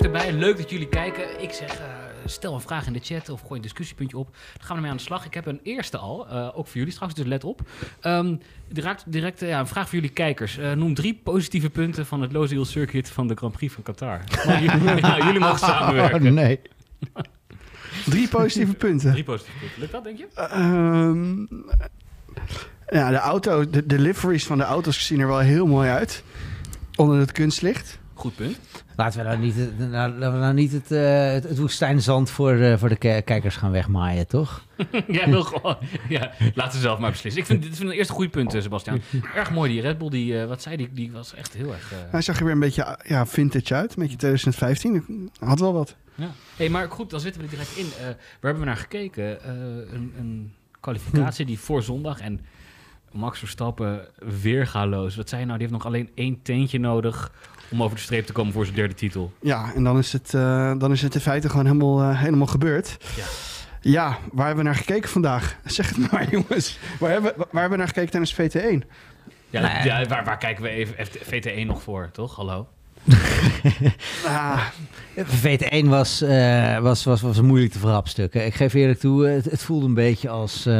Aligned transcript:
erbij. 0.00 0.32
Leuk 0.32 0.56
dat 0.56 0.70
jullie 0.70 0.88
kijken. 0.88 1.42
Ik 1.42 1.52
zeg, 1.52 1.80
uh, 1.80 1.86
stel 2.24 2.54
een 2.54 2.60
vraag 2.60 2.86
in 2.86 2.92
de 2.92 3.00
chat 3.02 3.28
of 3.28 3.40
gooi 3.40 3.54
een 3.54 3.62
discussiepuntje 3.62 4.18
op. 4.18 4.28
Dan 4.32 4.42
gaan 4.58 4.68
we 4.68 4.74
ermee 4.74 4.90
aan 4.90 4.96
de 4.96 5.02
slag. 5.02 5.24
Ik 5.24 5.34
heb 5.34 5.46
een 5.46 5.60
eerste 5.62 5.98
al, 5.98 6.26
uh, 6.30 6.58
ook 6.58 6.66
voor 6.66 6.76
jullie 6.76 6.92
straks, 6.92 7.14
dus 7.14 7.26
let 7.26 7.44
op. 7.44 7.60
Um, 8.02 8.40
direct 8.68 9.04
direct 9.06 9.40
ja, 9.40 9.58
een 9.58 9.66
vraag 9.66 9.84
voor 9.84 9.94
jullie 9.94 10.10
kijkers. 10.10 10.58
Noem 10.74 10.94
drie 10.94 11.20
positieve 11.22 11.70
punten 11.70 12.06
van 12.06 12.20
het 12.20 12.32
Lozel 12.32 12.64
Circuit 12.64 13.10
van 13.10 13.28
de 13.28 13.34
Grand 13.34 13.52
Prix 13.52 13.74
van 13.74 13.82
Qatar. 13.82 14.20
jullie, 14.60 15.00
ja, 15.00 15.16
jullie 15.26 15.40
mogen 15.40 15.58
samenwerken. 15.58 16.26
Oh, 16.26 16.32
nee. 16.32 16.60
Drie 18.04 18.28
positieve 18.28 18.74
punten. 18.74 19.12
Drie 19.12 19.24
positieve 19.24 19.58
punten. 19.58 19.80
Lukt 19.80 19.92
dat, 19.92 20.04
denk 20.04 20.18
je? 20.18 20.26
Uh, 22.90 22.98
ja, 22.98 23.10
de 23.10 23.16
auto, 23.16 23.70
de, 23.70 23.86
de 23.86 23.98
liveries 23.98 24.46
van 24.46 24.58
de 24.58 24.64
auto's 24.64 25.06
zien 25.06 25.20
er 25.20 25.26
wel 25.26 25.38
heel 25.38 25.66
mooi 25.66 25.88
uit. 25.88 26.22
Onder 26.96 27.18
het 27.18 27.32
kunstlicht. 27.32 27.98
Goed 28.14 28.36
punt. 28.36 28.58
Laten 28.96 29.18
we 29.18 29.24
nou 29.26 29.38
niet, 29.38 29.78
nou, 29.78 30.12
laten 30.12 30.32
we 30.32 30.38
nou 30.38 30.54
niet 30.54 30.72
het, 30.72 30.92
uh, 30.92 31.32
het, 31.32 31.44
het 31.44 31.58
woestijnzand 31.58 32.30
voor, 32.30 32.52
uh, 32.52 32.76
voor 32.76 32.88
de 32.88 32.96
kijkers 33.22 33.56
gaan 33.56 33.70
wegmaaien, 33.70 34.26
toch? 34.26 34.64
ja, 35.08 35.28
wil 35.28 35.42
gewoon. 35.42 35.76
Ja, 36.08 36.30
laten 36.54 36.72
ze 36.72 36.80
zelf 36.80 36.98
maar 36.98 37.10
beslissen. 37.10 37.40
Ik 37.40 37.46
vind 37.46 37.62
dit 37.62 37.76
vind 37.76 37.90
een 37.90 37.96
eerste 37.96 38.12
goede 38.12 38.30
punt, 38.30 38.52
Sebastian. 38.52 39.00
Erg 39.34 39.50
mooi, 39.50 39.72
die 39.72 39.80
Red 39.80 39.98
Bull, 39.98 40.10
die, 40.10 40.32
uh, 40.32 40.44
wat 40.44 40.62
zei 40.62 40.76
die, 40.76 40.88
die 40.92 41.12
was 41.12 41.34
echt 41.34 41.54
heel 41.54 41.72
erg... 41.72 41.92
Hij 42.10 42.22
zag 42.22 42.38
er 42.38 42.44
weer 42.44 42.52
een 42.52 42.60
beetje 42.60 42.98
ja, 43.04 43.26
vintage 43.26 43.74
uit, 43.74 43.90
een 43.90 44.02
beetje 44.02 44.16
2015. 44.16 45.30
Had 45.38 45.60
wel 45.60 45.72
wat. 45.72 45.96
Ja. 46.14 46.30
Hey, 46.56 46.68
maar 46.68 46.90
goed, 46.90 47.10
dan 47.10 47.20
zitten 47.20 47.40
we 47.40 47.46
er 47.46 47.52
direct 47.52 47.76
in. 47.76 47.86
waar 48.00 48.16
hebben 48.40 48.60
we 48.60 48.68
naar 48.68 48.76
gekeken? 48.76 49.48
een, 49.94 50.12
een 50.18 50.52
kwalificatie 50.80 51.46
die 51.46 51.58
voor 51.58 51.82
zondag 51.82 52.20
en 52.20 52.40
Max 53.14 53.38
Verstappen 53.38 54.08
weergaloos. 54.42 55.16
Wat 55.16 55.28
zei 55.28 55.40
je 55.40 55.46
nou? 55.46 55.58
Die 55.58 55.68
heeft 55.68 55.84
nog 55.84 55.92
alleen 55.92 56.10
één 56.14 56.42
teentje 56.42 56.78
nodig 56.78 57.32
om 57.74 57.82
over 57.82 57.96
de 57.96 58.02
streep 58.02 58.26
te 58.26 58.32
komen 58.32 58.52
voor 58.52 58.64
zijn 58.64 58.76
derde 58.76 58.94
titel. 58.94 59.32
Ja, 59.40 59.72
en 59.74 59.84
dan 59.84 59.98
is 59.98 60.12
het, 60.12 60.32
uh, 60.32 60.72
dan 60.78 60.92
is 60.92 61.02
het 61.02 61.14
in 61.14 61.20
feite 61.20 61.48
gewoon 61.48 61.66
helemaal, 61.66 62.02
uh, 62.02 62.20
helemaal 62.20 62.46
gebeurd. 62.46 62.96
Ja. 63.16 63.24
ja, 63.80 64.18
waar 64.32 64.46
hebben 64.46 64.64
we 64.64 64.70
naar 64.70 64.80
gekeken 64.80 65.10
vandaag? 65.10 65.56
Zeg 65.64 65.88
het 65.88 66.12
maar, 66.12 66.30
jongens. 66.30 66.78
Waar 66.98 67.10
hebben, 67.10 67.32
waar 67.36 67.60
hebben 67.60 67.70
we 67.70 67.76
naar 67.76 67.88
gekeken 67.88 68.10
tijdens 68.10 68.34
VT1? 68.34 68.88
Ja, 69.50 69.60
nee. 69.60 69.84
ja 69.84 70.06
waar, 70.06 70.24
waar 70.24 70.38
kijken 70.38 70.62
we 70.62 70.68
even 70.68 70.94
VT1 71.06 71.66
nog 71.66 71.82
voor, 71.82 72.10
toch? 72.12 72.36
Hallo? 72.36 72.68
ah. 74.26 74.66
VT1 75.16 75.86
was, 75.86 76.22
uh, 76.22 76.78
was, 76.78 77.04
was, 77.04 77.20
was 77.20 77.38
een 77.38 77.44
moeilijk 77.44 77.72
te 77.72 77.78
verhapstukken. 77.78 78.46
Ik 78.46 78.54
geef 78.54 78.74
eerlijk 78.74 78.98
toe, 78.98 79.26
het, 79.26 79.44
het 79.44 79.62
voelde 79.62 79.86
een 79.86 79.94
beetje 79.94 80.28
als 80.28 80.66
uh, 80.66 80.74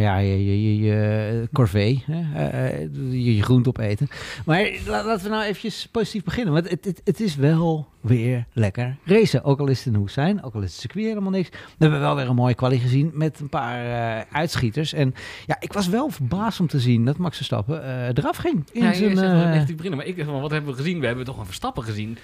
ja, 0.00 0.16
je, 0.16 0.44
je, 0.44 0.62
je, 0.62 0.78
je 0.78 1.48
corvée, 1.52 2.04
hè? 2.06 2.20
Uh, 2.20 2.80
je, 3.10 3.36
je 3.36 3.42
groente 3.42 3.68
opeten. 3.68 4.08
Maar 4.44 4.70
laten 4.86 5.22
we 5.22 5.28
nou 5.28 5.42
eventjes 5.42 5.88
positief 5.90 6.24
beginnen. 6.24 6.54
Want 6.54 6.70
het, 6.70 6.84
het, 6.84 7.00
het 7.04 7.20
is 7.20 7.36
wel 7.36 7.88
weer 8.00 8.46
lekker 8.52 8.96
racen. 9.04 9.44
Ook 9.44 9.60
al 9.60 9.66
is 9.66 9.84
het 9.84 9.94
een 9.94 10.08
zijn, 10.08 10.42
ook 10.42 10.54
al 10.54 10.62
is 10.62 10.70
het 10.70 10.80
circuit 10.80 11.06
helemaal 11.06 11.30
niks. 11.30 11.48
We 11.48 11.58
hebben 11.78 12.00
wel 12.00 12.14
weer 12.16 12.28
een 12.28 12.34
mooie 12.34 12.54
kwalie 12.54 12.78
gezien 12.78 13.10
met 13.14 13.40
een 13.40 13.48
paar 13.48 14.26
uitschieters. 14.32 14.92
En 14.92 15.14
ja, 15.46 15.56
ik 15.60 15.72
was 15.72 15.88
wel 15.88 16.10
verbaasd 16.10 16.60
om 16.60 16.66
te 16.66 16.80
zien 16.80 17.04
dat 17.04 17.16
Max 17.16 17.36
Verstappen 17.36 17.82
eraf 18.14 18.36
ging. 18.36 18.68
In 18.72 18.82
ja, 18.82 18.92
zijn, 18.92 19.10
uh, 19.10 19.66
beginnen. 19.66 19.96
Maar 19.96 20.06
ik 20.06 20.24
van, 20.24 20.40
wat 20.40 20.50
hebben 20.50 20.70
we 20.70 20.76
gezien? 20.76 21.00
We 21.00 21.06
hebben 21.06 21.24
toch 21.24 21.38
een 21.38 21.46
Verstappen 21.46 21.82
gezien 21.82 22.18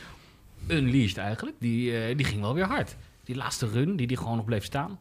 unleashed 0.69 1.17
eigenlijk. 1.17 1.56
Die, 1.58 2.14
die 2.14 2.27
ging 2.27 2.41
wel 2.41 2.55
weer 2.55 2.67
hard. 2.67 2.97
Die 3.25 3.36
laatste 3.36 3.69
run, 3.69 3.97
die 3.97 4.06
die 4.06 4.17
gewoon 4.17 4.36
nog 4.36 4.45
bleef 4.45 4.64
staan. 4.64 4.98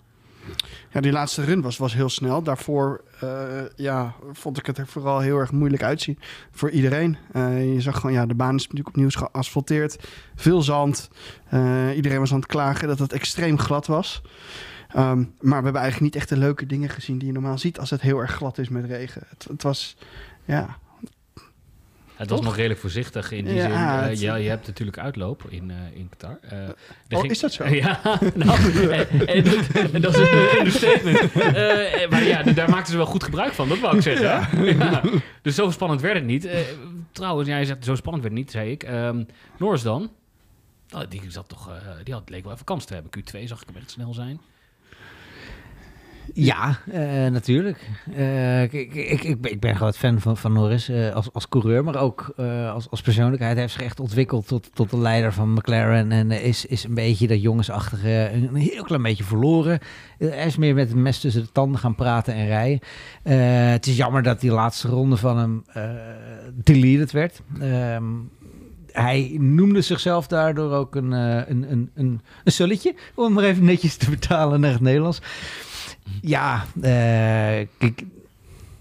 Ja, 0.92 1.02
die 1.02 1.12
laatste 1.12 1.44
run 1.44 1.62
was, 1.62 1.78
was 1.78 1.94
heel 1.94 2.10
snel. 2.10 2.42
Daarvoor 2.42 3.04
uh, 3.24 3.62
ja, 3.76 4.14
vond 4.32 4.58
ik 4.58 4.66
het 4.66 4.78
er 4.78 4.88
vooral 4.88 5.20
heel 5.20 5.38
erg 5.38 5.52
moeilijk 5.52 5.84
uitzien 5.84 6.20
voor 6.52 6.70
iedereen. 6.70 7.18
Uh, 7.36 7.74
je 7.74 7.82
zag 7.82 7.96
gewoon, 7.96 8.16
ja, 8.16 8.26
de 8.26 8.36
baan 8.36 8.56
is 8.56 8.62
natuurlijk 8.62 8.90
opnieuw 8.90 9.10
geasfalteerd. 9.10 10.08
Veel 10.36 10.62
zand. 10.62 11.10
iedereen 11.96 12.20
was 12.20 12.32
aan 12.32 12.40
het 12.40 12.48
klagen 12.48 12.88
dat 12.88 13.00
het 13.00 13.14
extreem 13.14 13.60
glad 13.60 13.88
was. 13.88 14.22
Um, 14.98 15.34
maar 15.40 15.58
we 15.58 15.64
hebben 15.64 15.82
eigenlijk 15.82 16.14
niet 16.14 16.22
echt 16.22 16.30
de 16.30 16.38
leuke 16.38 16.66
dingen 16.66 16.90
gezien 16.90 17.18
die 17.18 17.28
je 17.28 17.34
normaal 17.34 17.58
ziet 17.58 17.80
als 17.80 17.90
het 17.90 18.02
heel 18.02 18.20
erg 18.20 18.32
glad 18.32 18.58
is 18.58 18.70
met 18.70 18.86
regen. 18.86 19.24
Het, 19.30 19.46
het 19.50 19.64
was, 19.64 19.98
ja, 20.46 20.78
het 22.16 22.30
was 22.30 22.42
nog 22.42 22.56
redelijk 22.56 22.80
voorzichtig 22.80 23.32
in 23.32 23.46
die 23.46 23.54
ja, 23.54 23.62
zin. 23.62 24.14
Uh, 24.14 24.22
ja, 24.22 24.36
je 24.36 24.50
hebt 24.50 24.68
natuurlijk 24.68 24.98
uitloop 24.98 25.44
in, 25.50 25.70
uh, 25.70 25.76
in 25.94 26.10
Qatar. 26.10 26.40
Uh, 26.44 26.60
oh, 27.10 27.20
ging, 27.20 27.32
is 27.32 27.40
dat 27.40 27.54
zo? 27.54 27.68
ja, 27.84 28.00
nou, 28.36 28.90
en, 28.90 29.28
en, 29.28 29.46
en, 29.94 30.02
dat 30.02 30.18
is 30.18 30.32
een 30.32 30.58
understatement. 30.58 31.34
maar 32.10 32.24
ja, 32.24 32.44
daar 32.44 32.70
maakten 32.70 32.92
ze 32.92 32.98
wel 32.98 33.06
goed 33.06 33.24
gebruik 33.24 33.54
van, 33.54 33.70
dat 33.70 33.80
wou 33.80 33.96
ik 33.96 34.02
zeggen. 34.02 34.26
Ja. 34.26 34.50
ja. 34.66 35.02
Dus 35.42 35.56
zo 35.56 35.72
spannend 35.72 36.02
werd 36.02 36.16
het 36.16 36.26
niet. 36.26 36.50
trouwens, 37.12 37.50
jij 37.50 37.66
zegt 37.66 37.86
zo 37.86 37.96
spannend 37.96 38.24
werd 38.24 38.36
het 38.36 38.44
niet, 38.44 38.52
zei 38.52 38.72
ik. 38.72 38.90
Um, 38.90 39.26
Norris 39.58 39.82
dan? 39.82 40.12
Oh, 40.96 41.02
die, 41.10 41.22
zat 41.28 41.50
toch, 41.50 41.70
die 42.04 42.14
had, 42.14 42.30
leek 42.30 42.44
wel 42.44 42.54
even 42.54 42.66
kans 42.66 42.86
te 42.86 42.94
hebben. 42.94 43.12
Q2 43.20 43.44
zag 43.44 43.62
ik 43.62 43.68
hem 43.68 43.78
echt 43.78 43.92
snel 43.92 44.14
zijn. 44.14 44.40
Ja, 46.34 46.80
uh, 46.94 46.96
natuurlijk. 47.32 47.90
Uh, 48.18 48.64
ik, 48.64 48.74
ik, 48.94 49.24
ik, 49.24 49.60
ben 49.60 49.76
groot 49.76 49.98
fan 49.98 50.20
van, 50.20 50.38
van 50.38 50.54
Norris 50.54 50.90
uh, 50.90 51.14
als, 51.14 51.34
als 51.34 51.50
coureur, 51.50 51.84
maar 51.84 51.96
ook 51.96 52.34
als, 52.74 52.90
als 52.90 53.02
persoonlijkheid. 53.02 53.52
Hij 53.52 53.62
heeft 53.62 53.74
zich 53.74 53.84
echt 53.84 54.00
ontwikkeld 54.00 54.48
tot, 54.48 54.70
tot 54.74 54.90
de 54.90 54.98
leider 54.98 55.34
van 55.34 55.54
McLaren 55.54 56.12
en 56.12 56.32
is, 56.32 56.66
is 56.66 56.84
een 56.84 56.94
beetje 56.94 57.28
dat 57.28 57.42
jongensachtige, 57.42 58.30
een 58.34 58.56
heel 58.56 58.84
klein 58.84 59.02
beetje 59.02 59.24
verloren. 59.24 59.80
hij 60.18 60.46
is 60.46 60.58
meer 60.58 60.74
met 60.74 60.88
het 60.88 60.98
mes 60.98 61.20
tussen 61.20 61.42
de 61.42 61.52
tanden 61.52 61.80
gaan 61.80 61.96
praten 61.96 62.34
en 62.34 62.48
rijden. 62.48 62.80
het 63.72 63.88
is 63.88 63.98
jammer 63.98 64.24
dat 64.24 64.42
die 64.42 64.52
laatste 64.52 64.88
ronde 64.88 65.18
van 65.18 65.38
hem 65.38 65.64
deleted 66.54 67.12
werd. 67.12 67.42
Ehm, 67.60 68.04
hij 68.92 69.36
noemde 69.40 69.82
zichzelf 69.82 70.28
daardoor 70.28 70.72
ook 70.72 70.96
een, 70.96 71.12
een, 71.12 71.72
een, 71.72 71.92
een, 71.96 72.22
een 72.44 72.52
sulletje, 72.52 72.96
om 73.16 73.34
maar 73.34 73.44
even 73.44 73.66
netjes 73.66 73.96
te 73.96 74.06
vertalen 74.06 74.60
naar 74.60 74.72
het 74.72 74.82
Nederlands. 74.82 75.22
Ja, 76.22 76.66
uh, 76.76 76.84
kijk, 77.78 78.04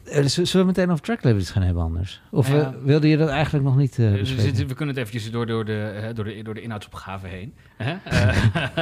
eh, 0.04 0.24
zullen 0.26 0.52
we 0.52 0.64
meteen 0.64 0.90
over 0.90 1.04
track 1.04 1.22
limits 1.22 1.50
gaan 1.50 1.62
hebben 1.62 1.82
anders? 1.82 2.20
Of 2.30 2.48
ja. 2.48 2.54
uh, 2.54 2.68
wilde 2.84 3.08
je 3.08 3.16
dat 3.16 3.28
eigenlijk 3.28 3.64
nog 3.64 3.76
niet? 3.76 3.98
Uh, 3.98 4.12
we, 4.12 4.24
zitten, 4.24 4.66
we, 4.66 4.74
kunnen 4.74 4.94
het 4.94 5.04
eventjes 5.04 5.30
door, 5.30 5.46
door, 5.46 5.64
de, 5.64 6.10
door, 6.14 6.24
de, 6.24 6.42
door 6.42 6.54
de 6.54 6.62
inhoudsopgave 6.62 7.26
heen. 7.26 7.54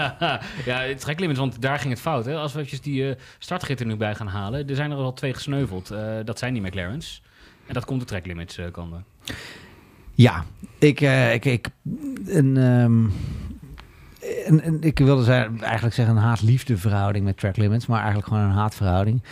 ja, 0.71 0.95
track 0.99 1.21
limits, 1.21 1.39
want 1.39 1.63
daar 1.63 1.79
ging 1.79 1.93
het 1.93 2.03
fout. 2.03 2.25
Hè? 2.25 2.37
Als 2.37 2.53
we 2.53 2.59
eventjes 2.59 2.81
die 2.81 3.15
startgitter 3.39 3.87
nu 3.87 3.97
bij 3.97 4.15
gaan 4.15 4.27
halen. 4.27 4.69
Er 4.69 4.75
zijn 4.75 4.91
er 4.91 4.97
al 4.97 5.13
twee 5.13 5.35
gesneuveld. 5.35 5.95
dat 6.25 6.39
zijn 6.39 6.53
die 6.53 6.63
McLaren's. 6.63 7.23
En 7.67 7.75
dat 7.75 7.85
komt 7.85 8.01
de 8.01 8.07
track 8.07 8.27
limits 8.27 8.59
komen. 8.73 9.05
Ja, 10.15 10.45
ik, 10.79 11.01
ik, 11.33 11.45
ik 11.45 11.69
een, 12.27 12.57
um, 12.57 13.13
en, 14.47 14.81
ik 14.81 14.99
wilde 14.99 15.33
eigenlijk 15.61 15.95
zeggen 15.95 16.17
een 16.17 16.23
haat-liefde 16.23 16.77
verhouding 16.77 17.25
met 17.25 17.37
track 17.37 17.57
limits, 17.57 17.87
maar 17.87 17.99
eigenlijk 17.99 18.29
gewoon 18.29 18.43
een 18.43 18.51
haatverhouding. 18.51 19.23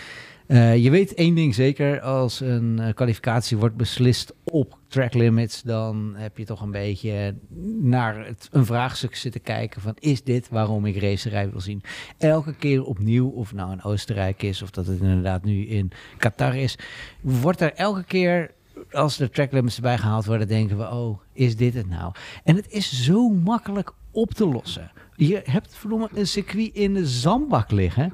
Uh, 0.48 0.76
je 0.76 0.91
weet 0.91 1.14
één 1.14 1.34
ding 1.34 1.54
zeker, 1.54 2.00
als 2.00 2.41
een 2.41 2.78
uh, 2.80 2.88
kwalificatie 2.94 3.56
wordt 3.56 3.76
beslist 3.76 4.32
op 4.44 4.78
track 4.86 5.14
limits, 5.14 5.62
dan 5.62 6.14
heb 6.16 6.38
je 6.38 6.44
toch 6.44 6.60
een 6.60 6.70
beetje 6.70 7.34
naar 7.80 8.26
het, 8.26 8.48
een 8.50 8.66
vraagstuk 8.66 9.16
zitten 9.16 9.42
kijken 9.42 9.80
van 9.80 9.96
is 9.98 10.24
dit 10.24 10.48
waarom 10.48 10.86
ik 10.86 11.00
racerij 11.00 11.50
wil 11.50 11.60
zien? 11.60 11.82
Elke 12.19 12.54
keer 12.54 12.84
opnieuw, 12.84 13.28
of 13.28 13.52
nou 13.52 13.72
in 13.72 13.82
Oostenrijk 13.82 14.42
is, 14.42 14.62
of 14.62 14.70
dat 14.70 14.86
het 14.86 15.00
inderdaad 15.00 15.44
nu 15.44 15.66
in 15.66 15.90
Qatar 16.16 16.56
is, 16.56 16.78
wordt 17.20 17.60
er 17.60 17.75
elke 17.75 18.04
keer 18.04 18.50
als 18.90 19.16
de 19.16 19.30
track 19.30 19.52
limits 19.52 19.76
erbij 19.76 19.98
gehaald 19.98 20.25
worden, 20.25 20.48
denken 20.48 20.78
we, 20.78 20.90
oh, 20.90 21.20
is 21.32 21.56
dit 21.56 21.75
het 21.75 21.88
nou? 21.88 22.12
En 22.44 22.56
het 22.56 22.70
is 22.70 23.04
zo 23.04 23.28
makkelijk 23.28 23.92
op 24.19 24.34
te 24.34 24.47
lossen. 24.47 24.91
Je 25.17 25.43
hebt 25.45 25.75
verdomme 25.75 26.09
een 26.15 26.27
circuit 26.27 26.75
in 26.75 26.95
de 26.95 27.06
zandbak 27.06 27.71
liggen. 27.71 28.12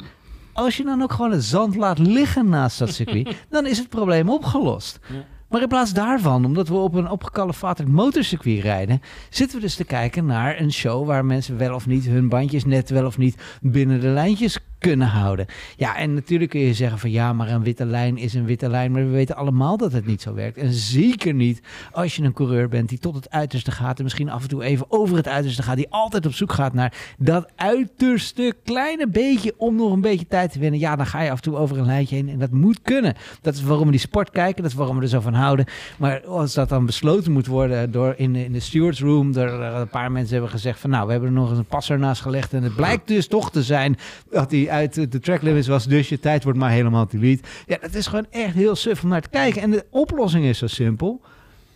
Als 0.53 0.77
je 0.77 0.85
dan 0.85 1.03
ook 1.03 1.13
gewoon 1.13 1.31
het 1.31 1.45
zand 1.45 1.77
laat 1.77 1.99
liggen 1.99 2.49
naast 2.49 2.79
dat 2.79 2.93
circuit, 2.93 3.37
dan 3.51 3.67
is 3.67 3.79
het 3.79 3.89
probleem 3.89 4.31
opgelost. 4.31 5.01
Maar 5.49 5.63
in 5.63 5.69
plaats 5.69 5.93
daarvan, 5.93 6.45
omdat 6.45 6.69
we 6.69 6.75
op 6.75 6.95
een 6.95 7.11
opgekalefaterd 7.11 7.89
motorcircuit 7.89 8.63
rijden, 8.63 9.01
zitten 9.31 9.57
we 9.57 9.63
dus 9.63 9.75
te 9.75 9.85
kijken 9.85 10.27
naar 10.27 10.61
een 10.61 10.73
show 10.73 11.07
waar 11.07 11.25
mensen 11.25 11.59
wel 11.59 11.75
of 11.75 11.87
niet 11.87 12.05
hun 12.05 12.29
bandjes 12.29 12.65
net 12.65 12.91
wel 12.91 13.07
of 13.07 13.19
niet 13.19 13.43
binnen 13.61 14.01
de 14.01 14.09
lijntjes 14.09 14.59
kunnen 14.85 15.09
houden. 15.09 15.47
Ja, 15.77 15.97
en 15.97 16.15
natuurlijk 16.15 16.51
kun 16.51 16.61
je 16.61 16.75
zeggen 16.75 16.99
van 16.99 17.11
ja, 17.11 17.33
maar 17.33 17.49
een 17.49 17.63
witte 17.63 17.85
lijn 17.85 18.17
is 18.17 18.35
een 18.35 18.45
witte 18.45 18.69
lijn. 18.69 18.93
Maar 18.93 19.05
we 19.05 19.11
weten 19.11 19.37
allemaal 19.37 19.77
dat 19.77 19.93
het 19.93 20.07
niet 20.07 20.23
zo 20.23 20.35
werkt. 20.35 20.57
En 20.57 20.73
zeker 20.73 21.35
niet 21.35 21.63
als 21.93 22.17
je 22.17 22.23
een 22.23 22.33
coureur 22.33 22.69
bent 22.69 22.89
die 22.89 22.99
tot 22.99 23.15
het 23.15 23.31
uiterste 23.31 23.71
gaat. 23.71 23.99
En 23.99 24.05
misschien 24.05 24.31
af 24.31 24.43
en 24.43 24.49
toe 24.49 24.63
even 24.65 24.87
over 24.89 25.17
het 25.17 25.29
uiterste 25.29 25.63
gaat. 25.63 25.77
Die 25.77 25.91
altijd 25.91 26.27
op 26.27 26.33
zoek 26.33 26.53
gaat 26.53 26.73
naar 26.73 27.15
dat 27.19 27.51
uiterste 27.57 28.55
kleine 28.65 29.09
beetje 29.09 29.55
om 29.57 29.77
nog 29.77 29.93
een 29.93 30.01
beetje 30.01 30.27
tijd 30.27 30.53
te 30.53 30.59
winnen. 30.59 30.81
Ja, 30.81 30.97
dan 30.97 31.07
ga 31.07 31.23
je 31.23 31.31
af 31.31 31.37
en 31.37 31.43
toe 31.43 31.57
over 31.57 31.79
een 31.79 31.87
lijntje 31.87 32.17
heen. 32.17 32.29
En 32.29 32.39
dat 32.39 32.51
moet 32.51 32.83
kunnen. 32.83 33.15
Dat 33.41 33.55
is 33.55 33.63
waarom 33.63 33.85
we 33.85 33.91
die 33.91 34.01
sport 34.01 34.31
kijken. 34.31 34.63
Dat 34.63 34.71
is 34.71 34.77
waarom 34.77 34.97
we 34.97 35.03
er 35.03 35.09
zo 35.09 35.21
van 35.21 35.35
houden. 35.35 35.67
Maar 35.99 36.27
als 36.27 36.55
dat 36.55 36.69
dan 36.69 36.87
besloten 36.87 37.33
moet 37.33 37.47
worden 37.47 37.91
door 37.91 38.15
in, 38.17 38.37
in 38.37 38.53
de 38.53 38.61
stewards 38.61 39.01
room. 39.01 39.37
Er, 39.37 39.53
een 39.61 39.89
paar 39.89 40.13
mensen 40.13 40.33
hebben 40.33 40.51
gezegd 40.51 40.81
van 40.81 40.91
nou, 40.91 41.07
we 41.07 41.13
hebben 41.13 41.29
er 41.29 41.35
nog 41.35 41.49
eens 41.49 41.59
een 41.59 41.65
passer 41.65 41.99
naast 41.99 42.23
gelegd. 42.23 42.53
En 42.53 42.63
het 42.63 42.75
blijkt 42.75 43.09
dus 43.09 43.27
toch 43.27 43.51
te 43.51 43.63
zijn 43.63 43.97
dat 44.31 44.51
die 44.51 44.73
uit 44.75 45.13
de 45.13 45.21
track 45.21 45.43
limits 45.43 45.67
was, 45.69 45.87
dus 45.87 46.09
je 46.09 46.19
tijd 46.21 46.43
wordt 46.45 46.59
maar 46.59 46.71
helemaal 46.71 47.07
delete. 47.07 47.43
Ja, 47.67 47.79
dat 47.81 47.95
is 47.95 48.07
gewoon 48.07 48.27
echt 48.31 48.55
heel 48.55 48.77
suf 48.77 49.03
om 49.03 49.09
naar 49.09 49.23
te 49.23 49.29
kijken. 49.29 49.63
En 49.63 49.71
de 49.71 49.87
oplossing 49.91 50.45
is 50.45 50.59
zo 50.59 50.67
simpel. 50.67 51.21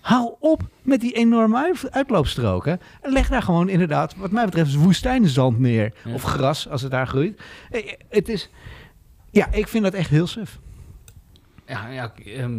Hou 0.00 0.34
op 0.40 0.62
met 0.82 1.00
die 1.00 1.12
enorme 1.12 1.56
uit- 1.56 1.90
uitloopstroken. 1.90 2.80
En 3.02 3.12
leg 3.12 3.28
daar 3.28 3.42
gewoon 3.42 3.68
inderdaad, 3.68 4.16
wat 4.16 4.30
mij 4.30 4.44
betreft, 4.44 4.74
woestijnenzand 4.74 5.58
neer. 5.58 5.92
Ja. 6.04 6.12
Of 6.14 6.22
gras, 6.22 6.68
als 6.68 6.82
het 6.82 6.90
daar 6.90 7.06
groeit. 7.06 7.40
Eh, 7.70 7.92
Het 8.08 8.28
is... 8.28 8.50
Ja, 9.30 9.52
ik 9.52 9.68
vind 9.68 9.84
dat 9.84 9.94
echt 9.94 10.10
heel 10.10 10.26
suf. 10.26 10.58
Ja, 11.66 11.88
ja 11.88 12.12
ehm, 12.24 12.58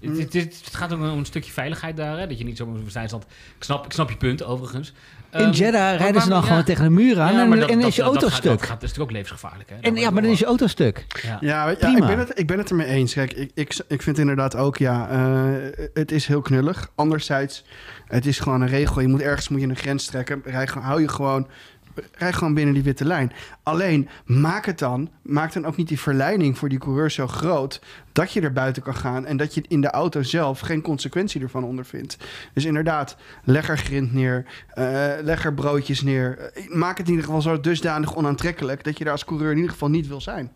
het, 0.00 0.18
het, 0.18 0.32
het- 0.32 0.60
het 0.64 0.74
gaat 0.74 0.92
ook 0.92 0.98
om 1.00 1.04
een 1.04 1.24
stukje 1.24 1.52
veiligheid 1.52 1.96
daar, 1.96 2.18
hè, 2.18 2.26
dat 2.26 2.38
je 2.38 2.44
niet 2.44 2.56
zomaar 2.56 2.80
woestijnstand... 2.80 3.22
Ik 3.56 3.64
snap, 3.64 3.84
ik 3.84 3.92
snap 3.92 4.10
je 4.10 4.16
punt, 4.16 4.42
overigens. 4.44 4.92
In 5.32 5.38
Ehm, 5.40 5.50
Jeddah 5.50 5.98
rijden 5.98 6.22
ze 6.22 6.28
dan 6.28 6.40
ja, 6.40 6.46
gewoon 6.46 6.64
tegen 6.64 6.84
de 6.84 6.90
muur 6.90 7.20
aan 7.20 7.32
ja, 7.34 7.42
en, 7.42 7.50
dat- 7.60 7.70
en 7.70 7.80
is 7.80 7.96
je 7.96 8.02
dat- 8.02 8.10
auto 8.10 8.20
dat 8.20 8.28
gaat- 8.30 8.38
stuk. 8.38 8.50
Dat, 8.50 8.60
gaat, 8.60 8.68
dat 8.68 8.82
is 8.82 8.88
natuurlijk 8.88 9.10
ook 9.10 9.16
levensgevaarlijk, 9.16 9.70
hè. 9.70 9.76
En, 9.80 9.96
ja, 9.96 10.10
maar 10.10 10.22
dan 10.22 10.30
is 10.30 10.38
je 10.38 10.44
auto 10.44 10.66
stuk. 10.66 11.06
Ja. 11.22 11.38
Ja, 11.40 11.68
ik, 11.70 11.78
ben 12.06 12.18
het, 12.18 12.38
ik 12.38 12.46
ben 12.46 12.58
het 12.58 12.70
ermee 12.70 12.86
eens. 12.86 13.12
Kijk, 13.14 13.32
ik, 13.32 13.50
ik, 13.54 13.76
ik 13.88 14.02
vind 14.02 14.18
inderdaad 14.18 14.56
ook, 14.56 14.76
ja, 14.76 15.08
eh, 15.08 15.86
het 15.94 16.12
is 16.12 16.26
heel 16.26 16.40
knullig. 16.40 16.90
Anderzijds, 16.94 17.64
het 18.06 18.26
is 18.26 18.38
gewoon 18.38 18.60
een 18.60 18.68
regel. 18.68 19.00
Je 19.00 19.08
moet 19.08 19.20
ergens 19.22 19.48
moet 19.48 19.60
je 19.60 19.66
een 19.68 19.76
grens 19.76 20.06
trekken. 20.06 20.42
Rij, 20.44 20.66
gewoon- 20.66 20.84
hou 20.86 21.00
je 21.00 21.08
gewoon, 21.08 21.48
rij 22.12 22.32
gewoon 22.32 22.54
binnen 22.54 22.74
die 22.74 22.82
witte 22.82 23.04
lijn. 23.04 23.32
Alleen, 23.62 24.08
maak 24.24 24.66
het 24.66 24.78
dan, 24.78 25.10
maak 25.22 25.52
dan 25.52 25.66
ook 25.66 25.76
niet 25.76 25.88
die 25.88 26.00
verleiding 26.00 26.58
voor 26.58 26.68
die 26.68 26.78
coureur 26.78 27.10
zo 27.10 27.26
groot... 27.26 27.80
dat 28.12 28.32
je 28.32 28.40
er 28.40 28.52
buiten 28.52 28.82
kan 28.82 28.94
gaan 28.94 29.26
en 29.26 29.36
dat 29.36 29.54
je 29.54 29.64
in 29.68 29.80
de 29.80 29.90
auto 29.90 30.22
zelf 30.22 30.60
geen 30.60 30.82
consequentie 30.82 31.42
ervan 31.42 31.64
ondervindt. 31.64 32.16
Dus 32.54 32.64
inderdaad, 32.64 33.16
leg 33.44 33.68
er 33.68 33.78
grind 33.78 34.12
neer, 34.12 34.44
eh, 34.68 35.12
leg 35.22 35.44
er 35.44 35.54
broodjes 35.54 36.02
neer. 36.02 36.38
Eh, 36.38 36.74
Maak 36.74 36.98
het 36.98 37.06
in 37.06 37.12
ieder 37.12 37.26
geval 37.26 37.42
zo 37.42 37.60
dusdanig 37.60 38.16
onaantrekkelijk... 38.16 38.84
dat 38.84 38.98
je 38.98 39.04
daar 39.04 39.12
als 39.12 39.24
coureur 39.24 39.50
in 39.50 39.56
ieder 39.56 39.72
geval 39.72 39.90
niet 39.90 40.08
wil 40.08 40.20
zijn. 40.20 40.52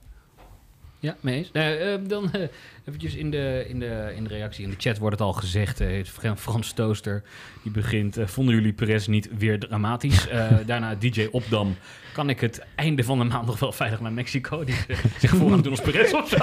Ja, 1.03 1.17
mee 1.21 1.37
eens. 1.37 1.51
Nee, 1.53 1.77
eh, 1.77 1.99
dan 2.07 2.33
eh, 2.33 2.41
eventjes 2.89 3.15
in 3.15 3.31
de, 3.31 3.65
in, 3.69 3.79
de, 3.81 4.13
in 4.17 4.23
de 4.25 4.29
reactie, 4.29 4.65
in 4.65 4.71
de 4.71 4.77
chat 4.79 4.99
wordt 4.99 5.19
het 5.19 5.27
al 5.27 5.33
gezegd. 5.33 5.81
eh, 5.81 6.05
Fran- 6.05 6.39
Frans 6.39 6.73
Tooster, 6.73 7.23
die 7.63 7.73
begint... 7.73 8.17
eh, 8.17 8.27
vonden 8.27 8.55
jullie 8.55 8.73
Perez 8.73 9.07
niet 9.07 9.29
weer 9.39 9.59
dramatisch? 9.59 10.29
Eh, 10.29 10.51
daarna 10.67 10.95
DJ 10.95 11.29
Opdam. 11.31 11.77
Kan 12.13 12.29
ik 12.31 12.41
het 12.41 12.63
einde 12.75 13.05
van 13.05 13.19
de 13.19 13.25
maand 13.25 13.47
nog 13.47 13.59
wel 13.59 13.73
veilig 13.73 14.01
naar 14.01 14.13
Mexico? 14.13 14.65
Die 14.65 14.75
zich 15.19 15.31
voor 15.31 15.47
aan 15.47 15.53
het 15.53 15.63
doen 15.63 15.73
als 15.73 15.81
Perez 15.81 16.13
of 16.13 16.29
zo. 16.29 16.37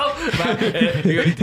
Maar, 0.44 0.64
ik- 0.64 1.04
weet 1.04 1.26
niet 1.26 1.38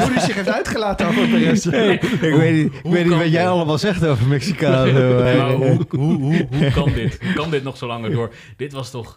hoe 0.00 0.10
hij 0.12 0.20
zich 0.20 0.34
heeft 0.34 0.48
uitgelaten 0.52 1.06
over 1.06 1.28
Perez. 1.28 1.66
ik 1.66 2.00
weet 2.34 2.52
niet, 2.54 2.72
ik 2.74 2.80
weet 2.90 3.04
niet 3.06 3.14
wat 3.14 3.30
jij 3.30 3.48
allemaal 3.48 3.78
zegt 3.78 4.06
over 4.06 4.26
Mexicanen. 4.26 5.16
maar 5.38 5.50
hoe, 5.52 5.86
hoe, 5.88 6.14
hoe, 6.20 6.46
hoe 6.50 6.70
kan 6.70 6.92
dit? 6.92 7.18
Hoe 7.22 7.32
kan 7.32 7.50
dit 7.50 7.62
nog 7.62 7.76
zo 7.76 7.86
langer 7.86 8.10
door? 8.10 8.34
Dit 8.56 8.72
was 8.72 8.90
toch 8.90 9.16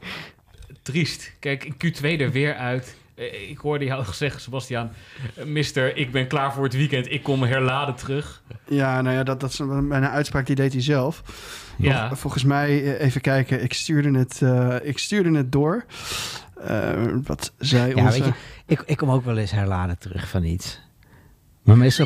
triest. 0.82 1.32
Kijk, 1.40 1.64
in 1.66 1.74
Q2 1.94 2.20
er 2.20 2.32
weer 2.32 2.56
uit. 2.56 2.96
Eh, 3.22 3.50
Ik 3.50 3.58
hoorde 3.58 3.86
jou 3.86 4.06
zeggen, 4.14 4.42
Sebastian, 4.42 4.90
eh, 5.36 5.46
mister, 5.46 5.98
ik 5.98 6.12
ben 6.12 6.28
klaar 6.28 6.54
voor 6.54 6.64
het 6.64 6.74
weekend. 6.74 7.12
Ik 7.12 7.24
kom 7.24 7.44
herladen 7.44 7.96
terug. 7.96 8.42
Ja, 8.68 9.02
nou 9.02 9.16
ja, 9.16 9.24
dat, 9.24 9.40
dat 9.40 9.50
is 9.52 9.60
een, 9.60 9.70
een 9.70 10.08
uitspraak 10.08 10.46
die 10.46 10.56
deed 10.56 10.74
hij 10.74 10.82
zelf. 10.82 11.22
Ja. 11.78 12.08
Vol- 12.08 12.18
volgens 12.18 12.44
mij, 12.44 12.68
eh, 12.98 13.06
even 13.06 13.22
kijken, 13.22 13.64
ik 13.64 13.74
stuurde 13.74 14.18
het, 14.20 14.42
eh, 14.42 14.76
ik 14.82 14.98
stuurde 14.98 15.38
het 15.38 15.52
door. 15.52 15.86
Eh, 16.66 17.04
wat 17.24 17.54
zei 17.58 17.96
Ja, 17.96 18.04
onze... 18.06 18.20
weet 18.24 18.28
je, 18.28 18.34
ik, 18.66 18.84
ik 18.86 18.98
kom 18.98 19.12
ook 19.12 19.26
wel 19.26 19.38
eens 19.38 19.52
herladen 19.52 19.98
terug 19.98 20.30
van 20.30 20.44
iets. 20.44 20.80
Maar 21.62 21.78
meestal, 21.78 22.06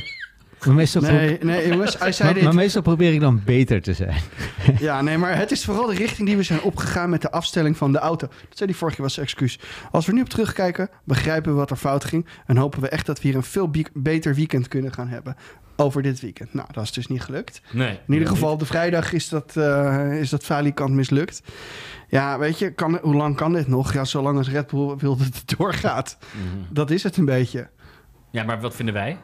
maar 0.66 0.75
meestal, 0.75 1.02
pro- 1.02 1.12
Nee, 1.12 1.38
nee, 1.42 1.68
jongens, 1.68 2.00
hij 2.00 2.12
zei 2.12 2.25
maar, 2.28 2.34
dit. 2.38 2.44
maar 2.44 2.54
meestal 2.54 2.81
probeer 2.81 3.13
ik 3.13 3.19
dan 3.19 3.42
beter 3.46 3.81
te 3.81 3.94
zijn. 3.94 4.22
Ja, 4.80 5.02
nee, 5.02 5.18
maar 5.18 5.38
het 5.38 5.52
is 5.52 5.66
vooral 5.66 5.86
de 5.86 5.94
richting 5.96 6.28
die 6.28 6.38
we 6.38 6.44
zijn 6.44 6.62
opgegaan 6.62 7.10
met 7.10 7.22
de 7.22 7.31
afstelling 7.31 7.78
van 7.78 7.92
de 7.92 7.98
auto. 7.98 8.28
Dat 8.28 8.57
zei 8.57 8.69
hij 8.69 8.80
vorige 8.80 8.96
keer 8.98 9.06
was 9.06 9.18
excuus. 9.18 9.60
Als 9.92 10.06
we 10.06 10.13
nu 10.13 10.22
op 10.22 10.30
terugkijken, 10.30 10.90
begrijpen 11.04 11.52
we 11.52 11.57
wat 11.57 11.69
er 11.72 11.75
fout 11.78 12.06
ging. 12.06 12.25
En 12.46 12.57
hopen 12.57 12.81
we 12.81 12.90
echt 12.90 13.06
dat 13.06 13.22
we 13.22 13.28
hier 13.28 13.38
een 13.38 13.44
veel 13.44 13.72
beter 13.94 14.36
weekend 14.36 14.68
kunnen 14.68 14.94
gaan 14.94 15.07
hebben. 15.07 15.36
Over 15.75 16.02
dit 16.02 16.19
weekend. 16.19 16.54
Nou, 16.54 16.68
dat 16.72 16.84
is 16.84 16.92
dus 16.92 17.07
niet 17.07 17.22
gelukt. 17.22 17.62
Nee. 17.72 18.00
In 18.07 18.13
ieder 18.13 18.28
geval, 18.28 18.52
op 18.52 18.60
de 18.60 18.66
vrijdag 18.66 19.13
is 19.13 19.30
dat, 19.30 19.57
eh 19.57 20.19
is 20.19 20.30
dat 20.30 20.44
falikant 20.44 20.92
mislukt. 20.94 21.42
Ja, 22.07 22.40
weet 22.40 22.60
je, 22.60 22.72
kan, 22.72 23.00
hoe 23.02 23.16
lang 23.16 23.36
kan 23.36 23.54
dit 23.54 23.68
nog? 23.68 23.94
Ja, 23.94 24.04
zolang 24.06 24.38
als 24.38 24.50
Red 24.50 24.68
Bull 24.68 24.96
wil 24.98 25.16
dat 25.18 25.25
het 25.25 25.54
doorgaat. 25.57 26.18
Mhm. 26.31 26.74
Dat 26.74 26.92
is 26.92 27.04
het 27.04 27.18
een 27.18 27.25
beetje. 27.25 27.69
Ja, 28.31 28.44
maar 28.44 28.62
wat 28.62 28.75
vinden 28.75 28.94
wij? 28.94 29.18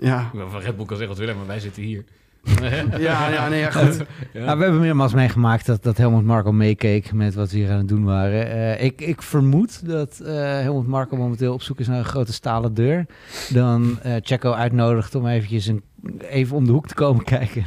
Ja, 0.00 0.30
Van 0.48 0.60
Red 0.60 0.76
Bull 0.76 0.86
kan 0.86 0.96
zeggen 0.96 1.08
wat 1.08 1.18
willen, 1.18 1.36
maar 1.36 1.46
wij 1.46 1.60
zitten 1.60 1.82
hier. 1.82 2.04
ja, 2.98 3.28
ja 3.28 3.48
nee, 3.48 3.60
ja, 3.60 3.70
goed. 3.70 4.04
Ja. 4.32 4.44
Nou, 4.44 4.58
we 4.58 4.62
hebben 4.62 4.80
meermaals 4.80 5.14
meegemaakt 5.14 5.66
dat, 5.66 5.82
dat 5.82 5.96
Helmut 5.96 6.24
Marko 6.24 6.52
meekeek 6.52 7.12
met 7.12 7.34
wat 7.34 7.50
we 7.50 7.56
hier 7.56 7.70
aan 7.70 7.78
het 7.78 7.88
doen 7.88 8.04
waren. 8.04 8.50
Eh, 8.50 8.84
ik, 8.84 9.00
ik 9.00 9.22
vermoed 9.22 9.86
dat 9.86 10.20
eh 10.20 10.34
Helmut 10.34 10.86
Marko 10.86 11.16
momenteel 11.16 11.52
op 11.52 11.62
zoek 11.62 11.80
is 11.80 11.86
naar 11.86 11.98
een 11.98 12.04
grote 12.04 12.32
stalen 12.32 12.74
deur. 12.74 13.06
Dan 13.48 13.98
eh 14.02 14.14
Checo 14.22 14.52
uitnodigt 14.52 15.14
om 15.14 15.26
eventjes 15.26 15.66
een, 15.66 15.82
even 16.20 16.56
om 16.56 16.64
de 16.64 16.72
hoek 16.72 16.86
te 16.86 16.94
komen 16.94 17.24
kijken. 17.34 17.64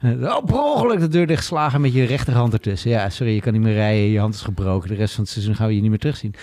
En 0.00 0.20
dan, 0.20 0.36
oh, 0.36 0.44
per 0.44 0.62
ongeluk 0.62 1.00
de 1.00 1.08
deur 1.08 1.26
dichtslagen 1.26 1.80
met 1.80 1.92
je 1.92 2.04
rechterhand 2.04 2.52
ertussen. 2.52 2.90
Ja, 2.90 3.10
sorry, 3.10 3.34
je 3.34 3.40
kan 3.40 3.52
niet 3.52 3.62
meer 3.62 3.74
rijden, 3.74 4.10
je 4.10 4.18
hand 4.18 4.34
is 4.34 4.42
gebroken. 4.42 4.88
De 4.88 4.94
rest 4.94 5.14
van 5.14 5.24
het 5.24 5.32
seizoen 5.32 5.54
gaan 5.54 5.68
we 5.68 5.74
je 5.74 5.80
niet 5.80 5.90
meer 5.90 5.98
terugzien. 5.98 6.34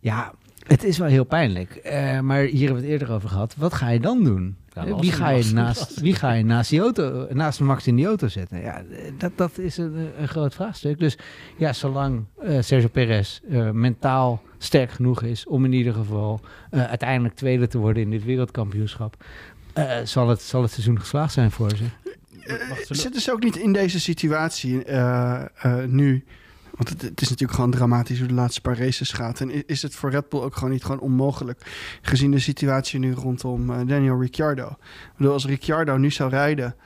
Ja, 0.00 0.32
het 0.66 0.84
is 0.84 0.98
wel 0.98 1.08
heel 1.08 1.24
pijnlijk. 1.24 1.74
Eh, 1.74 2.20
maar 2.20 2.40
hier 2.42 2.64
hebben 2.66 2.76
we 2.76 2.82
het 2.82 3.00
eerder 3.00 3.14
over 3.14 3.28
gehad. 3.28 3.54
Wat 3.56 3.74
ga 3.74 3.88
je 3.88 4.00
dan 4.00 4.24
doen? 4.24 4.56
Ja, 4.74 4.84
Eh, 4.86 5.00
wie, 5.00 5.12
ga 5.12 5.28
je 5.28 5.44
naast, 5.52 6.00
wie 6.06 6.14
ga 6.14 6.32
je 6.32 6.44
naast, 6.44 6.70
die 6.70 6.80
auto, 6.80 7.26
naast 7.30 7.60
Max 7.60 7.86
in 7.86 7.96
die 7.96 8.06
auto 8.06 8.28
zetten? 8.28 8.60
Ja, 8.60 8.76
eh, 8.78 9.12
dat, 9.18 9.32
dat 9.36 9.58
is 9.58 9.76
een, 9.76 10.08
een 10.18 10.28
groot 10.28 10.54
vraagstuk. 10.54 10.98
Dus 10.98 11.18
ja, 11.56 11.72
zolang 11.72 12.24
eh, 12.42 12.60
Sergio 12.60 12.88
Perez 12.88 13.40
eh, 13.50 13.70
mentaal 13.70 14.42
sterk 14.58 14.90
genoeg 14.90 15.22
is 15.22 15.46
om 15.46 15.64
in 15.64 15.72
ieder 15.72 15.92
geval 15.92 16.40
eh, 16.70 16.84
uiteindelijk 16.84 17.34
tweede 17.34 17.66
te 17.68 17.78
worden 17.78 18.02
in 18.02 18.10
dit 18.10 18.24
wereldkampioenschap, 18.24 19.24
eh, 19.72 19.90
zal, 20.04 20.28
het, 20.28 20.42
zal 20.42 20.62
het 20.62 20.70
seizoen 20.70 21.00
geslaagd 21.00 21.32
zijn 21.32 21.50
voor 21.50 21.70
ze. 21.76 21.84
Zitten 22.88 23.20
ze 23.20 23.32
ook 23.32 23.42
niet 23.42 23.56
in 23.56 23.72
deze 23.72 24.00
situatie 24.00 24.84
eh, 24.84 25.42
eh, 25.62 25.84
nu? 25.86 26.24
Want 26.76 26.88
het, 26.88 27.20
is 27.20 27.28
natuurlijk 27.28 27.52
gewoon 27.52 27.70
dramatisch 27.70 28.18
hoe 28.18 28.28
de 28.28 28.34
laatste 28.34 28.60
paar 28.60 28.78
races 28.78 29.12
gaat. 29.12 29.40
En 29.40 29.66
is 29.66 29.82
het 29.82 29.94
voor 29.94 30.10
Red 30.10 30.28
Bull 30.28 30.40
ook 30.40 30.54
gewoon 30.54 30.70
niet 30.70 30.84
gewoon 30.84 31.00
onmogelijk? 31.00 31.60
Gezien 32.02 32.30
de 32.30 32.38
situatie 32.38 32.98
nu 32.98 33.12
rondom 33.14 33.70
eh, 33.70 33.86
Daniel 33.86 34.20
Ricciardo. 34.20 34.66
Ik 34.66 35.12
bedoel, 35.16 35.32
als 35.32 35.46
Ricciardo 35.46 35.96
nu 35.96 36.10
zou 36.10 36.30
rijden, 36.30 36.76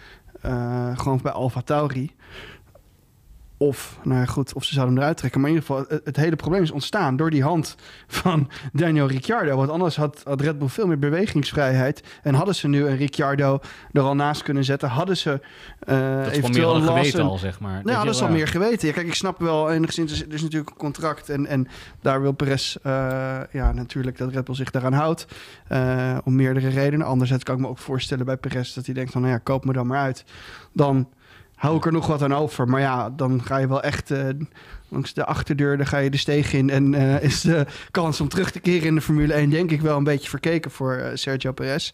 eh, 0.41 0.99
gewoon 0.99 1.21
bij 1.23 1.33
Alfa 1.33 1.61
Tauri. 1.61 2.15
Of, 3.59 3.99
nou 4.03 4.19
ja, 4.21 4.27
goed, 4.27 4.55
of 4.55 4.65
ze 4.65 4.73
zouden 4.73 4.95
hem 4.95 5.03
eruit 5.03 5.19
trekken. 5.19 5.41
Maar 5.41 5.51
in 5.51 5.57
ieder 5.57 5.69
geval, 5.71 5.85
het, 5.89 6.05
het 6.05 6.17
hele 6.17 6.37
probleem 6.37 6.63
is 6.63 6.71
ontstaan 6.71 7.17
door 7.17 7.31
die 7.31 7.43
hand 7.43 7.77
van 8.07 8.51
Daniel 8.73 9.07
Ricciardo. 9.09 9.57
Want 9.57 9.71
anders 9.71 9.97
had, 9.97 10.21
had 10.25 10.41
Red 10.41 10.59
Bull 10.59 10.69
veel 10.69 10.87
meer 10.87 10.99
bewegingsvrijheid. 10.99 12.03
En 12.23 12.35
hadden 12.35 12.55
ze 12.55 12.69
nu 12.69 12.87
een 12.87 12.97
Ricciardo 12.97 13.59
er 13.93 14.03
al 14.03 14.15
naast 14.15 14.43
kunnen 14.43 14.65
zetten. 14.65 14.89
Hadden 14.89 15.17
ze 15.17 15.41
eh 15.81 16.23
dat 16.25 16.33
eventueel 16.33 16.73
Lawson- 16.73 16.97
geweten 16.97 17.25
al, 17.25 17.39
zeg 17.39 17.61
maar. 17.61 17.81
nou, 17.85 18.05
dat 18.05 18.15
is 18.15 18.23
al 18.23 18.29
meer 18.29 18.49
geweten. 18.49 18.89
Ja, 18.89 18.95
kijk, 18.95 19.07
ik 19.07 19.15
snap 19.15 19.39
wel 19.39 19.71
enigszins, 19.71 20.11
er 20.13 20.17
is- 20.17 20.23
er 20.27 20.33
is 20.35 20.43
natuurlijk 20.43 20.71
een 20.71 20.77
contract. 20.77 21.29
En, 21.29 21.47
en 21.47 21.69
daar 22.03 22.21
wil 22.23 22.33
Perez 22.33 22.77
eh, 22.83 22.93
ja, 23.53 23.73
natuurlijk 23.73 24.19
dat 24.19 24.33
Red 24.33 24.45
Bull 24.45 24.55
zich 24.55 24.71
daaraan 24.71 24.93
houdt. 24.93 25.27
eh, 25.69 26.19
om 26.25 26.35
meerdere 26.35 26.69
redenen. 26.69 27.07
Anderzijds 27.07 27.45
kan 27.45 27.55
ik 27.55 27.61
me 27.61 27.69
ook 27.69 27.79
voorstellen 27.79 28.25
bij 28.27 28.37
Perez 28.37 28.75
dat 28.75 28.85
hij 28.87 28.95
denkt 28.95 29.13
van... 29.13 29.21
nou 29.21 29.33
ja, 29.33 29.39
koop 29.39 29.65
me 29.65 29.73
dan 29.73 29.87
maar 29.87 29.99
uit. 30.01 30.25
Dan 30.73 31.09
hou 31.57 31.77
ik 31.77 31.87
er 31.87 31.93
nog 31.93 32.07
wat 32.07 32.23
aan 32.23 32.35
over. 32.35 32.69
Maar 32.69 32.81
ja, 32.81 33.11
dan 33.11 33.43
ga 33.45 33.57
je 33.57 33.69
wel 33.69 33.83
echt 33.83 34.11
eh, 34.11 34.29
langs 34.89 35.13
de 35.15 35.25
achterdeur... 35.25 35.77
dan 35.77 35.87
ga 35.87 35.99
je 35.99 36.11
de 36.11 36.17
steeg 36.17 36.53
in. 36.53 36.71
En 36.71 36.95
eh, 36.95 37.23
is 37.23 37.41
de 37.41 37.67
kans 37.91 38.21
om 38.21 38.29
terug 38.29 38.51
te 38.51 38.61
keren 38.61 38.87
in 38.87 38.95
de 38.95 39.01
Formule 39.01 39.33
1... 39.33 39.51
denk 39.51 39.71
ik 39.71 39.81
wel 39.81 39.97
een 39.97 40.05
beetje 40.05 40.29
verkeken 40.29 40.71
voor 40.71 40.95
eh, 40.95 41.11
Sergio 41.15 41.53
Perez. 41.53 41.93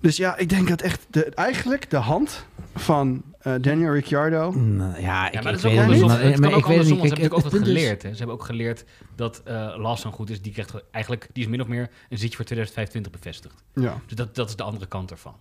Dus 0.00 0.16
ja, 0.16 0.36
ik 0.36 0.48
denk 0.48 0.68
dat 0.68 0.80
echt 0.80 1.06
de, 1.10 1.24
eigenlijk 1.24 1.90
de 1.90 1.96
hand 1.96 2.46
van 2.74 3.22
eh, 3.38 3.52
Daniel 3.60 3.92
Ricciardo... 3.92 4.50
Nou, 4.52 5.00
ja, 5.00 5.26
ik, 5.26 5.34
Ja, 5.34 5.42
maar 5.42 5.52
ik 5.54 5.62
dat 5.62 5.64
is 5.64 5.64
ook 5.64 5.70
weet 5.70 5.80
het 5.80 5.88
niet. 5.90 6.06
maar- 6.06 6.20
Het 6.22 6.38
maar 6.40 6.50
kan 6.50 6.58
ook 6.58 6.64
ik 6.64 6.66
weet 6.66 6.78
het 6.78 6.90
andersom, 6.90 6.90
niet. 6.92 6.98
want 6.98 7.08
ze 7.16 7.20
hebben 7.20 7.38
ook 7.38 7.44
wat 7.52 7.62
geleerd. 7.62 8.02
Hè. 8.02 8.10
Ze 8.10 8.16
hebben 8.16 8.34
ook 8.34 8.44
geleerd 8.44 8.84
dat 9.16 9.40
eh 9.44 9.74
Lawson 9.76 10.12
goed 10.12 10.30
is. 10.30 10.42
Die 10.42 10.52
krijgt 10.52 10.74
eigenlijk, 10.90 11.28
die 11.32 11.42
is 11.44 11.48
min 11.50 11.60
of 11.60 11.66
meer 11.66 11.88
een 12.08 12.18
zitje 12.18 12.36
voor 12.36 12.44
2025 12.44 13.12
bevestigd. 13.12 13.62
Ja. 13.74 14.00
Dus 14.06 14.16
dat, 14.16 14.34
dat 14.34 14.48
is 14.48 14.56
de 14.56 14.62
andere 14.62 14.86
kant 14.86 15.10
ervan. 15.10 15.34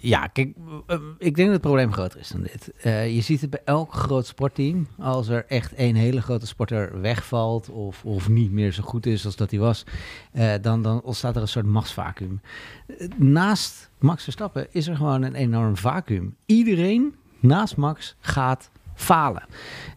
Ja, 0.00 0.26
kijk, 0.26 0.56
eh, 0.86 0.98
ik 1.18 1.34
denk 1.34 1.36
dat 1.36 1.48
het 1.48 1.60
probleem 1.60 1.92
groter 1.92 2.20
is 2.20 2.28
dan 2.28 2.42
dit. 2.42 2.72
Eh, 2.82 3.14
je 3.14 3.20
ziet 3.20 3.40
het 3.40 3.50
bij 3.50 3.60
elk 3.64 3.92
groot 3.92 4.26
sportteam. 4.26 4.86
Als 4.98 5.28
er 5.28 5.44
echt 5.46 5.74
één 5.74 5.94
hele 5.94 6.22
grote 6.22 6.46
sporter 6.46 7.00
wegvalt 7.00 7.68
of, 7.68 8.04
of 8.04 8.28
niet 8.28 8.52
meer 8.52 8.72
zo 8.72 8.82
goed 8.82 9.06
is 9.06 9.24
als 9.24 9.36
dat 9.36 9.50
hij 9.50 9.60
was, 9.60 9.84
eh, 10.32 10.52
dan, 10.60 10.82
dan 10.82 11.02
ontstaat 11.02 11.36
er 11.36 11.42
een 11.42 11.48
soort 11.48 11.66
machtsvacuum. 11.66 12.40
Eh, 12.86 13.08
Naast 13.16 13.90
Max 13.98 14.22
Verstappen 14.22 14.66
is 14.70 14.86
er 14.86 14.96
gewoon 14.96 15.22
een 15.22 15.34
enorm 15.34 15.76
vacuüm. 15.76 16.36
Iedereen 16.46 17.14
naast 17.40 17.76
Max 17.76 18.16
gaat 18.20 18.70
falen. 18.98 19.42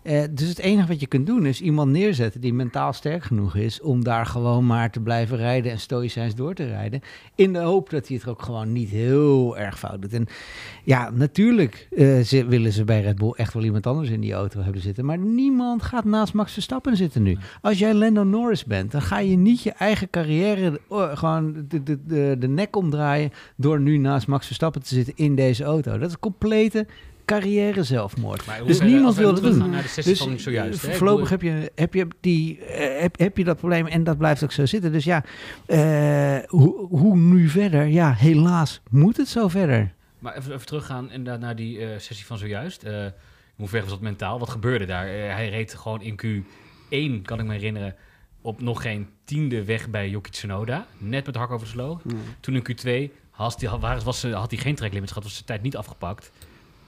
Eh, 0.03 0.24
dus 0.31 0.50
het 0.50 0.60
enige 0.60 0.88
wat 0.88 1.00
je 1.00 1.08
kunt 1.08 1.25
doen 1.25 1.46
is 1.46 1.62
iemand 1.62 1.91
neerzetten 1.91 2.41
die 2.41 2.53
mentaal 2.53 2.93
sterk 2.93 3.24
genoeg 3.24 3.55
is 3.55 3.81
om 3.81 4.03
daar 4.03 4.25
gewoon 4.25 4.65
maar 4.65 4.91
te 4.91 5.00
blijven 5.00 5.38
rijden 5.38 5.72
en 5.72 5.79
stoïcijns 5.79 6.36
door 6.36 6.53
te 6.53 6.67
rijden. 6.67 7.01
In 7.36 7.53
de 7.53 7.60
hoop 7.60 7.89
dat 7.89 8.08
hij 8.08 8.17
het 8.17 8.27
ook 8.27 8.41
gewoon 8.41 8.72
niet 8.72 8.89
heel 8.89 9.58
erg 9.58 9.79
fout 9.79 10.01
doet. 10.01 10.13
En 10.13 10.27
ja, 10.84 11.10
natuurlijk 11.10 11.88
eh, 11.91 12.20
ze, 12.20 12.46
willen 12.46 12.72
ze 12.72 12.84
bij 12.84 13.01
Red 13.01 13.15
Bull 13.15 13.34
echt 13.36 13.53
wel 13.53 13.63
iemand 13.63 13.88
anders 13.88 14.10
in 14.10 14.22
die 14.22 14.34
auto 14.34 14.62
hebben 14.62 14.81
zitten. 14.81 15.05
Maar 15.05 15.17
niemand 15.17 15.84
gaat 15.84 16.05
naast 16.05 16.34
Max 16.34 16.53
Verstappen 16.53 16.98
zitten 16.98 17.24
nu. 17.24 17.38
Als 17.62 17.79
jij 17.79 17.93
Lando 17.93 18.24
Norris 18.24 18.65
bent, 18.65 18.91
dan 18.91 19.01
ga 19.01 19.20
je 19.20 19.38
niet 19.38 19.63
je 19.63 19.72
eigen 19.72 20.10
carrière 20.10 20.79
oh, 20.88 21.17
gewoon 21.17 21.65
de, 21.67 21.84
de, 21.84 22.00
de, 22.05 22.36
de 22.39 22.48
nek 22.48 22.75
omdraaien 22.75 23.31
door 23.55 23.79
nu 23.79 23.98
naast 23.98 24.27
Max 24.27 24.46
Verstappen 24.46 24.84
te 24.84 24.96
zitten 24.96 25.13
in 25.15 25.36
deze 25.36 25.63
auto. 25.63 25.98
Dat 25.98 26.10
is 26.10 26.20
complete 26.20 26.88
carrière 27.25 27.84
zelfmoord. 27.84 28.46
Maar 28.46 28.58
hoe 28.58 28.68
Dus 28.68 28.78
ver- 28.78 28.86
niemand 28.86 29.16
wil 29.16 29.28
het 29.28 29.36
teruggaan 29.36 29.62
doen. 29.62 29.72
naar 29.72 29.82
de 29.82 29.88
sessie 29.88 30.13
Dus 30.13 30.22
van 30.24 30.40
zojuist. 30.40 30.82
hè? 30.82 30.94
Voorlopig 30.94 31.30
heb 31.30 31.42
je, 31.42 31.72
heb 31.75 31.94
je, 31.94 32.08
die, 32.20 32.60
eh, 32.66 33.01
heb, 33.01 33.20
heb 33.20 33.38
je 33.38 33.44
dat 33.44 33.58
probleem 33.58 33.86
en 33.88 34.04
dat 34.04 34.18
blijft 34.18 34.44
ook 34.44 34.51
zo 34.51 34.66
zitten. 34.66 34.92
Dus 34.92 35.04
ja, 35.04 35.24
eh, 35.66 36.38
hoe, 36.48 36.88
hoe 36.88 37.16
nu 37.18 37.48
verder? 37.50 37.86
Ja, 37.86 38.13
helaas 38.13 38.82
moet 38.90 39.18
het 39.18 39.28
zo 39.28 39.48
verder. 39.48 39.94
Maar 40.20 40.36
even, 40.38 40.54
even 40.54 40.66
teruggaan 40.66 41.12
inderdaad 41.12 41.40
naar 41.42 41.56
die 41.56 41.80
eh, 41.80 41.88
sessie 42.00 42.25
van 42.25 42.38
zojuist. 42.38 42.84
Eh 42.84 43.06
in 43.58 43.68
hoeverre 43.68 43.90
was 43.90 44.00
dat 44.00 44.10
mentaal? 44.10 44.40
Wat 44.40 44.50
gebeurde 44.50 44.86
daar? 44.86 45.06
Hij 45.08 45.50
reed 45.50 45.74
gewoon 45.74 46.01
in 46.01 46.13
Q1, 46.25 47.22
kan 47.22 47.40
ik 47.40 47.46
me 47.46 47.51
herinneren, 47.54 47.96
op 48.42 48.62
nog 48.62 48.82
geen 48.82 49.08
tiende 49.24 49.63
weg 49.63 49.90
bij 49.90 50.10
Yuki 50.10 50.30
Tsunoda. 50.30 50.86
Net 50.98 51.25
met 51.25 51.34
de 51.34 51.40
hak 51.40 51.51
over 51.51 51.66
de 51.66 51.72
sloot. 51.72 52.01
Toen 52.40 52.56
in 52.56 52.63
Q2 53.10 53.12
had 53.30 53.62
hij, 53.62 53.70
was, 53.80 54.04
was, 54.04 54.24
had 54.24 54.51
hij 54.51 54.60
geen 54.60 54.75
tracklimits 54.75 55.12
gehad, 55.12 55.24
was 55.24 55.34
zijn 55.34 55.46
tijd 55.46 55.62
niet 55.62 55.75
afgepakt. 55.78 56.32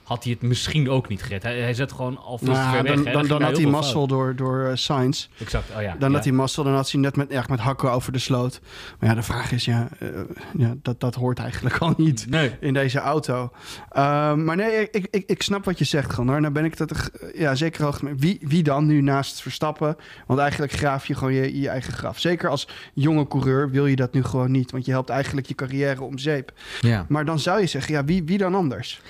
Had 0.04 0.24
hij 0.24 0.32
het 0.32 0.42
misschien 0.42 0.90
ook 0.90 1.08
niet 1.08 1.22
gered. 1.22 1.42
Hij, 1.42 1.58
hij 1.60 1.74
zat 1.74 1.92
gewoon 1.92 2.18
al 2.18 2.38
veel 2.38 2.52
Nou, 2.52 2.74
ver 2.74 2.82
weg. 2.82 2.94
dan, 2.94 3.12
dan, 3.12 3.26
dan 3.26 3.42
had 3.42 3.56
hij 3.56 3.66
mazzel 3.66 4.06
door, 4.06 4.36
door 4.36 4.70
Sainz. 4.74 5.20
fout. 5.26 5.40
Exact, 5.40 5.70
oh 5.76 5.82
ja. 5.82 5.96
Dan 5.98 6.08
ja. 6.10 6.14
had 6.14 6.24
hij 6.24 6.32
mazzel, 6.32 6.64
dan 6.64 6.74
had 6.74 6.90
hij 6.90 7.00
net 7.00 7.16
met, 7.16 7.30
echt 7.30 7.48
met 7.48 7.60
hakken 7.60 7.92
over 7.92 8.12
de 8.12 8.18
sloot. 8.18 8.60
Maar 8.98 9.08
ja, 9.08 9.14
de 9.14 9.22
vraag 9.22 9.52
is, 9.52 9.64
ja, 9.64 9.88
eh, 9.98 10.08
ja 10.56 10.74
dat, 10.82 11.00
dat 11.00 11.14
hoort 11.14 11.38
eigenlijk 11.38 11.78
al 11.78 11.94
niet 11.96 12.26
Nee. 12.28 12.50
in 12.60 12.74
deze 12.74 12.98
auto. 12.98 13.50
Ehm, 13.90 14.44
maar 14.44 14.56
nee, 14.56 14.88
ik, 14.90 15.06
ik, 15.10 15.24
ik 15.26 15.42
snap 15.42 15.64
wat 15.64 15.78
je 15.78 15.84
zegt, 15.84 16.12
Gondar. 16.14 16.40
Nou 16.40 16.52
ben 16.52 16.64
ik 16.64 16.76
dat 16.76 17.10
ja, 17.34 17.54
zeker 17.54 17.98
mee. 18.02 18.14
Wie, 18.16 18.38
wie 18.42 18.62
dan 18.62 18.86
nu 18.86 19.00
naast 19.00 19.42
Verstappen? 19.42 19.96
Want 20.26 20.40
eigenlijk 20.40 20.72
graaf 20.72 21.06
je 21.06 21.14
gewoon 21.14 21.32
je, 21.32 21.60
je 21.60 21.68
eigen 21.68 21.92
graf. 21.92 22.18
Zeker 22.18 22.48
als 22.48 22.68
jonge 22.94 23.28
coureur 23.28 23.70
wil 23.70 23.86
je 23.86 23.96
dat 23.96 24.12
nu 24.12 24.24
gewoon 24.24 24.50
niet. 24.50 24.70
Want 24.70 24.84
je 24.84 24.90
helpt 24.90 25.08
eigenlijk 25.10 25.46
je 25.46 25.54
carrière 25.54 26.02
om 26.02 26.18
zeep. 26.18 26.52
Ja. 26.80 27.06
Maar 27.08 27.24
dan 27.24 27.38
zou 27.38 27.60
je 27.60 27.66
zeggen, 27.66 27.94
ja, 27.94 28.04
wie, 28.04 28.22
wie 28.24 28.38
dan 28.38 28.54
anders? 28.54 29.00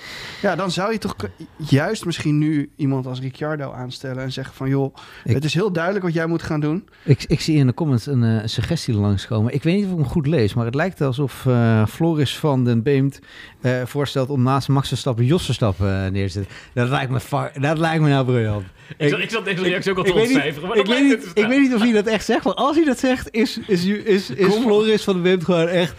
Ja, 0.43 0.57
dan 0.57 0.71
zou 0.71 0.84
je 0.93 0.99
toch 0.99 1.17
juist 1.57 2.05
misschien 2.05 2.39
nu 2.39 2.71
iemand 2.77 3.07
als 3.07 3.21
Ricciardo 3.21 3.73
aanstellen 3.73 4.23
en 4.23 4.33
zeggen 4.33 4.55
van, 4.55 4.69
joh, 4.69 4.95
Ik- 5.25 5.35
het 5.35 5.45
is 5.45 5.55
heel 5.55 5.73
duidelijk 5.73 6.05
wat 6.05 6.15
jij 6.15 6.27
moet 6.27 6.43
gaan 6.43 6.61
doen. 6.61 6.89
Ik, 7.05 7.25
ik 7.27 7.41
zie 7.41 7.57
in 7.57 7.67
de 7.67 7.75
comments 7.75 8.07
een 8.07 8.23
eh, 8.25 8.41
suggestie 8.45 8.95
langskomen. 8.95 9.55
Ik 9.55 9.63
weet 9.63 9.75
niet 9.75 9.85
of 9.85 9.91
ik 9.91 9.97
hem 9.97 10.07
goed 10.07 10.27
lees, 10.27 10.55
maar 10.55 10.65
het 10.65 10.75
lijkt 10.75 11.01
alsof 11.01 11.47
eh, 11.47 11.87
Floris 11.87 12.39
van 12.39 12.65
den 12.65 12.83
Beemt 12.83 13.19
eh, 13.61 13.83
voorstelt 13.85 14.31
om 14.31 14.43
naast 14.43 14.69
Max 14.69 14.89
Verstappen 14.89 15.25
Jos 15.25 15.45
Verstappen 15.45 16.05
eh, 16.05 16.11
neer 16.11 16.27
te 16.27 16.33
zetten. 16.33 16.53
Dat 16.75 16.89
lijkt 16.89 17.11
me, 17.11 17.51
dat 17.61 17.79
lijkt 17.79 18.03
me 18.03 18.09
nou 18.09 18.25
briljant. 18.25 18.65
Ik, 18.99 19.09
zat, 19.09 19.19
ik 19.19 19.31
zat 19.31 19.45
deze 19.45 19.63
reactie 19.63 19.91
ook 19.91 19.99
al 19.99 20.05
te 20.05 20.13
ontcijferen. 20.13 20.69
Maar 20.69 20.77
Ik 20.79 20.87
weet, 20.87 21.03
niet, 21.03 21.21
te 21.35 21.41
ik 21.41 21.47
weet 21.47 21.61
niet 21.61 21.75
of 21.75 21.81
hij 21.81 21.93
dat 21.93 22.07
echt 22.07 22.25
zegt, 22.25 22.45
maar 22.45 22.55
als 22.55 22.77
hij 22.77 22.85
dat 22.85 22.99
zegt, 22.99 23.29
is, 23.31 23.59
is, 23.67 23.85
is, 23.85 24.31
is, 24.31 24.47
Kom. 24.49 24.63
Floris 24.63 25.05
van 25.05 25.15
den 25.15 25.23
Beemt 25.23 25.45
gewoon 25.45 25.69
echt 25.69 25.95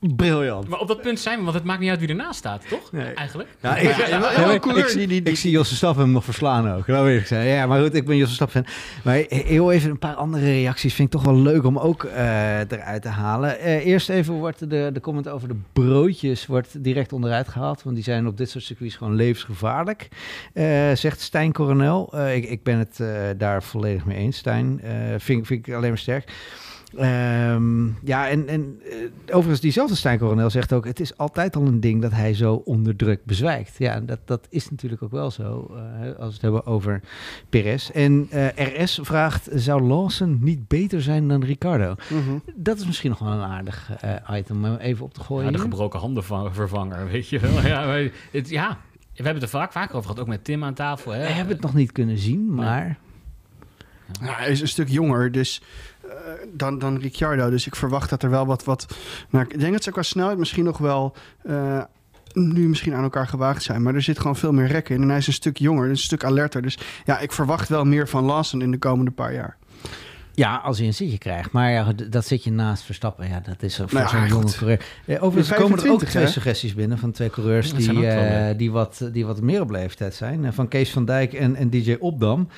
briljant. 0.00 0.68
Maar 0.68 0.78
op 0.78 0.88
dat 0.88 1.00
punt 1.02 1.20
zijn 1.20 1.38
we, 1.38 1.44
want 1.44 1.54
het 1.56 1.64
maakt 1.64 1.80
niet 1.80 1.90
uit 1.90 2.00
wie 2.00 2.08
ernaast 2.08 2.38
staat, 2.38 2.68
toch? 2.68 2.92
Nee. 2.92 3.12
Eigenlijk. 3.14 3.48
Ja, 3.60 3.76
Ja, 3.76 3.82
ja, 3.82 3.96
ja, 3.98 4.06
ja, 4.08 4.20
wel 4.20 4.48
een 4.48 4.54
ik- 4.54 4.64
ik, 4.64 4.92
die- 4.92 5.06
die- 5.06 5.22
ik 5.22 5.36
zie 5.36 5.50
Jos 5.50 5.68
Verstappen 5.68 6.02
hem 6.02 6.12
nog 6.12 6.24
verslaan 6.24 6.70
ook. 6.72 6.86
Dat 6.86 7.02
weet 7.02 7.20
ik 7.20 7.26
zeggen. 7.26 7.48
Ja, 7.50 7.66
maar 7.66 7.82
goed, 7.82 7.94
ik 7.94 8.06
ben 8.06 8.16
Jos 8.16 8.26
Verstappen 8.36 8.64
fan. 8.64 8.74
Maar 9.04 9.24
heel 9.28 9.72
even 9.72 9.90
een 9.90 9.98
paar 9.98 10.14
andere 10.14 10.44
reacties 10.44 10.94
vind 10.94 11.14
ik 11.14 11.20
toch 11.20 11.24
wel 11.32 11.40
leuk 11.42 11.64
om 11.64 11.78
ook 11.78 12.04
eh, 12.04 12.58
eruit 12.70 13.02
te 13.02 13.08
halen. 13.08 13.58
Eh, 13.58 13.86
eerst 13.86 14.08
even 14.08 14.34
wordt 14.34 14.70
de, 14.70 14.90
de 14.92 15.00
comment 15.00 15.28
over 15.28 15.48
de 15.48 15.56
broodjes 15.72 16.46
wordt 16.46 16.84
direct 16.84 17.12
onderuit 17.12 17.48
gehaald. 17.48 17.82
Want 17.82 17.94
die 17.94 18.04
zijn 18.04 18.26
op 18.26 18.36
dit 18.36 18.50
soort 18.50 18.64
circuits 18.64 18.94
gewoon 18.96 19.14
levensgevaarlijk. 19.14 20.08
Eh, 20.52 20.92
zegt 20.94 21.20
Stijn 21.20 21.52
Coronel. 21.52 22.12
Eh, 22.12 22.36
ik, 22.36 22.44
ik 22.44 22.62
ben 22.62 22.78
het 22.78 23.00
eh, 23.00 23.08
daar 23.36 23.62
volledig 23.62 24.04
mee 24.04 24.16
eens, 24.16 24.36
Stijn. 24.36 24.80
Eh, 24.82 24.90
vind, 25.18 25.46
vind 25.46 25.66
ik 25.66 25.74
alleen 25.74 25.88
maar 25.88 25.98
sterk. 25.98 26.32
Ehm, 26.96 27.86
ja, 27.86 28.28
en, 28.28 28.48
en 28.48 28.80
eh, 28.90 29.34
overigens, 29.34 29.60
diezelfde 29.60 29.94
Stijn 29.94 30.18
Coronel 30.18 30.50
zegt 30.50 30.72
ook... 30.72 30.84
het 30.84 31.00
is 31.00 31.16
altijd 31.16 31.56
al 31.56 31.66
een 31.66 31.80
ding 31.80 32.02
dat 32.02 32.10
hij 32.12 32.34
zo 32.34 32.62
onder 32.64 32.96
druk 32.96 33.24
bezwijkt. 33.24 33.74
Ja, 33.78 34.00
dat, 34.00 34.18
dat 34.24 34.46
is 34.50 34.70
natuurlijk 34.70 35.02
ook 35.02 35.10
wel 35.10 35.30
zo, 35.30 35.70
eh, 35.74 36.06
als 36.06 36.16
we 36.16 36.32
het 36.32 36.42
hebben 36.42 36.66
over 36.66 37.00
Perez. 37.48 37.90
En 37.90 38.26
eh, 38.30 38.82
RS 38.82 38.98
vraagt, 39.02 39.48
zou 39.52 39.82
Lawson 39.82 40.38
niet 40.40 40.68
beter 40.68 41.02
zijn 41.02 41.28
dan 41.28 41.44
Ricardo? 41.44 41.94
Mhm. 42.08 42.38
Dat 42.54 42.78
is 42.78 42.86
misschien 42.86 43.10
nog 43.10 43.18
wel 43.18 43.32
een 43.32 43.40
aardig 43.40 43.90
item 44.30 44.64
om 44.64 44.76
even 44.76 45.04
op 45.04 45.14
te 45.14 45.20
gooien. 45.20 45.44
Ja, 45.44 45.52
de 45.52 45.58
gebroken 45.58 46.00
handenvervanger, 46.00 47.08
weet 47.08 47.28
je 47.28 47.38
wel. 47.38 47.54
Ja, 47.66 48.08
het, 48.32 48.48
ja, 48.48 48.78
we 48.92 49.22
hebben 49.22 49.42
het 49.42 49.42
er 49.42 49.58
vaak 49.58 49.72
vaker 49.72 49.96
over 49.96 50.08
gehad, 50.10 50.22
ook 50.22 50.28
met 50.28 50.44
Tim 50.44 50.64
aan 50.64 50.74
tafel. 50.74 51.12
Hè. 51.12 51.18
We 51.18 51.26
hebben 51.26 51.54
het 51.54 51.62
nog 51.62 51.74
niet 51.74 51.92
kunnen 51.92 52.18
zien, 52.18 52.54
maar... 52.54 52.98
Ja, 54.20 54.34
hij 54.34 54.50
is 54.50 54.60
een 54.60 54.68
stuk 54.68 54.88
jonger 54.88 55.32
dus, 55.32 55.62
dan, 56.52 56.78
dan 56.78 56.98
Ricciardo. 56.98 57.50
Dus 57.50 57.66
ik 57.66 57.76
verwacht 57.76 58.10
dat 58.10 58.22
er 58.22 58.30
wel 58.30 58.46
wat... 58.46 58.64
wat 58.64 58.86
ik 59.30 59.60
denk 59.60 59.72
dat 59.72 59.82
ze 59.82 59.90
qua 59.90 60.02
snelheid 60.02 60.38
misschien 60.38 60.64
nog 60.64 60.78
wel... 60.78 61.14
eh, 61.42 61.82
nu 62.32 62.68
misschien 62.68 62.94
aan 62.94 63.02
elkaar 63.02 63.26
gewaagd 63.26 63.62
zijn. 63.62 63.82
Maar 63.82 63.94
er 63.94 64.02
zit 64.02 64.18
gewoon 64.18 64.36
veel 64.36 64.52
meer 64.52 64.66
rekken 64.66 64.94
in. 64.94 65.02
En 65.02 65.08
hij 65.08 65.18
is 65.18 65.26
een 65.26 65.32
stuk 65.32 65.56
jonger, 65.56 65.88
een 65.88 65.96
stuk 65.96 66.24
alerter. 66.24 66.62
Dus 66.62 66.78
ja, 67.04 67.18
ik 67.18 67.32
verwacht 67.32 67.68
wel 67.68 67.84
meer 67.84 68.08
van 68.08 68.24
Lawson 68.24 68.62
in 68.62 68.70
de 68.70 68.78
komende 68.78 69.10
paar 69.10 69.32
jaar. 69.32 69.56
Ja, 70.36 70.56
als 70.56 70.78
hij 70.78 70.86
een 70.86 70.94
zitje 70.94 71.18
krijgt. 71.18 71.50
Maar 71.52 71.70
ja, 71.70 71.92
dat 72.10 72.26
zit 72.26 72.44
je 72.44 72.50
naast 72.52 72.82
Verstappen. 72.82 73.28
Ja, 73.28 73.40
dat 73.40 73.62
is 73.62 73.76
voor 73.76 73.86
Nou 73.90 74.04
ja, 74.04 74.08
zo'n 74.08 74.26
jonge 74.28 74.52
coureur. 74.56 74.84
Eh, 75.06 75.22
overigens 75.22 75.48
Die 75.48 75.56
komen 75.56 75.72
er 75.78 75.90
ook 75.90 75.98
25, 75.98 76.08
twee 76.10 76.24
hè? 76.24 76.30
suggesties 76.30 76.74
binnen 76.74 76.98
van 76.98 77.12
twee 77.12 77.30
coureurs 77.30 77.74
die, 77.74 78.06
eh, 78.06 78.58
die, 78.58 78.70
wat, 78.70 79.08
die 79.12 79.26
wat 79.26 79.40
meer 79.40 79.60
op 79.60 79.70
leeftijd 79.70 80.14
zijn. 80.14 80.44
Eh, 80.44 80.52
van 80.52 80.68
Kees 80.68 80.90
van 80.90 81.04
Dijk 81.04 81.32
en, 81.32 81.56
en 81.56 81.70
DJ 81.70 81.96
Opdam. 82.00 82.48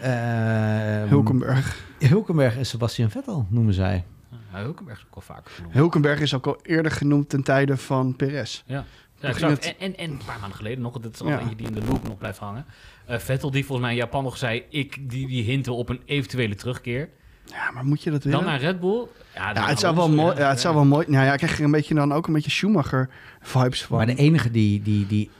Ehm, 0.00 1.08
Hulkenberg. 1.08 1.84
Hulkenberg 1.98 2.56
en 2.56 2.66
Sebastian 2.66 3.10
Vettel 3.10 3.46
noemen 3.50 3.74
zij. 3.74 4.04
Ja, 4.52 4.58
Hulkenberg 4.62 4.98
is 4.98 5.04
ook 5.08 5.14
al 5.14 5.20
vaker 5.20 5.50
genoemd. 5.50 5.74
Hulkenberg 5.74 6.20
is 6.20 6.34
ook 6.34 6.46
al 6.46 6.58
eerder 6.62 6.92
genoemd 6.92 7.28
ten 7.28 7.42
tijde 7.42 7.76
van 7.76 8.16
Perez. 8.16 8.62
Ja, 8.66 8.84
ging 9.18 9.32
exact. 9.32 9.64
het- 9.64 9.76
En, 9.78 9.86
en, 9.86 9.96
en 9.96 10.10
een 10.10 10.20
paar 10.26 10.38
maanden 10.40 10.56
geleden 10.56 10.82
nog, 10.82 10.98
dat 10.98 11.14
is 11.14 11.20
al 11.20 11.28
Ja. 11.28 11.40
eentje 11.40 11.56
die 11.56 11.66
in 11.66 11.72
de 11.72 11.84
loop 11.88 12.08
nog 12.08 12.18
blijft 12.18 12.38
hangen. 12.38 12.64
Vettel, 13.08 13.50
die 13.50 13.64
volgens 13.64 13.86
mij 13.86 13.96
in 13.96 14.02
Japan 14.02 14.24
nog 14.24 14.36
zei, 14.36 14.64
ik, 14.68 15.10
die, 15.10 15.26
die 15.26 15.42
hinten 15.44 15.74
op 15.74 15.88
een 15.88 16.00
eventuele 16.04 16.54
terugkeer. 16.54 17.08
Ja, 17.46 17.70
maar 17.70 17.84
moet 17.84 18.02
je 18.02 18.10
dat 18.10 18.24
willen? 18.24 18.38
Dan 18.38 18.48
naar 18.48 18.60
Red 18.60 18.80
Bull. 18.80 19.06
Ja, 19.34 19.68
het 19.68 19.78
zou 19.78 19.94
wel 19.94 20.08
mooi. 20.08 20.36
Ja, 20.36 20.48
het 20.48 20.60
zou 20.60 20.74
wel 20.74 20.84
mooi. 20.84 21.06
Nou 21.08 21.24
ja, 21.24 21.32
ik 21.32 21.38
krijg 21.38 21.58
er 21.58 21.64
een 21.64 21.70
beetje 21.70 21.94
dan 21.94 22.12
ook 22.12 22.26
een 22.26 22.32
beetje 22.32 22.50
Schumacher 22.50 23.08
vibes 23.40 23.84
van. 23.84 23.96
Maar 23.96 24.06
de 24.06 24.14
enige 24.14 24.50
die, 24.50 24.82
die, 24.82 25.06
die 25.06 25.30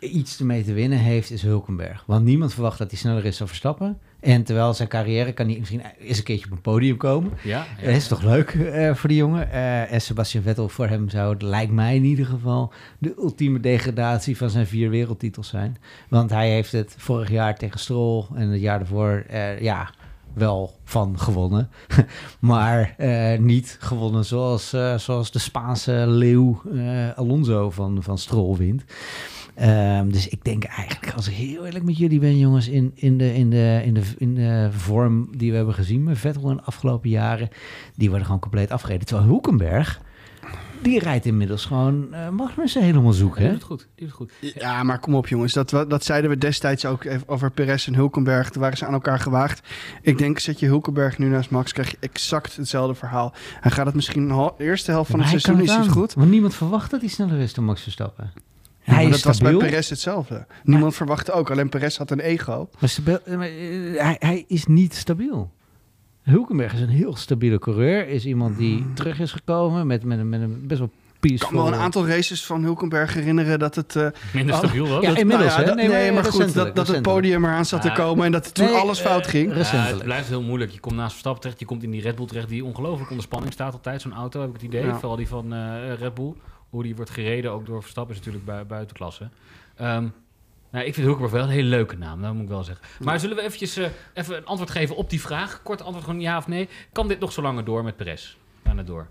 iets 0.00 0.38
ermee 0.38 0.64
te 0.64 0.72
winnen 0.72 0.98
heeft, 0.98 1.30
is 1.30 1.42
Hulkenberg. 1.42 2.02
Want 2.06 2.24
niemand 2.24 2.54
verwacht 2.54 2.78
dat 2.78 2.90
hij 2.90 2.98
sneller 2.98 3.24
is 3.24 3.38
dan 3.38 3.48
Verstappen. 3.48 3.98
En 4.20 4.42
terwijl 4.42 4.74
zijn 4.74 4.88
carrière 4.88 5.32
kan 5.32 5.46
hij 5.46 5.58
misschien 5.58 5.82
eens 5.98 6.18
een 6.18 6.24
keertje 6.24 6.46
op 6.46 6.52
een 6.52 6.60
podium 6.60 6.96
komen. 6.96 7.32
Ja, 7.42 7.66
ja. 7.78 7.86
Dat 7.86 7.94
is 7.94 8.08
toch 8.08 8.22
leuk 8.22 8.50
eh, 8.50 8.94
voor 8.94 9.08
die 9.08 9.18
jongen. 9.18 9.50
Eh, 9.50 9.92
en 9.92 10.00
Sebastian 10.00 10.42
Vettel 10.42 10.68
voor 10.68 10.86
hem 10.86 11.08
zou, 11.08 11.32
het 11.32 11.42
lijkt 11.42 11.72
mij 11.72 11.94
in 11.94 12.04
ieder 12.04 12.26
geval, 12.26 12.72
de 12.98 13.14
ultieme 13.18 13.60
degradatie 13.60 14.36
van 14.36 14.50
zijn 14.50 14.66
vier 14.66 14.90
wereldtitels 14.90 15.48
zijn. 15.48 15.76
Want 16.08 16.30
hij 16.30 16.50
heeft 16.50 16.72
het 16.72 16.94
vorig 16.98 17.30
jaar 17.30 17.56
tegen 17.56 17.80
Stroll 17.80 18.24
en 18.34 18.48
het 18.48 18.60
jaar 18.60 18.78
daarvoor, 18.78 19.24
eh, 19.28 19.60
ja, 19.60 19.90
wel 20.32 20.78
van 20.84 21.18
gewonnen. 21.18 21.68
maar 22.40 22.94
eh, 22.96 23.38
niet 23.38 23.76
gewonnen 23.80 24.24
zoals, 24.24 24.72
eh, 24.72 24.98
zoals 24.98 25.30
de 25.30 25.38
Spaanse 25.38 26.04
leeuw 26.06 26.62
eh, 26.74 27.18
Alonso 27.18 27.70
van, 27.70 28.02
van 28.02 28.18
Stroll 28.18 28.56
wint. 28.56 28.84
Ehm, 29.54 30.08
dus 30.08 30.28
ik 30.28 30.44
denk 30.44 30.64
eigenlijk, 30.64 31.12
als 31.16 31.28
ik 31.28 31.34
heel 31.34 31.64
eerlijk 31.66 31.84
met 31.84 31.98
jullie 31.98 32.18
ben, 32.18 32.38
jongens, 32.38 32.68
in, 32.68 32.92
in, 32.94 33.18
de, 33.18 33.34
in, 33.34 33.50
de, 33.50 33.82
in, 33.84 33.94
de, 33.94 34.02
in 34.18 34.34
de 34.34 34.68
vorm 34.72 35.36
die 35.36 35.50
we 35.50 35.56
hebben 35.56 35.74
gezien 35.74 36.02
met 36.02 36.18
Vettel 36.18 36.50
in 36.50 36.56
de 36.56 36.62
afgelopen 36.62 37.10
jaren, 37.10 37.48
die 37.94 38.08
worden 38.08 38.26
gewoon 38.26 38.40
compleet 38.40 38.70
afgereden. 38.70 39.06
Terwijl 39.06 39.28
Hulkenberg, 39.28 40.00
die 40.82 40.98
rijdt 40.98 41.26
inmiddels 41.26 41.64
gewoon 41.64 42.08
uh, 42.12 42.28
Magnussen 42.28 42.82
helemaal 42.82 43.12
zoeken. 43.12 43.40
Die 43.40 43.50
Hè? 43.50 43.52
doet 43.52 43.62
het 43.62 43.70
goed. 43.70 43.88
Die 43.94 44.06
doet 44.08 44.18
het 44.18 44.30
goed. 44.40 44.52
Ja, 44.62 44.82
maar 44.82 44.98
kom 44.98 45.14
op 45.14 45.28
jongens. 45.28 45.52
Dat, 45.52 45.70
dat 45.70 46.04
zeiden 46.04 46.30
we 46.30 46.38
destijds 46.38 46.86
ook 46.86 47.06
over 47.26 47.50
Perez 47.50 47.86
en 47.86 47.94
Hulkenberg. 47.94 48.50
Toen 48.50 48.62
waren 48.62 48.78
ze 48.78 48.86
aan 48.86 48.92
elkaar 48.92 49.18
gewaagd. 49.18 49.68
Ik 50.02 50.18
denk, 50.18 50.38
zet 50.38 50.60
je 50.60 50.66
Hulkenberg 50.66 51.18
nu 51.18 51.28
naast 51.28 51.50
Max, 51.50 51.72
krijg 51.72 51.90
je 51.90 51.96
exact 52.00 52.56
hetzelfde 52.56 52.94
verhaal. 52.94 53.34
Hij 53.60 53.70
gaat 53.70 53.86
het 53.86 53.94
misschien 53.94 54.28
de 54.28 54.52
eerste 54.58 54.90
helft 54.90 55.10
Ja, 55.10 55.16
van 55.16 55.24
het 55.24 55.30
hij 55.32 55.40
kan 55.40 55.54
seizoen 55.56 55.78
is 55.80 55.86
het 55.86 55.96
goed. 55.96 56.14
Want 56.14 56.30
niemand 56.30 56.54
verwacht 56.54 56.90
dat 56.90 57.00
hij 57.00 57.08
sneller 57.08 57.38
is 57.38 57.54
dan 57.54 57.64
Max 57.64 57.82
Verstappen. 57.82 58.30
Ja, 58.34 58.92
hij 58.92 58.94
maar 59.04 59.14
is 59.14 59.22
dat 59.22 59.38
was 59.38 59.38
bij. 59.38 59.56
Perez 59.68 59.88
hetzelfde. 59.90 60.46
Niemand 60.62 60.94
verwachtte 60.94 61.32
ook. 61.32 61.50
Alleen 61.50 61.68
Perez 61.68 61.96
had 61.96 62.10
een 62.10 62.20
ego. 62.20 62.68
Maar 62.78 62.88
stabiel, 62.88 63.18
eh, 63.24 63.36
maar, 63.36 63.46
eh, 63.46 64.02
hij, 64.02 64.16
hij 64.18 64.44
is 64.48 64.66
niet 64.66 64.94
stabiel. 64.94 65.50
Hulkenberg 66.30 66.72
is 66.72 66.80
een 66.80 66.88
heel 66.88 67.16
stabiele 67.16 67.58
coureur. 67.58 68.08
Is 68.08 68.26
iemand 68.26 68.56
die 68.58 68.86
terug 68.94 69.18
is 69.20 69.32
gekomen 69.32 69.86
met, 69.86 70.04
met, 70.04 70.18
een, 70.18 70.28
met 70.28 70.40
een 70.40 70.66
best 70.66 70.80
wel 70.80 70.90
Ik 71.20 71.38
kan 71.38 71.48
me 71.54 71.56
wel 71.62 71.66
een 71.72 71.78
aantal 71.78 72.06
races 72.06 72.46
van 72.46 72.62
Hulkenberg 72.62 73.14
herinneren 73.14 73.58
dat 73.58 73.74
het... 73.74 73.96
eh, 73.96 74.06
Minder 74.34 74.54
Oh, 74.54 74.60
stabiel 74.62 74.86
was. 74.88 75.02
Ja, 75.04 75.16
inmiddels, 75.16 75.48
nou 75.56 75.60
hè? 75.60 75.66
dat- 75.66 75.76
Nee, 75.76 76.12
maar 76.12 76.24
goed, 76.24 76.54
dat, 76.54 76.76
dat 76.76 76.88
het 76.88 77.02
podium 77.02 77.44
eraan 77.44 77.64
zat 77.64 77.82
te 77.82 77.92
komen 77.92 78.24
en 78.26 78.32
dat 78.32 78.44
het 78.44 78.54
toen 78.54 78.64
Nee, 78.66 78.74
alles 78.74 79.00
fout 79.00 79.24
eh, 79.24 79.30
ging. 79.30 79.54
Ja, 79.56 79.62
het 79.62 80.02
blijft 80.02 80.28
heel 80.28 80.42
moeilijk. 80.42 80.70
Je 80.70 80.80
komt 80.80 80.94
naast 80.96 81.10
Verstappen 81.10 81.40
terecht, 81.42 81.60
je 81.60 81.66
komt 81.66 81.82
in 81.82 81.90
die 81.90 82.00
Red 82.00 82.16
Bull 82.16 82.26
terecht 82.26 82.48
die 82.48 82.64
ongelooflijk 82.64 83.10
onder 83.10 83.24
spanning 83.24 83.52
staat 83.52 83.72
altijd. 83.72 84.00
Zo'n 84.02 84.12
auto, 84.14 84.40
heb 84.40 84.48
ik 84.48 84.54
het 84.54 84.64
idee. 84.64 84.84
Ja. 84.84 84.98
Vooral 84.98 85.16
die 85.16 85.28
van 85.28 85.52
eh, 85.52 85.92
Red 85.98 86.14
Bull. 86.14 86.32
Hoe 86.70 86.82
die 86.82 86.96
wordt 86.96 87.10
gereden, 87.10 87.50
ook 87.52 87.66
door 87.66 87.80
Verstappen, 87.80 88.12
is 88.14 88.18
natuurlijk 88.18 88.44
bui- 88.46 88.64
buiten 88.64 88.96
klasse. 88.96 89.28
Ehm, 89.76 90.06
nou, 90.70 90.84
ik 90.84 90.94
vind 90.94 91.06
Hulkenberg 91.06 91.32
wel 91.32 91.42
een 91.42 91.48
hele 91.54 91.68
leuke 91.68 91.96
naam, 91.96 92.22
dat 92.22 92.32
moet 92.34 92.42
ik 92.42 92.48
wel 92.48 92.64
zeggen. 92.64 92.84
Maar 92.98 93.20
zullen 93.20 93.36
we 93.36 93.42
eventjes 93.42 93.76
eh, 93.76 93.86
even 94.14 94.36
een 94.36 94.46
antwoord 94.46 94.70
geven 94.70 94.96
op 94.96 95.10
die 95.10 95.20
vraag? 95.20 95.60
Kort 95.62 95.82
antwoord, 95.82 96.04
gewoon 96.04 96.20
ja 96.20 96.36
of 96.36 96.46
nee. 96.46 96.68
Kan 96.92 97.08
dit 97.08 97.20
nog 97.20 97.32
zo 97.32 97.42
langer 97.42 97.64
door 97.64 97.84
met 97.84 97.96
Perez? 97.96 98.36
Gaan 98.64 98.78
het 98.78 98.86
door? 98.86 99.06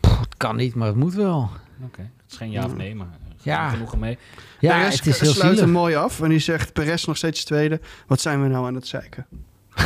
Het 0.00 0.36
kan 0.36 0.56
niet, 0.56 0.74
maar 0.74 0.86
het 0.86 0.96
moet 0.96 1.14
wel. 1.14 1.50
Oké, 1.84 2.00
het 2.00 2.30
is 2.32 2.36
geen 2.36 2.50
ja 2.50 2.64
of 2.64 2.74
nee, 2.76 2.94
maar 2.94 3.06
Ja. 3.42 3.68
genoeg 3.68 3.96
mee. 3.96 4.18
Ja, 4.60 4.76
Perez 4.78 4.96
het 4.96 5.06
is 5.06 5.20
heel 5.20 5.32
sluit 5.32 5.60
hem 5.60 5.70
mooi 5.70 5.94
af 5.94 6.20
en 6.20 6.28
die 6.28 6.38
zegt 6.38 6.72
Perez 6.72 7.04
nog 7.04 7.16
steeds 7.16 7.44
tweede. 7.44 7.80
Wat 8.06 8.20
zijn 8.20 8.42
we 8.42 8.48
nou 8.48 8.66
aan 8.66 8.74
het 8.74 8.86
zeiken? 8.86 9.26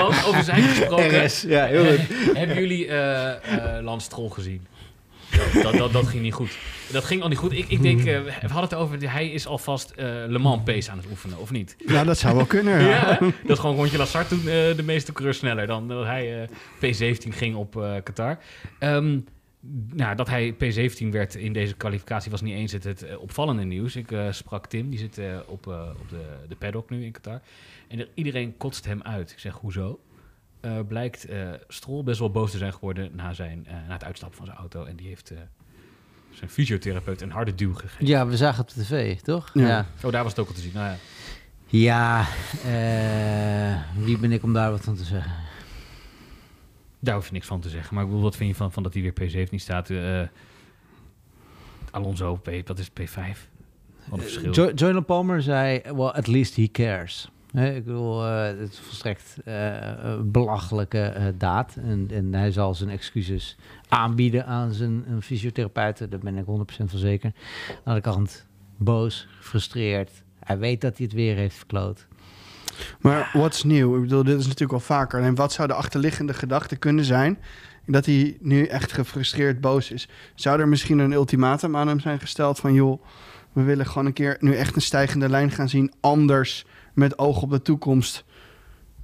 Want 0.00 0.24
over 0.26 0.42
zijn 0.44 0.62
gesproken, 0.62 1.30
ja, 1.48 1.64
heel 1.66 1.96
goed. 1.96 2.36
Hebben 2.36 2.56
jullie 2.56 2.86
eh 2.86 3.76
eh 3.76 3.84
Lance 3.84 4.04
Stroll 4.06 4.28
gezien? 4.30 4.66
Dat, 5.62 5.72
dat, 5.76 5.92
dat 5.92 6.06
ging 6.06 6.22
niet 6.22 6.32
goed. 6.34 6.58
Dat 6.92 7.04
ging 7.04 7.22
al 7.22 7.28
niet 7.28 7.38
goed. 7.38 7.52
Ik, 7.52 7.68
ik 7.68 7.82
denk, 7.82 7.98
eh, 7.98 8.04
we 8.22 8.32
hadden 8.40 8.60
het 8.62 8.74
over, 8.74 9.10
hij 9.10 9.30
is 9.30 9.46
alvast 9.46 9.90
eh 9.90 10.04
Le 10.04 10.38
Mans 10.38 10.62
pace 10.64 10.90
aan 10.90 10.96
het 10.96 11.06
oefenen, 11.10 11.38
of 11.38 11.50
niet? 11.50 11.76
Nou, 11.86 12.06
dat 12.06 12.18
zou 12.18 12.36
wel 12.36 12.44
kunnen. 12.46 12.80
ja. 12.84 13.18
Ja, 13.20 13.30
dat 13.46 13.58
gewoon 13.58 13.76
rondje 13.76 13.98
Lassard 13.98 14.28
toen 14.28 14.38
eh, 14.38 14.44
de 14.46 14.82
meeste 14.84 15.12
coureurs 15.12 15.38
sneller 15.38 15.66
dan 15.66 15.88
dat 15.88 16.04
hij 16.04 16.42
eh, 16.42 16.48
P17 17.14 17.28
ging 17.28 17.56
op 17.56 17.72
Qatar. 18.04 18.38
Ehm, 18.78 19.18
nou, 19.92 20.16
dat 20.16 20.28
hij 20.28 20.54
P17 20.54 21.08
werd 21.10 21.34
in 21.34 21.52
deze 21.52 21.74
kwalificatie 21.74 22.30
was 22.30 22.40
niet 22.40 22.54
eens 22.54 22.72
het, 22.72 22.84
het 22.84 23.16
opvallende 23.16 23.64
nieuws. 23.64 23.96
Ik 23.96 24.08
sprak 24.30 24.66
Tim, 24.66 24.90
die 24.90 24.98
zit 24.98 25.20
op, 25.46 25.66
op 26.00 26.08
de, 26.08 26.20
de 26.48 26.56
paddock 26.56 26.90
nu 26.90 27.04
in 27.04 27.12
Qatar. 27.12 27.40
En 27.88 27.98
er- 27.98 28.08
iedereen 28.14 28.56
kotst 28.56 28.84
hem 28.84 29.02
uit. 29.02 29.30
Ik 29.30 29.38
zeg, 29.38 29.52
hoezo? 29.54 29.98
Eh, 30.66 30.78
blijkt 30.88 31.24
eh 31.24 31.52
Stroll 31.68 32.02
best 32.02 32.18
wel 32.18 32.30
boos 32.30 32.50
te 32.50 32.58
zijn 32.58 32.72
geworden 32.72 33.10
na, 33.14 33.32
zijn, 33.32 33.66
eh, 33.66 33.74
na 33.86 33.92
het 33.92 34.04
uitstappen 34.04 34.36
van 34.38 34.46
zijn 34.46 34.58
auto. 34.58 34.84
En 34.84 34.96
die 34.96 35.06
heeft 35.06 35.30
eh, 35.30 35.38
zijn 36.30 36.50
fysiotherapeut 36.50 37.20
een 37.20 37.30
harde 37.30 37.54
duw 37.54 37.74
gegeven. 37.74 38.06
Ja, 38.06 38.26
we 38.26 38.36
zagen 38.36 38.64
het 38.64 38.76
op 38.76 38.82
tv, 38.82 39.20
toch? 39.20 39.50
Ja. 39.54 39.66
ja. 39.66 39.86
Oh, 40.04 40.12
daar 40.12 40.22
was 40.22 40.32
het 40.32 40.40
ook 40.40 40.48
al 40.48 40.54
te 40.54 40.60
zien. 40.60 40.72
Nou 40.74 40.86
ja. 40.86 40.96
Ja, 41.66 42.26
eh, 42.64 44.04
wie 44.04 44.18
ben 44.18 44.32
ik 44.32 44.42
om 44.42 44.52
daar 44.52 44.70
wat 44.70 44.84
van 44.84 44.96
te 44.96 45.04
zeggen? 45.04 45.32
Daar 46.98 47.14
hoef 47.14 47.26
je 47.26 47.32
niks 47.32 47.46
van 47.46 47.60
te 47.60 47.68
zeggen. 47.68 47.94
Maar 47.94 48.02
ik 48.02 48.08
bedoel, 48.08 48.24
wat 48.24 48.36
vind 48.36 48.50
je 48.50 48.56
van, 48.56 48.72
van 48.72 48.82
dat 48.82 48.94
hij 48.94 49.02
weer 49.02 49.46
P17 49.48 49.54
staat? 49.54 49.90
eh 49.90 50.22
Alonso, 51.90 52.36
P, 52.36 52.50
wat 52.66 52.78
is 52.78 52.90
het, 52.94 53.10
P5? 53.10 53.38
Wat 54.08 54.18
een 54.18 54.24
verschil. 54.24 54.52
Jo 54.52 54.70
Joyner 54.70 55.02
Palmer 55.02 55.42
zei, 55.42 55.80
well, 55.82 56.06
at 56.06 56.26
least 56.26 56.56
he 56.56 56.68
cares. 56.70 57.30
Ik 57.64 57.84
bedoel, 57.84 58.24
eh, 58.26 58.44
het 58.44 58.72
is 58.72 58.78
volstrekt 58.78 59.36
eh, 59.44 60.20
belachelijke 60.22 61.02
eh, 61.02 61.24
daad. 61.38 61.76
En, 61.76 62.08
en 62.12 62.34
hij 62.34 62.50
zal 62.50 62.74
zijn 62.74 62.90
excuses 62.90 63.56
aanbieden 63.88 64.46
aan 64.46 64.72
zijn 64.72 65.04
een 65.08 65.22
fysiotherapeut. 65.22 66.10
Daar 66.10 66.18
ben 66.18 66.36
ik 66.36 66.44
100% 66.44 66.90
van 66.90 66.98
zeker. 66.98 67.32
Aan 67.84 67.94
de 67.94 68.00
kant, 68.00 68.46
boos, 68.76 69.28
gefrustreerd. 69.38 70.10
Hij 70.38 70.58
weet 70.58 70.80
dat 70.80 70.96
hij 70.96 71.06
het 71.06 71.14
weer 71.14 71.36
heeft 71.36 71.56
verkloot. 71.56 72.06
Maar 73.00 73.30
what's 73.32 73.62
nieuw? 73.62 73.94
Ik 73.94 74.00
bedoel, 74.00 74.24
dit 74.24 74.38
is 74.38 74.46
natuurlijk 74.46 74.72
al 74.72 74.80
vaker. 74.80 75.22
En 75.22 75.34
wat 75.34 75.52
zou 75.52 75.68
de 75.68 75.74
achterliggende 75.74 76.34
gedachte 76.34 76.76
kunnen 76.76 77.04
zijn? 77.04 77.38
Dat 77.86 78.06
hij 78.06 78.36
nu 78.40 78.64
echt 78.64 78.92
gefrustreerd 78.92 79.60
boos 79.60 79.90
is. 79.90 80.08
Zou 80.34 80.60
er 80.60 80.68
misschien 80.68 80.98
een 80.98 81.12
ultimatum 81.12 81.76
aan 81.76 81.88
hem 81.88 82.00
zijn 82.00 82.20
gesteld 82.20 82.58
van... 82.58 82.74
joh, 82.74 83.02
we 83.52 83.62
willen 83.62 83.86
gewoon 83.86 84.06
een 84.06 84.12
keer 84.12 84.36
nu 84.40 84.54
echt 84.54 84.76
een 84.76 84.82
stijgende 84.82 85.28
lijn 85.28 85.50
gaan 85.50 85.68
zien. 85.68 85.92
Anders, 86.00 86.66
met 86.96 87.18
oog 87.18 87.42
op 87.42 87.50
de 87.50 87.62
toekomst. 87.62 88.24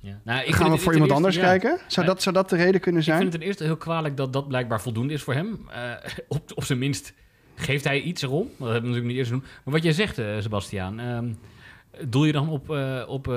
Ja. 0.01 0.21
Nou, 0.25 0.45
ik 0.45 0.55
gaan 0.55 0.71
we 0.71 0.79
voor 0.79 0.93
iemand 0.93 1.11
eerste- 1.11 1.15
anders 1.15 1.35
ja. 1.37 1.43
kijken? 1.43 1.79
Zou 1.87 2.07
dat, 2.07 2.23
zou 2.23 2.35
dat 2.35 2.49
de 2.51 2.57
reden 2.57 2.81
kunnen 2.81 3.01
Ik 3.01 3.07
zijn? 3.07 3.19
vind 3.19 3.33
het 3.33 3.41
ten 3.41 3.49
eerste 3.49 3.65
heel 3.65 3.77
kwalijk 3.77 4.17
dat 4.17 4.33
dat 4.33 4.49
blijkbaar 4.49 4.81
voldoende 4.81 5.13
is 5.13 5.23
voor 5.23 5.35
hem. 5.35 5.61
Eh, 5.71 5.91
op, 6.29 6.53
op 6.55 6.65
zijn 6.65 6.79
minst 6.79 7.13
geeft 7.55 7.85
hij 7.85 8.01
iets 8.01 8.23
erom. 8.23 8.43
Dat 8.43 8.53
hebben 8.59 8.69
we 8.69 8.79
natuurlijk 8.81 9.07
niet 9.07 9.17
eerst 9.17 9.31
doen. 9.31 9.45
Maar 9.65 9.75
wat 9.75 9.83
jij 9.83 9.93
zegt, 9.93 10.19
eh, 10.19 10.27
Sebastiaan. 10.41 11.01
ehm, 11.01 11.29
doel 12.01 12.25
je 12.25 12.33
dan 12.33 12.49
op, 12.49 12.71
eh, 12.71 13.03
op 13.07 13.29
eh, 13.29 13.35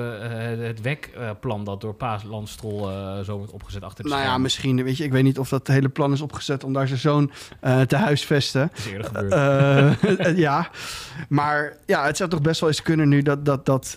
het 0.58 0.80
WEC-plan 0.80 1.64
dat 1.64 1.80
door 1.80 1.94
Paas 1.94 2.22
Landstrol 2.22 2.90
eh 2.90 3.20
zo 3.20 3.36
wordt 3.36 3.52
opgezet 3.52 3.82
achter 3.82 4.04
de 4.04 4.08
Nou 4.08 4.20
ja, 4.20 4.26
schermen? 4.26 4.42
misschien. 4.42 4.84
Weet 4.84 4.96
je, 4.96 5.04
ik 5.04 5.12
weet 5.12 5.22
niet 5.22 5.38
of 5.38 5.48
dat 5.48 5.66
hele 5.66 5.88
plan 5.88 6.12
is 6.12 6.20
opgezet 6.20 6.64
om 6.64 6.72
daar 6.72 6.88
zijn 6.88 7.00
zoon 7.00 7.30
te 7.86 7.96
huisvesten. 7.96 8.70
Dat 8.72 8.78
is 8.78 8.86
eerder 8.86 9.10
gebeurd. 9.12 10.36
Ja, 10.36 10.70
maar 11.28 11.76
ja, 11.86 12.04
het 12.04 12.16
zou 12.16 12.30
toch 12.30 12.40
best 12.40 12.60
wel 12.60 12.68
eens 12.68 12.82
kunnen 12.82 13.08
nu 13.08 13.22
dat, 13.22 13.44
dat, 13.44 13.66
dat 13.66 13.96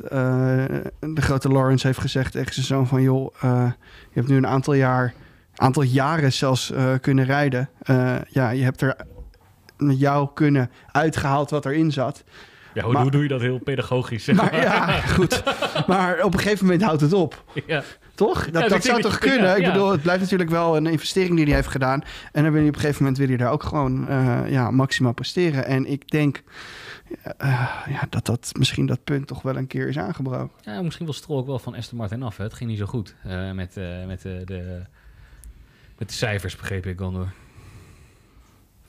de 1.00 1.22
grote 1.22 1.50
Lawrence 1.50 1.88
heeft 1.88 2.00
gezegd 2.00 2.32
tegen 2.32 2.54
zijn 2.54 2.66
zoon 2.66 2.88
van... 2.88 3.02
joh, 3.02 3.34
je 3.42 3.74
hebt 4.14 4.28
nu 4.28 4.38
een 4.38 4.48
aantal 4.48 4.74
jaar, 4.74 5.14
aantal 5.56 5.84
jaren 5.84 6.34
zelfs 6.34 6.74
kunnen 7.02 7.26
rijden. 7.26 7.70
Ja, 8.30 8.50
je 8.50 8.64
hebt 8.64 8.82
er 8.82 8.96
met 9.78 10.00
jou 10.00 10.30
kunnen 10.34 10.72
uitgehaald 10.92 11.50
wat 11.50 11.66
erin 11.66 11.92
zat. 11.92 12.24
Ja, 12.74 12.84
hoe, 12.84 12.94
maar- 12.94 13.02
hoe 13.02 13.12
doe 13.12 13.22
je 13.24 13.28
dat 13.28 13.42
heel 13.42 13.58
pedagogisch? 13.60 14.24
zeg 14.24 14.36
Maar 14.36 14.56
ja, 14.62 15.02
goed. 15.16 15.44
Maar 15.88 16.24
op 16.24 16.34
een 16.34 16.40
gegeven 16.40 16.66
moment 16.66 16.84
houdt 16.84 17.02
het 17.02 17.14
op. 17.14 17.44
ja. 17.68 17.84
Toch? 18.16 18.50
Dat, 18.50 18.62
Ja, 18.64 18.68
dat 18.68 18.84
zou 18.84 19.02
toch 19.02 19.18
kunnen? 19.18 19.46
ja, 19.48 19.56
Ik 19.56 19.66
bedoel, 19.66 19.92
het 19.92 20.02
blijft 20.02 20.22
natuurlijk 20.22 20.50
wel 20.50 20.76
een 20.78 20.86
investering 20.86 21.36
die 21.36 21.46
hij 21.46 21.56
heeft 21.56 21.68
gedaan. 21.68 22.02
En 22.32 22.44
dan 22.44 22.52
wil 22.52 22.62
je 22.62 22.68
op 22.68 22.74
een 22.76 22.80
gegeven 22.80 23.02
moment 23.04 23.18
wil 23.22 23.30
je 23.30 23.38
daar 23.38 23.52
ook 23.52 23.64
gewoon 23.64 24.08
eh, 24.08 24.52
ja, 24.52 24.72
maximaal 24.72 25.14
presteren. 25.14 25.66
En 25.66 25.86
ik 25.86 26.10
denk 26.10 26.44
eh, 27.38 27.70
ja, 27.88 28.02
dat 28.10 28.26
dat 28.26 28.52
misschien 28.58 28.86
dat 28.86 29.04
punt 29.04 29.28
toch 29.28 29.42
wel 29.42 29.56
een 29.58 29.68
keer 29.68 29.88
is 29.88 29.98
aangebroken. 29.98 30.52
Ja, 30.62 30.82
misschien 30.82 31.06
wil 31.06 31.14
Stroll 31.16 31.38
ook 31.40 31.48
wel 31.48 31.60
van 31.60 31.76
Aston 31.76 31.98
Martin 31.98 32.24
af. 32.24 32.38
Hè? 32.38 32.44
Het 32.44 32.54
ging 32.54 32.70
niet 32.70 32.80
zo 32.80 32.86
goed 32.86 33.16
eh, 33.24 33.52
met, 33.52 33.78
eh, 33.78 34.06
met, 34.06 34.26
eh, 34.26 34.32
de, 34.46 34.82
met 35.98 36.08
de 36.10 36.14
cijfers, 36.16 36.56
begreep 36.56 36.86
ik, 36.86 37.00
Gondor. 37.00 37.28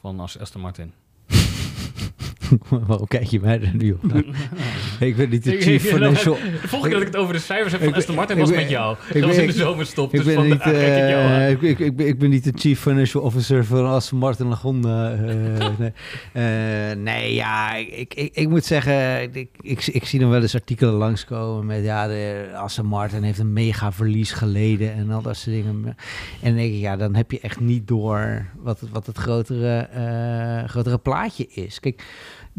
Van 0.01 0.21
As- 0.21 0.39
Aston 0.39 0.61
Martin. 0.61 0.93
Waarom 2.87 3.07
kijk 3.07 3.25
je 3.25 3.41
mij 3.41 3.61
er 3.61 3.71
nu 3.77 3.93
op? 3.93 4.13
ik 5.01 5.17
ben 5.17 5.29
niet 5.29 5.45
de 5.45 5.61
chief 5.61 5.83
financial... 5.83 6.35
De 6.35 6.69
volgende 6.69 6.89
keer 6.89 6.91
dat 6.91 7.01
ik 7.01 7.07
het 7.07 7.17
over 7.17 7.35
de 7.35 7.41
cijfers 7.41 7.73
heb 7.73 7.83
van 7.83 7.95
Aston 7.95 8.15
Martin 8.15 8.39
was 8.39 8.51
met 8.51 8.69
jou. 8.69 8.97
ik 9.13 9.25
was 9.25 9.37
in 9.37 9.47
de 9.47 9.53
zomerstop. 9.53 10.15
Ik 10.15 10.25
dus 10.25 10.35
ben, 10.35 10.45
niet, 10.45 10.55
ik 10.55 10.65
jou 10.65 11.15
aan. 11.15 11.41
ik, 11.43 11.61
ik, 11.63 11.79
ik, 11.99 12.19
ben, 12.19 12.31
niet 12.31 12.45
de 12.45 12.53
chief 12.55 12.81
financial 12.81 13.23
officer 13.23 13.65
van 13.65 13.87
Aston 13.87 14.19
Martin 14.19 14.47
Lagonda. 14.47 15.13
eh, 15.13 15.69
nee. 15.79 15.93
Eh, 16.33 16.97
nee, 16.97 17.35
ja, 17.35 17.75
ik, 17.75 18.15
ik, 18.15 18.31
ik 18.35 18.49
moet 18.49 18.65
zeggen, 18.65 19.23
ik, 19.35 19.49
ik, 19.61 19.87
ik 19.87 20.05
zie 20.05 20.21
dan 20.21 20.31
wel 20.31 20.43
eens 20.43 20.55
artikelen 20.55 20.95
langskomen 20.95 21.67
met 21.67 21.85
ja, 21.85 22.07
de 22.07 22.51
Aston 22.55 22.87
Martin 22.87 23.23
heeft 23.23 23.39
een 23.39 23.53
mega 23.53 23.93
verlies 23.93 24.33
geleden 24.33 24.95
en 24.95 25.11
al 25.11 25.23
dat 25.23 25.37
soort 25.37 25.57
dingen. 25.57 25.97
En 26.43 26.55
denk 26.57 26.73
ik, 26.73 26.81
ja, 26.81 26.97
dan 26.97 27.15
heb 27.15 27.31
je 27.31 27.41
echt 27.41 27.61
niet 27.61 27.89
door 27.89 28.47
wat, 28.63 28.81
het- 28.81 28.91
wat 28.91 29.07
het 29.07 29.17
grotere, 29.19 29.79
eh, 29.79 30.69
grotere 30.69 30.99
plaatje 30.99 31.47
is. 31.49 31.81
Kijk, 31.81 32.03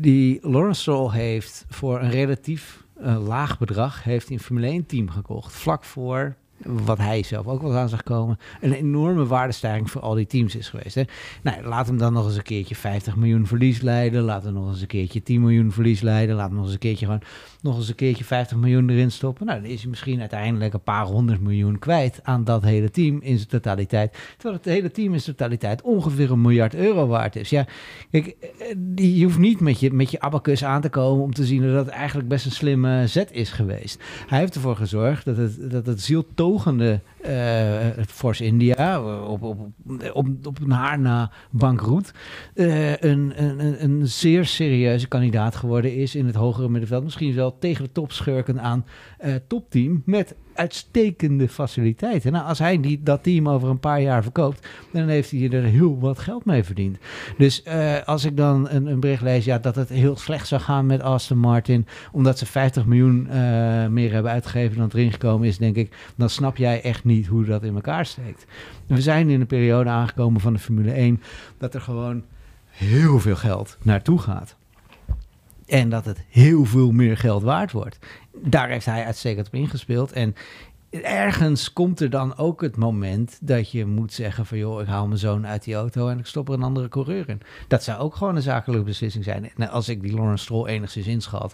die 0.02 0.40
Lawrence 0.42 0.82
Stroll 0.82 1.12
heeft 1.12 1.66
voor 1.70 2.02
een 2.02 2.10
relatief 2.10 2.84
eh, 3.02 3.28
laag 3.28 3.60
bedrag 3.60 4.04
heeft 4.04 4.30
een 4.30 4.40
Formule 4.40 4.68
1 4.68 4.86
team 4.86 5.10
gekocht. 5.10 5.54
Vlak 5.54 5.84
voor 5.84 6.36
wat 6.66 6.98
hij 6.98 7.24
zelf 7.24 7.48
ook 7.48 7.62
wel 7.62 7.76
aan 7.76 7.90
zag 7.90 8.04
komen, 8.04 8.40
een 8.62 8.74
enorme 8.74 9.26
waardestijging 9.26 9.92
voor 9.92 10.02
al 10.02 10.14
die 10.14 10.26
teams 10.26 10.56
is 10.56 10.70
geweest. 10.70 10.96
Hè? 10.96 11.04
Nou, 11.42 11.64
laat 11.64 11.88
hem 11.88 11.98
dan 11.98 12.14
nog 12.14 12.26
eens 12.26 12.36
een 12.36 12.44
keertje 12.44 12.76
50 12.76 13.16
miljoen 13.16 13.48
verlies 13.48 13.82
leiden. 13.82 14.22
Laat 14.22 14.44
hem 14.44 14.54
nog 14.54 14.70
eens 14.70 14.82
een 14.82 14.88
keertje 14.88 15.24
10 15.24 15.42
miljoen 15.42 15.72
verlies 15.72 16.02
leiden. 16.02 16.36
Laat 16.36 16.48
hem 16.48 16.56
nog 16.56 16.66
eens 16.66 16.74
een 16.74 16.80
keertje 16.80 17.06
gewoon 17.06 17.22
nog 17.62 17.78
eens 17.78 17.90
een 17.90 17.96
keertje 17.96 18.24
50 18.24 18.58
miljoen 18.58 18.90
erin 18.90 19.12
stoppen. 19.12 19.46
Nou, 19.46 19.62
dan 19.62 19.70
is 19.70 19.82
hij 19.82 19.90
misschien 19.90 20.20
uiteindelijk 20.20 20.74
een 20.74 20.84
paar 20.84 21.06
honderd 21.06 21.42
miljoen 21.42 21.80
kwijt 21.80 22.20
aan 22.24 22.44
dat 22.44 22.64
hele 22.64 22.90
team 22.90 23.22
in 23.22 23.38
zijn 23.38 23.50
totaliteit. 23.50 24.18
Terwijl 24.38 24.56
het 24.56 24.66
hele 24.66 24.92
team 24.92 25.14
in 25.14 25.22
zijn 25.22 25.36
totaliteit 25.36 25.82
ongeveer 25.82 26.32
een 26.32 26.42
miljard 26.42 26.76
euro 26.76 27.08
waard 27.08 27.36
is. 27.36 27.50
Ja, 27.50 27.66
kijk, 28.12 28.36
eh, 28.96 29.18
je 29.18 29.24
hoeft 29.24 29.38
niet 29.38 29.60
met 29.60 29.80
je, 29.80 29.92
met 29.92 30.12
je 30.12 30.20
abacus 30.20 30.64
aan 30.64 30.82
te 30.82 30.90
komen 30.90 31.24
om 31.24 31.34
te 31.34 31.46
zien 31.46 31.62
dat 31.62 31.86
het 31.86 31.94
eigenlijk 31.94 32.30
best 32.30 32.46
een 32.46 32.52
slimme 32.52 33.08
zet 33.08 33.32
is 33.32 33.52
geweest. 33.52 34.04
Hij 34.28 34.40
heeft 34.40 34.56
ervoor 34.56 34.76
gezorgd 34.76 35.26
dat 35.26 35.38
het, 35.38 35.72
dat 35.72 35.86
het 35.86 36.02
zieltogende 36.02 37.00
eh 37.22 37.80
Force 38.08 38.46
India 38.46 39.02
op, 39.24 39.42
op, 39.42 39.60
op, 40.14 40.28
op 40.44 40.58
haar 40.70 41.00
na 41.00 41.32
bankroet 41.50 42.14
eh, 42.54 42.98
een, 42.98 43.34
een, 43.36 43.84
een 43.84 44.08
zeer 44.08 44.46
serieuze 44.46 45.08
kandidaat 45.08 45.56
geworden 45.56 45.96
is 45.96 46.16
in 46.16 46.26
het 46.26 46.36
hogere 46.36 46.70
middenveld. 46.70 47.04
Misschien 47.04 47.36
wel 47.36 47.51
tegen 47.60 47.84
de 47.84 47.92
topschurken 47.92 48.62
aan 48.62 48.86
eh, 49.18 49.36
topteam 49.48 50.02
met 50.06 50.36
uitstekende 50.54 51.50
faciliteiten. 51.50 52.32
Nou, 52.32 52.46
als 52.46 52.60
hij 52.60 52.80
die, 52.80 53.04
dat 53.04 53.24
team 53.24 53.50
over 53.50 53.70
een 53.70 53.80
paar 53.80 54.02
jaar 54.02 54.24
verkoopt, 54.24 54.68
dan 54.92 55.08
heeft 55.08 55.32
hij 55.32 55.50
er 55.50 55.64
heel 55.64 56.00
wat 56.00 56.20
geld 56.20 56.46
mee 56.46 56.64
verdiend. 56.64 56.98
Dus 57.38 57.64
eh, 57.64 58.04
als 58.06 58.26
ik 58.26 58.38
dan 58.38 58.70
een, 58.70 58.86
een 58.86 59.00
bericht 59.00 59.22
lees 59.22 59.46
ja, 59.46 59.58
dat 59.58 59.76
het 59.76 59.90
heel 59.90 60.18
slecht 60.18 60.48
zou 60.48 60.62
gaan 60.62 60.86
met 60.86 61.02
Aston 61.02 61.38
Martin, 61.38 61.88
omdat 62.12 62.38
ze 62.38 62.46
50 62.46 62.86
miljoen 62.86 63.28
eh, 63.30 63.88
meer 63.88 64.12
hebben 64.12 64.32
uitgegeven 64.32 64.78
dan 64.78 64.90
erin 64.94 65.12
gekomen 65.12 65.48
is, 65.48 65.58
denk 65.58 65.76
ik, 65.76 65.96
dan 66.16 66.30
snap 66.30 66.58
jij 66.58 66.82
echt 66.82 67.04
niet 67.04 67.28
hoe 67.28 67.46
dat 67.46 67.64
in 67.64 67.76
elkaar 67.76 68.06
steekt. 68.06 68.46
We 68.88 69.02
zijn 69.02 69.30
in 69.30 69.42
een 69.42 69.48
periode 69.48 69.90
aangekomen 69.90 70.42
van 70.42 70.54
de 70.54 70.60
Formule 70.60 70.92
1 70.92 71.22
dat 71.58 71.74
er 71.74 71.82
gewoon 71.82 72.24
heel 72.70 73.20
veel 73.20 73.36
geld 73.36 73.78
naartoe 73.82 74.20
gaat. 74.20 74.56
En 75.72 75.90
dat 75.90 76.06
het 76.06 76.24
heel 76.30 76.66
veel 76.66 76.92
meer 76.92 77.18
geld 77.18 77.44
waard 77.44 77.72
wordt. 77.72 77.98
Daar 78.32 78.70
heeft 78.70 78.86
hij 78.86 79.06
uitstekend 79.06 79.48
op 79.48 79.54
ingespeeld. 79.54 80.12
En 80.12 80.36
ergens 80.92 81.74
komt 81.74 82.00
er 82.00 82.10
dan 82.10 82.38
ook 82.38 82.62
het 82.62 82.78
moment 82.78 83.40
dat 83.42 83.72
je 83.72 83.86
moet 83.86 84.14
zeggen 84.14 84.46
van 84.46 84.58
joh, 84.58 84.82
ik 84.82 84.88
haal 84.88 85.08
mijn 85.08 85.20
zoon 85.20 85.48
uit 85.48 85.64
die 85.64 85.76
auto 85.76 86.08
en 86.08 86.20
ik 86.20 86.26
stop 86.26 86.48
er 86.48 86.54
een 86.54 86.64
andere 86.64 86.88
coureur 86.88 87.30
in. 87.30 87.42
Dat 87.68 87.84
zou 87.84 88.00
ook 88.00 88.16
gewoon 88.16 88.36
een 88.36 88.42
zakelijke 88.42 88.86
beslissing 88.86 89.24
zijn. 89.24 89.52
Als 89.70 89.90
ik 89.90 90.02
die 90.02 90.14
Lawrence 90.14 90.44
Stroll 90.44 90.68
enigszins 90.68 91.08
inschat, 91.08 91.54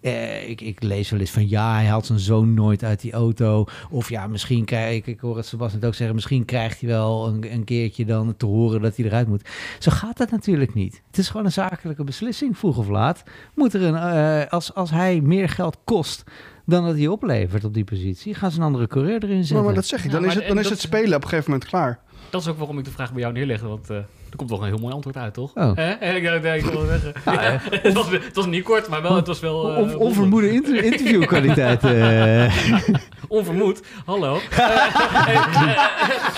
eh, 0.00 0.48
ik, 0.48 0.60
ik 0.60 0.82
lees 0.82 1.10
wel 1.10 1.20
eens 1.20 1.30
van 1.30 1.48
ja, 1.48 1.74
hij 1.74 1.86
haalt 1.86 2.06
zijn 2.06 2.18
zoon 2.18 2.54
nooit 2.54 2.84
uit 2.84 3.00
die 3.00 3.12
auto. 3.12 3.64
Of 3.90 4.08
ja, 4.08 4.26
misschien 4.26 4.64
krijg 4.64 4.96
ik, 4.96 5.06
ik 5.06 5.20
hoor 5.20 5.36
het 5.36 5.46
Sebastian 5.46 5.84
ook 5.84 5.94
zeggen, 5.94 6.14
misschien 6.14 6.44
krijgt 6.44 6.80
hij 6.80 6.88
wel 6.88 7.26
een, 7.26 7.52
een 7.52 7.64
keertje 7.64 8.04
dan 8.04 8.36
te 8.36 8.46
horen 8.46 8.80
dat 8.80 8.96
hij 8.96 9.06
eruit 9.06 9.28
moet. 9.28 9.48
Zo 9.78 9.90
gaat 9.90 10.16
dat 10.16 10.30
natuurlijk 10.30 10.74
niet. 10.74 11.02
Het 11.06 11.18
is 11.18 11.28
gewoon 11.28 11.46
een 11.46 11.52
zakelijke 11.52 12.04
beslissing, 12.04 12.58
vroeg 12.58 12.78
of 12.78 12.88
laat. 12.88 13.22
Moet 13.54 13.74
er 13.74 13.82
een, 13.82 13.96
eh, 13.96 14.52
als, 14.52 14.74
als 14.74 14.90
hij 14.90 15.20
meer 15.20 15.48
geld 15.48 15.78
kost 15.84 16.24
dan 16.64 16.84
dat 16.84 16.96
hij 16.96 17.06
oplevert 17.06 17.64
op 17.64 17.74
die 17.74 17.84
positie. 17.84 18.34
Gaan 18.34 18.50
ze 18.50 18.58
een 18.58 18.64
andere 18.64 18.86
coureur 18.86 19.24
erin 19.24 19.36
zetten. 19.38 19.54
Maar, 19.56 19.64
maar 19.64 19.74
dat 19.74 19.86
zeg 19.86 19.98
ik, 19.98 20.04
Ja, 20.04 20.12
dan 20.12 20.20
maar 20.20 20.30
is, 20.30 20.36
het, 20.36 20.48
dan 20.48 20.58
is 20.58 20.68
het 20.68 20.80
spelen 20.80 21.16
op 21.16 21.22
een 21.22 21.28
gegeven 21.28 21.50
moment 21.50 21.68
klaar. 21.70 21.98
Dat 22.30 22.40
is 22.40 22.48
ook 22.48 22.58
waarom 22.58 22.78
ik 22.78 22.84
de 22.84 22.90
vraag 22.90 23.12
bij 23.12 23.20
jou 23.20 23.32
neerlegde, 23.32 23.66
want 23.66 23.90
eh, 23.90 23.98
er 24.34 24.40
komt 24.40 24.50
toch 24.52 24.60
een 24.60 24.68
heel 24.74 24.78
mooi 24.78 24.94
antwoord 24.94 25.16
uit, 25.16 25.34
toch? 25.34 25.54
Oh. 25.54 25.76
Hè? 25.76 26.14
Ik, 26.14 26.22
ja, 26.22 26.52
ik 26.52 26.64
wil 26.64 26.86
zeggen. 26.86 27.12
Ja, 27.24 27.60
het, 27.70 27.92
was, 27.92 28.10
het 28.10 28.34
was 28.34 28.46
niet 28.46 28.64
kort, 28.64 28.88
maar 28.88 29.02
wel, 29.02 29.16
het 29.16 29.26
was 29.26 29.40
wel... 29.40 29.60
On- 29.60 29.96
onvermoede 29.96 30.50
inter- 30.50 30.84
interviewkwaliteit. 30.84 31.84
eh. 31.84 32.88
Onvermoed, 33.28 33.82
hallo. 34.04 34.38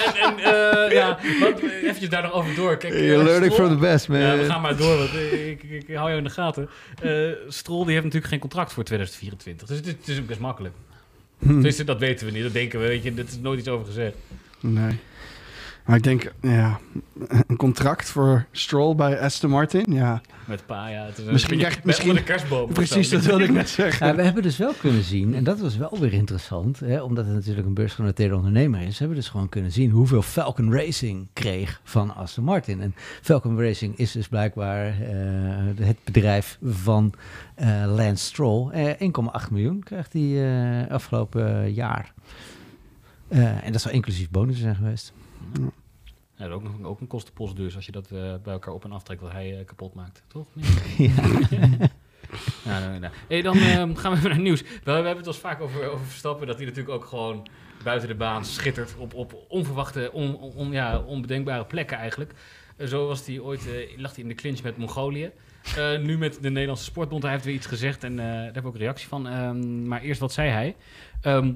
Eh, 0.06 0.24
en 0.24 0.38
eh, 0.38 0.92
ja, 0.92 1.18
wat, 1.40 1.61
eventjes 1.61 2.09
daar 2.09 2.22
nog 2.22 2.32
over 2.32 2.54
door. 2.54 2.76
Kijk, 2.76 2.94
eh, 2.94 3.50
Stroll- 3.50 3.76
best, 3.76 4.06
Ja, 4.06 4.37
we 4.37 4.44
gaan 4.44 4.61
maar 4.61 4.76
door, 4.76 4.96
want 4.98 5.14
ik, 5.14 5.62
ik, 5.62 5.88
ik 5.88 5.94
hou 5.94 6.06
jou 6.09 6.16
in 6.16 6.24
de 6.24 6.30
gaten. 6.30 6.68
Eh 7.02 7.11
Stroll 7.48 7.82
die 7.85 7.92
heeft 7.92 8.04
natuurlijk 8.04 8.32
geen 8.32 8.40
contract 8.40 8.72
voor 8.72 8.85
2024, 8.85 9.68
dus 9.68 9.76
het 9.76 9.87
is, 9.87 9.92
het 9.92 10.09
is 10.09 10.24
best 10.26 10.40
makkelijk. 10.40 10.74
Hm. 11.38 11.61
Dus 11.61 11.76
dat 11.76 11.98
weten 11.98 12.26
we 12.26 12.32
niet, 12.32 12.42
dat 12.42 12.52
denken 12.52 12.80
we, 12.80 12.87
weet 12.87 13.02
je, 13.02 13.12
er 13.16 13.24
is 13.28 13.38
nooit 13.40 13.59
iets 13.59 13.68
over 13.68 13.87
gezegd. 13.87 14.16
Nee. 14.61 14.98
Maar 15.87 15.96
ik 15.96 16.03
denk, 16.03 16.33
ja, 16.42 16.79
een 17.46 17.57
contract 17.57 18.09
voor 18.11 18.46
Stroll 18.51 18.94
bij 18.94 19.20
Aston 19.20 19.51
Martin, 19.51 19.85
ja. 19.92 20.20
Met 20.44 20.66
pa, 20.66 20.88
ja. 20.88 21.05
Het 21.05 21.18
is 21.18 21.25
Misschien 21.25 21.59
krijg- 21.64 21.85
misschien- 21.85 22.14
de 22.14 22.22
kerstboom. 22.22 22.72
Precies, 22.72 23.09
dat 23.09 23.25
wilde 23.25 23.44
ik 23.44 23.51
net 23.53 23.68
zeggen. 23.81 24.07
Ja, 24.07 24.14
we 24.14 24.22
hebben 24.22 24.42
dus 24.42 24.57
wel 24.57 24.72
kunnen 24.72 25.03
zien, 25.03 25.35
en 25.35 25.44
dat 25.44 25.59
was 25.61 25.77
wel 25.77 25.96
weer 26.01 26.12
interessant, 26.12 26.81
hè, 26.81 27.01
omdat 27.03 27.25
het 27.25 27.35
natuurlijk 27.35 27.66
een 27.66 27.75
beursgenoteerde 27.75 28.37
ondernemer 28.37 28.81
is, 28.81 28.99
hebben 28.99 29.16
we 29.16 29.22
dus 29.22 29.31
gewoon 29.31 29.49
kunnen 29.49 29.72
zien 29.72 29.90
hoeveel 29.90 30.22
Falcon 30.22 30.72
Racing 30.72 31.27
kreeg 31.33 31.81
van 31.85 32.14
Aston 32.14 32.44
Martin. 32.44 32.81
En 32.81 32.94
Falcon 33.22 33.61
Racing 33.61 33.96
is 33.99 34.12
dus 34.12 34.29
blijkbaar 34.29 34.87
eh, 34.87 34.94
het 35.87 35.96
bedrijf 36.05 36.59
van 36.64 37.12
eh, 37.55 37.68
Lance 37.96 38.25
Stroll. 38.25 38.70
Eh 38.70 39.09
1,8 39.44 39.51
miljoen 39.51 39.83
krijgt 39.83 40.12
hij 40.12 40.22
eh, 40.83 40.90
afgelopen 40.90 41.72
jaar. 41.72 42.12
Eh, 43.29 43.64
en 43.66 43.72
dat 43.72 43.81
zou 43.81 43.94
inclusief 43.94 44.31
bonussen 44.31 44.62
zijn 44.64 44.77
geweest. 44.77 45.12
Ja, 46.37 46.46
ook, 46.49 46.62
ook 46.83 47.01
een 47.01 47.07
kostenpost 47.07 47.57
dus, 47.57 47.77
als 47.77 47.87
je 47.87 47.92
dat 47.92 48.05
eh, 48.11 48.35
bij 48.42 48.53
elkaar 48.53 48.75
op 48.75 48.85
en 48.85 48.92
aftrekt 48.92 49.20
wat 49.20 49.33
hij 49.33 49.59
eh, 49.59 49.64
kapot 49.64 49.94
maakt, 49.94 50.22
toch? 50.27 50.46
Nee. 50.55 51.12
ja. 52.64 52.81
Nou, 52.81 52.99
nou. 52.99 53.12
Hey, 53.29 53.42
dan 53.42 53.57
ehm, 53.59 53.94
gaan 53.94 54.11
we 54.11 54.16
even 54.16 54.29
naar 54.29 54.38
het 54.38 54.42
nieuws. 54.46 54.62
We, 54.62 54.68
we 54.85 54.90
hebben 54.90 55.16
het 55.16 55.27
al 55.27 55.33
vaak 55.33 55.61
over, 55.61 55.90
over 55.90 56.07
Verstappen, 56.07 56.46
dat 56.46 56.57
hij 56.57 56.64
natuurlijk 56.64 56.94
ook 56.94 57.05
gewoon 57.05 57.46
buiten 57.85 58.09
de 58.09 58.14
baan 58.14 58.44
schittert 58.44 58.94
op, 58.99 59.14
op 59.14 59.44
onverwachte, 59.49 60.11
on, 60.12 60.35
on- 60.35 60.72
ja, 60.72 60.99
onbedenkbare 60.99 61.64
plekken 61.64 61.96
eigenlijk. 61.96 62.33
Eh, 62.77 62.87
zo 62.87 63.07
was 63.07 63.27
hij 63.27 63.38
ooit, 63.38 63.68
lag 63.96 64.14
hij 64.14 64.22
in 64.22 64.29
de 64.29 64.35
clinch 64.35 64.62
met 64.62 64.77
Mongolië. 64.77 65.31
Nu 66.01 66.18
met 66.18 66.38
de 66.42 66.51
Nederlandse 66.51 66.85
Sportbond, 66.85 67.22
hij 67.22 67.33
heeft 67.33 67.44
weer 67.44 67.55
iets 67.55 67.66
gezegd 67.66 68.05
en 68.05 68.16
daar 68.16 68.42
hebben 68.44 68.62
we 68.62 68.68
ook 68.68 68.75
een 68.75 68.81
reactie 68.81 69.09
van. 69.09 69.29
Ehm, 69.29 69.88
maar 69.88 70.01
eerst, 70.03 70.20
wat 70.20 70.33
zei 70.33 70.51
hij? 70.51 70.77
Ehm, 71.20 71.53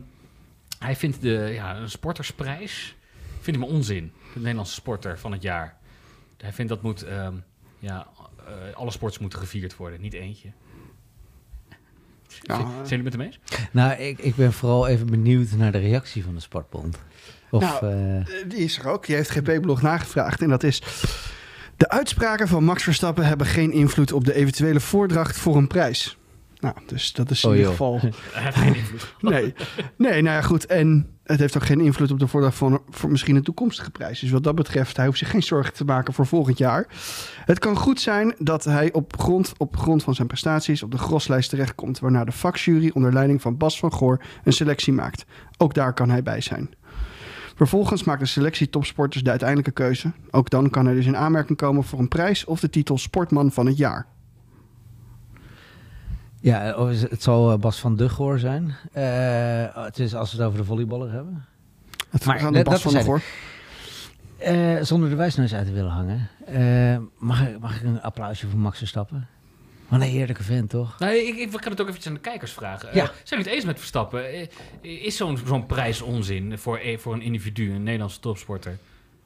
hij 0.78 0.96
vindt 0.96 1.20
de 1.22 1.50
ja, 1.54 1.76
een 1.76 1.90
sportersprijs, 1.90 2.94
vindt 3.40 3.60
hem 3.60 3.68
onzin. 3.68 4.12
De 4.32 4.38
Nederlandse 4.38 4.74
sporter 4.74 5.18
van 5.18 5.32
het 5.32 5.42
jaar. 5.42 5.76
Hij 6.36 6.52
vindt 6.52 6.70
dat 6.70 6.82
moet, 6.82 7.02
ehm, 7.02 7.34
ja, 7.78 8.06
eh, 8.46 8.76
alle 8.76 8.90
sports 8.90 9.18
moeten 9.18 9.38
gevierd 9.38 9.76
worden, 9.76 10.00
niet 10.00 10.12
eentje. 10.12 10.48
Ja, 12.42 12.56
Zijn 12.56 12.84
jullie 12.88 13.02
met 13.04 13.12
hem 13.12 13.22
eens? 13.22 13.38
Nou, 13.72 13.92
ik, 14.00 14.18
ik 14.18 14.34
ben 14.34 14.52
vooral 14.52 14.86
even 14.86 15.06
benieuwd 15.06 15.50
naar 15.50 15.72
de 15.72 15.78
reactie 15.78 16.24
van 16.24 16.34
de 16.34 16.40
Sportbond. 16.40 16.98
Of, 17.50 17.62
Nou, 17.62 17.86
eh, 17.86 18.16
Eh, 18.16 18.24
Die 18.48 18.58
is 18.58 18.78
er 18.78 18.88
ook. 18.88 19.06
Die 19.06 19.14
heeft 19.16 19.30
GP-blog 19.30 19.82
nagevraagd. 19.82 20.42
En 20.42 20.48
dat 20.48 20.62
is... 20.62 20.82
De 21.76 21.88
uitspraken 21.88 22.48
van 22.48 22.64
Max 22.64 22.82
Verstappen 22.82 23.26
hebben 23.26 23.46
geen 23.46 23.72
invloed 23.72 24.12
op 24.12 24.24
de 24.24 24.34
eventuele 24.34 24.80
voordracht 24.80 25.36
voor 25.38 25.56
een 25.56 25.66
prijs. 25.66 26.18
Nou, 26.60 26.74
dus 26.86 27.12
dat 27.12 27.30
is 27.30 27.42
in 27.44 27.50
Oh, 27.50 27.56
ieder 27.56 27.70
joh. 27.70 27.80
geval... 27.80 28.00
Heeft 28.32 28.56
geen 28.56 28.74
invloed. 28.74 29.14
Nee. 29.20 29.54
nee, 29.96 30.22
nou 30.22 30.36
ja, 30.36 30.42
goed. 30.42 30.66
En 30.66 31.18
het 31.24 31.40
heeft 31.40 31.56
ook 31.56 31.64
geen 31.64 31.80
invloed 31.80 32.10
op 32.10 32.18
de 32.18 32.26
voordracht 32.26 32.56
van 32.56 32.82
voor 32.90 33.10
misschien 33.10 33.36
een 33.36 33.42
toekomstige 33.42 33.90
prijs. 33.90 34.20
Dus 34.20 34.30
wat 34.30 34.44
dat 34.44 34.54
betreft, 34.54 34.96
hij 34.96 35.06
hoeft 35.06 35.18
zich 35.18 35.30
geen 35.30 35.42
zorgen 35.42 35.74
te 35.74 35.84
maken 35.84 36.14
voor 36.14 36.26
volgend 36.26 36.58
jaar. 36.58 36.86
Het 37.44 37.58
kan 37.58 37.76
goed 37.76 38.00
zijn 38.00 38.34
dat 38.38 38.64
hij 38.64 38.92
op 38.92 39.18
grond, 39.20 39.52
op 39.56 39.76
grond 39.76 40.02
van 40.02 40.14
zijn 40.14 40.26
prestaties 40.28 40.82
op 40.82 40.90
de 40.90 40.98
groslijst 40.98 41.50
terechtkomt, 41.50 41.98
waarna 41.98 42.24
de 42.24 42.32
vakjury 42.32 42.90
onder 42.94 43.12
leiding 43.12 43.42
van 43.42 43.56
Bas 43.56 43.78
van 43.78 43.92
Goor 43.92 44.22
een 44.44 44.52
selectie 44.52 44.92
maakt. 44.92 45.24
Ook 45.56 45.74
daar 45.74 45.92
kan 45.94 46.10
hij 46.10 46.22
bij 46.22 46.40
zijn. 46.40 46.70
Vervolgens 47.56 48.04
maakt 48.04 48.20
de 48.20 48.26
selectie 48.26 48.70
topsporters 48.70 49.22
de 49.22 49.30
uiteindelijke 49.30 49.72
keuze. 49.72 50.12
Ook 50.30 50.50
dan 50.50 50.70
kan 50.70 50.86
hij 50.86 50.94
dus 50.94 51.06
in 51.06 51.16
aanmerking 51.16 51.58
komen 51.58 51.84
voor 51.84 51.98
een 51.98 52.08
prijs 52.08 52.44
of 52.44 52.60
de 52.60 52.70
titel 52.70 52.98
Sportman 52.98 53.52
van 53.52 53.66
het 53.66 53.76
jaar. 53.76 54.06
Ja, 56.40 56.74
of 56.76 56.90
is 56.90 57.02
het, 57.02 57.10
het 57.10 57.22
zal 57.22 57.52
eh, 57.52 57.58
Bas 57.58 57.78
van 57.80 57.96
Duggoor 57.96 58.38
zijn. 58.38 58.74
Eh, 58.92 59.84
het 59.84 59.98
is 59.98 60.14
als 60.14 60.30
we 60.32 60.36
het 60.36 60.46
over 60.46 60.58
de 60.58 60.64
volleyballer 60.64 61.12
hebben. 61.12 61.44
Het 62.10 62.24
Maar 62.24 62.38
gaat 62.38 62.52
dat- 62.54 62.64
Bas 62.64 62.82
van 62.82 62.92
terzijde. 62.92 63.06
Goor. 63.08 63.20
Eh, 64.38 64.82
zonder 64.82 65.08
de 65.08 65.14
wijsneus 65.16 65.54
uit 65.54 65.66
te 65.66 65.72
willen 65.72 65.90
hangen. 65.90 66.28
Eh, 66.46 66.96
mag, 67.18 67.48
ik- 67.48 67.60
mag 67.60 67.76
ik 67.76 67.82
een 67.82 68.02
applausje 68.02 68.46
voor 68.48 68.58
Max 68.58 68.78
Verstappen? 68.78 69.28
Wat 69.88 70.00
een 70.00 70.06
heerlijke 70.06 70.42
vent, 70.42 70.70
toch? 70.70 70.98
Nee, 70.98 71.26
ik, 71.26 71.36
ik 71.36 71.50
kan 71.60 71.70
het 71.70 71.80
ook 71.80 71.86
eventjes 71.88 72.06
aan 72.06 72.14
de 72.14 72.20
kijkers 72.20 72.52
vragen. 72.52 72.88
Ja. 72.94 73.04
zijn 73.04 73.14
jullie 73.24 73.44
het 73.44 73.52
eens 73.54 73.64
met 73.64 73.78
Verstappen? 73.78 74.48
Is 74.80 75.16
zo'n 75.16 75.38
zo'n 75.46 75.66
prijs 75.66 76.02
onzin 76.02 76.58
voor, 76.58 76.78
eh, 76.78 76.98
voor 76.98 77.14
een 77.14 77.22
individu, 77.22 77.72
een 77.74 77.82
Nederlandse 77.82 78.20
topsporter? 78.20 78.78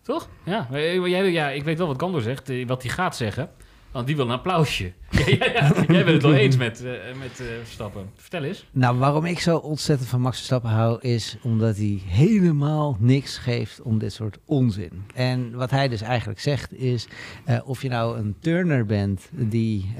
Toch? 0.02 0.28
Ja, 0.44 0.66
jij, 0.70 1.30
ja 1.32 1.48
ik 1.50 1.64
weet 1.64 1.78
wel 1.78 1.86
wat 1.86 2.00
Gandor 2.00 2.20
zegt, 2.20 2.50
wat 2.66 2.82
hij 2.82 2.90
gaat 2.92 3.16
zeggen. 3.16 3.50
Want 3.90 4.06
die 4.06 4.16
wil 4.16 4.24
een 4.24 4.30
applausje. 4.32 4.92
ja, 5.38 5.46
ja. 5.52 5.72
Jij 5.88 6.04
bent 6.04 6.06
het 6.08 6.22
wel 6.22 6.34
eens 6.34 6.56
met, 6.56 6.84
eh, 6.84 6.90
met 7.18 7.40
eh, 7.40 7.46
Verstappen. 7.62 8.10
Vertel 8.16 8.42
eens. 8.42 8.66
Nou, 8.72 8.98
waarom 8.98 9.24
ik 9.24 9.38
zo 9.40 9.56
ontzettend 9.56 10.08
van 10.08 10.20
Max 10.20 10.36
Verstappen 10.36 10.70
hou, 10.70 10.98
is 11.00 11.36
omdat 11.42 11.76
hij 11.76 12.00
helemaal 12.06 12.96
niks 13.00 13.38
geeft 13.38 13.82
om 13.82 13.98
dit 13.98 14.12
soort 14.12 14.38
onzin. 14.44 14.90
En 15.14 15.54
wat 15.54 15.70
hij 15.70 15.88
dus 15.88 16.00
eigenlijk 16.00 16.40
zegt 16.40 16.72
is, 16.72 17.06
eh, 17.44 17.58
of 17.64 17.82
je 17.82 17.88
nou 17.88 18.18
een 18.18 18.34
turner 18.40 18.86
bent 18.86 19.28
die 19.30 19.94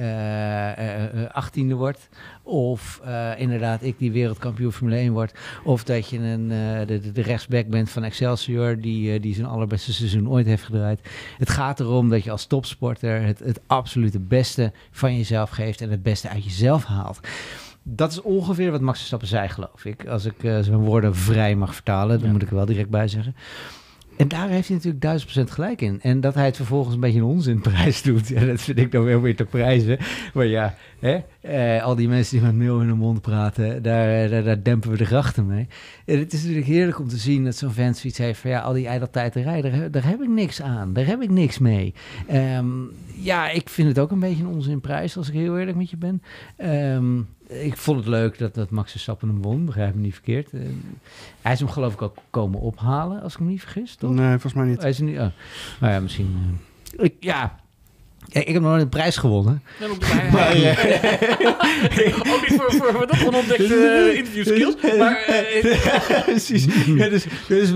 18e 1.32 1.74
wordt, 1.74 2.08
of 2.42 3.00
inderdaad 3.36 3.82
ik 3.82 3.98
die 3.98 4.12
wereldkampioen 4.12 4.72
Formule 4.72 4.96
1 4.96 5.12
wordt, 5.12 5.38
of 5.64 5.84
dat 5.84 6.08
je 6.08 6.18
een, 6.18 6.48
de, 6.86 7.12
de- 7.12 7.22
rechtsback 7.22 7.66
bent 7.68 7.90
van 7.90 8.04
Excelsior, 8.04 8.80
die, 8.80 9.20
die 9.20 9.34
zijn 9.34 9.46
allerbeste 9.46 9.92
seizoen 9.92 10.28
ooit 10.28 10.46
heeft 10.46 10.62
gedraaid. 10.62 11.00
Het 11.38 11.50
gaat 11.50 11.80
erom 11.80 12.08
dat 12.10 12.24
je 12.24 12.30
als 12.30 12.46
topsporter 12.46 13.22
het, 13.22 13.38
het 13.38 13.60
absolute 13.66 14.20
beste 14.20 14.72
van 14.90 15.03
jezelf 15.12 15.50
geeft 15.50 15.80
en 15.80 15.90
het 15.90 16.02
beste 16.02 16.28
uit 16.28 16.44
jezelf 16.44 16.84
haalt. 16.84 17.20
Dat 17.82 18.10
is 18.12 18.22
ongeveer 18.22 18.70
wat 18.70 18.80
Max 18.80 18.96
Verstappen 18.98 19.28
zei, 19.28 19.48
geloof 19.48 19.84
ik. 19.84 20.06
Als 20.06 20.24
ik 20.24 20.44
eh, 20.44 20.58
zijn 20.60 20.76
woorden 20.78 21.14
vrij 21.14 21.54
mag 21.54 21.74
vertalen, 21.74 22.16
dan 22.18 22.26
Ja. 22.26 22.32
moet 22.32 22.42
ik 22.42 22.48
er 22.48 22.54
wel 22.56 22.66
direct 22.66 22.90
bij 22.90 23.08
zeggen. 23.08 23.36
En 24.16 24.28
daar 24.28 24.48
heeft 24.48 24.66
hij 24.68 24.76
natuurlijk 24.76 25.02
duizend 25.02 25.30
procent 25.32 25.50
gelijk 25.50 25.80
in. 25.80 26.00
En 26.02 26.20
dat 26.20 26.34
hij 26.34 26.44
het 26.44 26.56
vervolgens 26.56 26.94
een 26.94 27.00
beetje 27.00 27.18
een 27.18 27.24
onzinprijs 27.24 28.02
doet, 28.08 28.28
ja, 28.28 28.44
dat 28.44 28.60
vind 28.60 28.78
ik 28.78 28.92
dan 28.92 29.04
wel 29.04 29.20
weer 29.20 29.36
te 29.36 29.44
prijzen. 29.44 29.98
Maar 30.34 30.46
ja, 30.46 30.74
hè, 31.04 31.20
eh, 31.40 31.84
al 31.84 31.94
die 31.94 32.08
mensen 32.08 32.36
die 32.36 32.46
met 32.46 32.54
meel 32.54 32.80
in 32.80 32.88
hun 32.88 32.96
mond 32.96 33.20
praten, 33.20 33.82
daar, 33.82 34.22
eh, 34.22 34.30
daar, 34.30 34.42
daar 34.42 34.62
dempen 34.62 34.90
we 34.90 34.96
de 34.96 35.04
grachten 35.04 35.46
mee. 35.46 35.66
En 36.04 36.18
het 36.18 36.32
is 36.32 36.40
natuurlijk 36.40 36.66
heerlijk 36.66 36.98
om 36.98 37.08
te 37.08 37.16
zien 37.16 37.44
dat 37.44 37.56
zo'n 37.56 37.72
vent 37.72 37.96
zoiets 37.96 38.18
heeft 38.18 38.40
van 38.40 38.50
ja, 38.50 38.60
al 38.60 38.72
die 38.72 38.86
ijdeltijdrij, 38.86 39.60
daar, 39.60 39.90
daar 39.90 40.06
heb 40.06 40.22
ik 40.22 40.28
niks 40.28 40.62
aan. 40.62 40.92
Daar 40.92 41.06
heb 41.06 41.22
ik 41.22 41.30
niks 41.30 41.58
mee. 41.58 41.94
Ehm, 42.26 42.66
ja, 43.14 43.50
ik 43.50 43.68
vind 43.68 43.88
het 43.88 43.98
ook 43.98 44.10
een 44.10 44.18
beetje 44.18 44.42
een 44.44 44.50
onzinprijs, 44.50 45.16
als 45.16 45.28
ik 45.28 45.34
heel 45.34 45.58
eerlijk 45.58 45.76
met 45.76 45.90
je 45.90 45.96
ben. 45.96 46.22
Ehm, 46.56 47.18
ik 47.48 47.76
vond 47.76 47.98
het 47.98 48.08
leuk 48.08 48.38
dat, 48.38 48.54
dat 48.54 48.70
Max 48.70 48.90
Verstappen 48.90 49.28
hem 49.28 49.42
won, 49.42 49.64
begrijp 49.64 49.94
me 49.94 50.00
niet 50.00 50.14
verkeerd. 50.14 50.52
Eh, 50.52 50.60
hij 51.42 51.52
is 51.52 51.58
hem 51.58 51.68
geloof 51.68 51.92
ik 51.92 52.02
ook 52.02 52.16
komen 52.30 52.60
ophalen, 52.60 53.22
als 53.22 53.34
ik 53.34 53.40
me 53.40 53.46
niet 53.46 53.60
vergis, 53.60 53.94
toch? 53.94 54.10
Nee, 54.10 54.30
volgens 54.30 54.54
mij 54.54 54.66
niet. 54.66 54.80
Hij 54.80 54.90
is 54.90 54.98
niet... 54.98 55.18
Oh. 55.18 55.26
Nou 55.80 55.92
ja, 55.92 56.00
misschien... 56.00 56.58
eh, 56.96 57.04
ik, 57.04 57.14
ja. 57.20 57.62
Ja, 58.26 58.40
ik 58.40 58.46
heb 58.52 58.62
nog 58.62 58.70
nooit 58.70 58.82
een 58.82 58.88
prijs 58.88 59.16
gewonnen. 59.16 59.62
Ja, 59.80 59.86
maar 60.32 60.50
hij- 60.50 62.14
ook 62.34 62.48
niet 62.48 62.60
voor, 62.60 62.72
voor, 62.72 62.92
voor 62.92 63.06
dat 63.06 63.26
onontdekte 63.26 64.08
uh, 64.10 64.16
interview 64.16 64.44
skills. 64.46 64.98
Maar 64.98 65.16
eh, 65.22 66.22
Precies. 66.24 66.64
Ja, 66.86 67.08
dus, 67.08 67.26
dus 67.48 67.72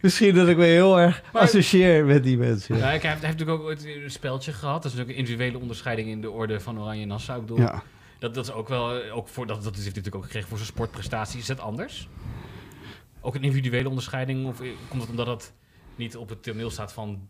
misschien 0.00 0.34
dat 0.34 0.48
ik 0.48 0.56
me 0.56 0.64
heel 0.64 0.98
erg 1.00 1.22
Maar- 1.32 1.42
associeer 1.42 2.04
met 2.04 2.22
die 2.24 2.38
mensen. 2.38 2.76
ja, 2.76 2.88
heeft, 2.88 3.02
hij 3.02 3.10
heeft 3.10 3.22
natuurlijk 3.22 3.58
ook 3.58 3.64
ooit 3.66 3.84
een 3.84 4.10
speltje 4.10 4.52
gehad. 4.52 4.82
Dat 4.82 4.92
is 4.92 4.98
natuurlijk 4.98 5.18
een 5.18 5.24
individuele 5.24 5.58
onderscheiding 5.58 6.08
in 6.08 6.20
de 6.20 6.30
orde 6.30 6.60
van 6.60 6.80
Oranje 6.80 7.06
Nassau. 7.06 7.40
Ik 7.40 7.46
bedoel, 7.46 7.64
Ja. 7.64 7.82
dat, 8.18 8.34
dat 8.34 8.44
is 8.44 8.52
ook 8.52 8.68
wel, 8.68 9.00
eh, 9.02 9.16
ook 9.16 9.28
voor, 9.28 9.46
dat, 9.46 9.56
dat 9.56 9.64
heeft 9.64 9.76
hij 9.76 9.86
natuurlijk 9.86 10.14
ook 10.16 10.22
gekregen 10.24 10.48
voor 10.48 10.58
zijn 10.58 10.70
sportprestaties. 10.70 11.40
Is 11.40 11.46
dat 11.46 11.60
anders? 11.60 12.08
Ook 13.20 13.34
een 13.34 13.42
individuele 13.42 13.88
onderscheiding? 13.88 14.46
Of 14.46 14.60
eh, 14.60 14.68
komt 14.88 15.00
het 15.02 15.10
omdat 15.10 15.26
het 15.26 15.52
niet 15.96 16.16
op 16.16 16.28
het 16.28 16.42
toneel 16.42 16.70
staat 16.70 16.92
van 16.92 17.28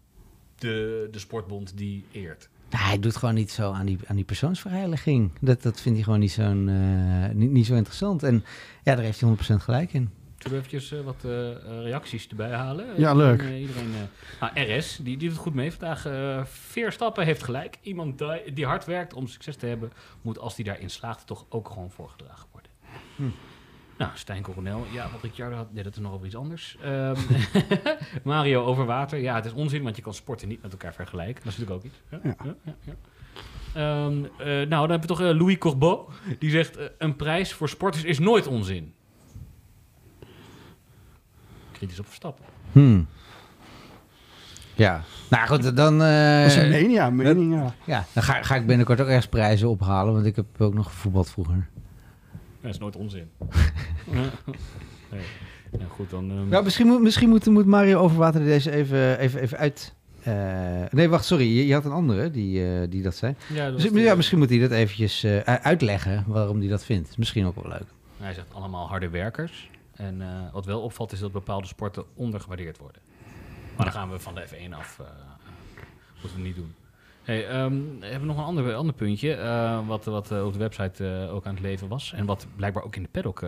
de, 0.58 1.08
de 1.10 1.18
sportbond 1.18 1.72
die 1.76 2.04
eert? 2.12 2.48
Nou, 2.72 2.84
hij 2.84 2.98
doet 2.98 3.16
gewoon 3.16 3.34
niet 3.34 3.50
zo 3.50 3.72
aan 3.72 3.86
die, 3.86 3.98
aan 4.06 4.16
die 4.16 4.24
persoonsverheiliging. 4.24 5.30
Dat, 5.40 5.62
dat 5.62 5.80
vindt 5.80 5.96
hij 5.96 6.04
gewoon 6.04 6.20
niet, 6.20 6.32
zo'n, 6.32 6.68
eh, 6.68 7.34
niet, 7.34 7.50
niet 7.50 7.66
zo 7.66 7.74
interessant. 7.74 8.22
En 8.22 8.44
ja, 8.82 8.94
daar 8.94 9.04
heeft 9.04 9.20
hij 9.20 9.30
100% 9.58 9.62
gelijk 9.62 9.92
in. 9.92 10.10
Zullen 10.38 10.58
we 10.58 10.64
eventjes 10.64 10.92
eh, 10.92 11.04
wat 11.04 11.24
eh, 11.24 11.82
reacties 11.82 12.28
erbij 12.28 12.50
halen? 12.50 12.86
Ja, 12.96 13.14
leuk. 13.14 13.42
Eh, 13.42 13.60
iedereen, 13.60 13.92
eh, 14.40 14.50
nou, 14.54 14.72
RS, 14.78 14.98
die, 15.02 15.16
die 15.16 15.28
doet 15.28 15.38
goed 15.38 15.54
mee 15.54 15.70
vandaag. 15.72 16.06
eh 16.06 16.44
Veerstappen 16.44 17.24
heeft 17.24 17.42
gelijk. 17.42 17.78
Iemand 17.82 18.18
die, 18.18 18.52
die 18.52 18.66
hard 18.66 18.84
werkt 18.84 19.14
om 19.14 19.26
succes 19.26 19.56
te 19.56 19.66
hebben, 19.66 19.92
moet 20.22 20.38
als 20.38 20.54
die 20.56 20.64
daarin 20.64 20.90
slaagt 20.90 21.26
toch 21.26 21.46
ook 21.48 21.68
gewoon 21.68 21.90
voorgedragen 21.90 22.46
worden. 22.52 22.70
Hm. 23.16 23.24
Nou, 24.02 24.16
Stijn 24.18 24.42
Coronel. 24.42 24.84
Ja, 24.92 25.08
wat 25.12 25.22
Ricciardo 25.22 25.56
had, 25.56 25.72
nee, 25.72 25.82
dat 25.82 25.92
is 25.92 25.98
nog 25.98 26.12
over 26.12 26.26
iets 26.26 26.36
anders. 26.36 26.76
Ehm, 26.82 27.16
Mario 28.24 28.64
over 28.64 28.84
water. 28.86 29.18
Ja, 29.18 29.34
het 29.34 29.44
is 29.44 29.52
onzin, 29.52 29.82
want 29.82 29.96
je 29.96 30.02
kan 30.02 30.14
sporten 30.14 30.48
niet 30.48 30.62
met 30.62 30.72
elkaar 30.72 30.94
vergelijken. 30.94 31.44
Dat 31.44 31.52
is 31.52 31.58
natuurlijk 31.58 31.84
ook 31.86 31.92
iets. 31.92 32.00
Ja, 32.10 32.18
Ja. 32.22 32.34
ja, 32.44 32.54
ja, 32.64 32.74
ja. 32.84 32.92
Ehm, 33.74 34.24
eh, 34.38 34.46
nou, 34.46 34.68
dan 34.68 34.90
hebben 34.90 35.00
we 35.00 35.06
toch 35.06 35.20
eh, 35.20 35.34
Louis 35.36 35.58
Corbeau. 35.58 36.10
Die 36.38 36.50
zegt, 36.50 36.76
eh, 36.76 36.84
een 36.98 37.16
prijs 37.16 37.52
voor 37.52 37.68
sporters 37.68 38.04
is 38.04 38.18
nooit 38.18 38.46
onzin. 38.46 38.94
Kritisch 41.72 41.98
op 41.98 42.06
Verstappen. 42.06 42.44
Hmm. 42.72 43.06
Ja. 44.74 45.02
Nou 45.30 45.46
goed, 45.46 45.76
dan, 45.76 46.02
eh, 46.02 46.38
Dat 46.42 46.50
is 46.50 46.56
een 46.56 46.68
mening, 46.68 46.92
ja. 46.92 47.10
Mening, 47.10 47.54
ja. 47.54 47.74
ja, 47.86 48.04
dan 48.12 48.22
ga, 48.22 48.42
ga 48.42 48.54
ik 48.54 48.66
binnenkort 48.66 49.00
ook 49.00 49.06
ergens 49.06 49.26
prijzen 49.28 49.68
ophalen. 49.68 50.12
Want 50.12 50.26
ik 50.26 50.36
heb 50.36 50.60
ook 50.60 50.74
nog 50.74 50.86
gevoetbald 50.86 51.30
vroeger. 51.30 51.68
Dat 52.60 52.70
is 52.70 52.78
nooit 52.78 52.96
onzin. 52.96 53.30
nee. 54.10 55.22
Nou 55.70 55.90
goed, 55.90 56.10
dan... 56.10 56.30
ehm, 56.30 56.50
Ja, 56.50 56.60
misschien 56.60 56.86
moet, 56.86 57.00
misschien 57.00 57.28
moet, 57.28 57.46
moet 57.46 57.66
Mario 57.66 57.98
Overwater 57.98 58.44
deze 58.44 58.70
even, 58.70 59.18
even, 59.18 59.40
even 59.40 59.58
uit... 59.58 59.94
eh, 60.22 60.82
nee, 60.90 61.08
wacht, 61.08 61.24
sorry. 61.24 61.44
Je, 61.56 61.66
je 61.66 61.72
had 61.74 61.84
een 61.84 61.90
andere 61.92 62.30
die, 62.30 62.64
eh, 62.66 62.90
die 62.90 63.02
dat 63.02 63.16
zei. 63.16 63.34
ja, 63.54 63.70
dat 63.70 63.80
Dus, 63.80 63.90
ja, 64.02 64.14
misschien 64.14 64.38
moet 64.38 64.50
hij 64.50 64.58
dat 64.58 64.70
eventjes 64.70 65.24
eh, 65.24 65.38
uitleggen 65.40 66.24
waarom 66.26 66.58
hij 66.58 66.68
dat 66.68 66.84
vindt. 66.84 67.08
Is 67.08 67.16
Misschien 67.16 67.46
ook 67.46 67.54
wel 67.54 67.68
leuk. 67.72 67.86
Hij 68.16 68.32
zegt 68.34 68.54
allemaal 68.54 68.88
harde 68.88 69.08
werkers. 69.08 69.70
En 69.92 70.22
eh, 70.22 70.28
wat 70.52 70.64
wel 70.64 70.80
opvalt 70.80 71.12
is 71.12 71.18
dat 71.18 71.32
bepaalde 71.32 71.66
sporten 71.66 72.04
ondergewaardeerd 72.14 72.78
worden. 72.78 73.00
Maar 73.76 73.84
dan 73.84 73.94
gaan 73.94 74.10
we 74.10 74.18
van 74.18 74.34
de 74.34 74.46
F1 74.48 74.72
af. 74.74 74.98
eh 75.00 75.06
moeten 76.22 76.40
we 76.40 76.46
niet 76.46 76.56
doen. 76.56 76.74
Hey, 77.22 77.48
ehm, 77.48 77.72
we 78.00 78.06
hebben 78.06 78.28
nog 78.28 78.36
een 78.38 78.44
ander, 78.44 78.74
ander 78.74 78.94
puntje. 78.94 79.32
eh, 79.34 79.86
wat 79.86 80.04
wat 80.04 80.30
eh, 80.30 80.44
op 80.44 80.52
de 80.52 80.58
website 80.58 81.08
eh, 81.08 81.34
ook 81.34 81.46
aan 81.46 81.54
het 81.54 81.62
leven 81.62 81.88
was. 81.88 82.12
En 82.12 82.26
wat 82.26 82.46
blijkbaar 82.56 82.82
ook 82.82 82.96
in 82.96 83.02
de 83.02 83.08
paddock 83.08 83.44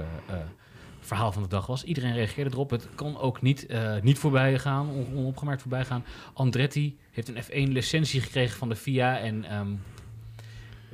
verhaal 1.01 1.33
van 1.33 1.43
de 1.43 1.49
dag 1.49 1.67
was. 1.67 1.85
Iedereen 1.85 2.15
reageerde 2.15 2.51
erop. 2.51 2.71
Het 2.71 2.89
kan 2.95 3.19
ook 3.19 3.43
niet, 3.43 3.67
niet 4.03 4.19
voorbij 4.19 4.59
gaan, 4.59 4.89
on- 4.91 5.17
onopgemerkt 5.17 5.61
voorbij 5.63 5.85
gaan. 5.85 6.05
Andretti 6.35 6.99
heeft 7.11 7.29
een 7.29 7.69
F1-licentie 7.69 8.21
gekregen 8.21 8.59
van 8.59 8.69
de 8.69 8.77
FIA. 8.77 9.19
En 9.19 9.45
ehm, 9.45 9.69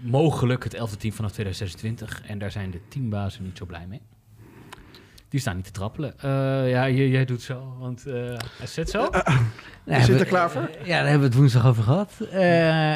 mogelijk 0.01 0.65
het 0.65 0.75
11e 0.75 0.97
team 0.97 1.13
vanaf 1.15 1.33
2026. 1.33 2.23
En 2.27 2.39
daar 2.39 2.51
zijn 2.51 2.71
de 2.71 2.81
teambazen 2.89 3.45
niet 3.45 3.59
zo 3.59 3.67
blij 3.67 3.87
mee. 3.87 4.01
Die 5.31 5.41
staan 5.41 5.57
niet 5.57 5.65
te 5.65 5.71
trappelen. 5.71 6.13
Eh, 6.19 6.31
ja, 6.71 6.89
jij, 6.91 7.09
jij 7.09 7.25
doet 7.25 7.43
zo, 7.43 7.77
want 7.79 8.07
eh 8.07 8.15
hij 8.59 8.67
zet 8.67 8.91
zo. 8.91 9.09
Ja, 9.85 10.01
zit 10.01 10.15
we- 10.15 10.21
er 10.21 10.27
klaar 10.27 10.51
voor? 10.51 10.71
Ja, 10.85 10.87
daar 10.87 11.03
hebben 11.09 11.19
we 11.21 11.27
het 11.27 11.35
woensdag 11.35 11.67
over 11.67 11.83
gehad. 11.83 12.13
Eh, 12.21 12.31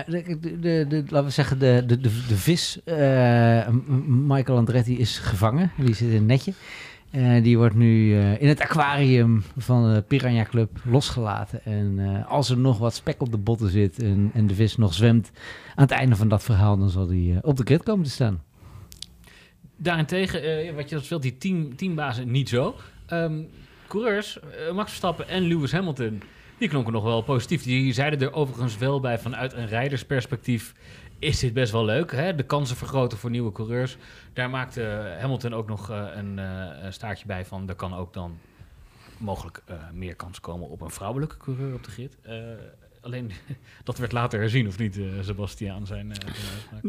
de, 0.07 0.37
de, 0.40 0.59
de, 0.61 0.85
de- 0.88 1.05
laten 1.09 1.25
we 1.25 1.31
zeggen, 1.31 1.59
de, 1.59 1.83
de, 1.87 2.01
de, 2.01 2.09
de 2.29 2.37
vis, 2.37 2.81
eh, 2.85 3.68
Michael 4.07 4.59
Andretti, 4.59 4.99
is 4.99 5.18
gevangen. 5.18 5.70
Die 5.77 5.94
zit 5.94 6.09
in 6.09 6.16
een 6.16 6.27
netje. 6.27 6.53
Eh, 7.11 7.42
die 7.42 7.57
wordt 7.59 7.75
nu 7.75 8.18
eh, 8.18 8.40
in 8.42 8.49
het 8.49 8.61
aquarium 8.61 9.42
van 9.57 9.94
de 9.94 10.03
Piranha 10.03 10.44
Club 10.44 10.70
losgelaten. 10.85 11.64
En 11.64 11.94
eh, 11.99 12.31
als 12.31 12.51
er 12.51 12.59
nog 12.59 12.79
wat 12.79 12.94
spek 12.94 13.20
op 13.23 13.31
de 13.31 13.38
botten 13.38 13.70
zit 13.70 14.03
en, 14.03 14.31
en 14.35 14.47
de 14.47 14.55
vis 14.55 14.77
nog 14.77 14.94
zwemt... 14.94 15.31
aan 15.75 15.85
het 15.85 15.90
einde 15.92 16.16
van 16.16 16.29
dat 16.29 16.42
verhaal, 16.42 16.79
dan 16.79 16.90
zal 16.90 17.07
die 17.07 17.33
eh, 17.33 17.38
op 17.42 17.57
de 17.57 17.64
grid 17.64 17.83
komen 17.83 18.05
te 18.05 18.11
staan. 18.11 18.42
Daarentegen, 19.85 20.42
eh, 20.42 20.75
wat 20.75 20.88
je 20.88 20.94
dat 20.94 21.05
speelt, 21.05 21.23
die 21.23 21.38
team, 21.38 21.77
teambazen 21.77 22.31
niet 22.31 22.49
zo. 22.49 22.77
Ehm, 23.07 23.42
coureurs, 23.87 24.40
eh, 24.40 24.73
Max 24.73 24.88
Verstappen 24.88 25.29
en 25.29 25.42
Lewis 25.42 25.73
Hamilton, 25.73 26.23
die 26.59 26.68
klonken 26.68 26.92
nog 26.92 27.03
wel 27.03 27.23
positief. 27.23 27.62
Die 27.62 27.92
zeiden 27.92 28.20
er 28.20 28.33
overigens 28.33 28.79
wel 28.79 29.01
bij 29.01 29.18
vanuit 29.18 29.53
een 29.53 29.66
rijdersperspectief 29.66 30.75
is 31.18 31.38
dit 31.38 31.53
best 31.53 31.73
wel 31.73 31.85
leuk. 31.85 32.12
Hè? 32.12 32.35
De 32.35 32.42
kansen 32.42 32.77
vergroten 32.77 33.18
voor 33.18 33.31
nieuwe 33.31 33.53
coureurs. 33.53 33.97
Daar 34.33 34.51
maakte 34.51 35.16
Hamilton 35.20 35.55
ook 35.55 35.66
nog 35.66 35.90
eh, 35.90 36.07
een 36.14 36.92
staartje 36.92 37.27
bij 37.27 37.44
van 37.44 37.68
er 37.68 37.75
kan 37.75 37.94
ook 37.94 38.12
dan 38.12 38.38
mogelijk 39.18 39.62
meer 39.92 40.16
kans 40.16 40.40
komen 40.40 40.68
op 40.68 40.81
een 40.81 40.90
vrouwelijke 40.90 41.37
coureur 41.37 41.75
op 41.75 41.85
de 41.85 41.90
grid. 41.90 42.16
Alleen 43.05 43.31
dat 43.85 43.99
werd 43.99 44.12
later 44.12 44.40
herzien, 44.40 44.67
of 44.67 44.79
niet, 44.79 44.99
eh 44.99 45.05
Sebastiaan, 45.21 45.87
zijn, 45.87 46.12
eh? 46.12 46.29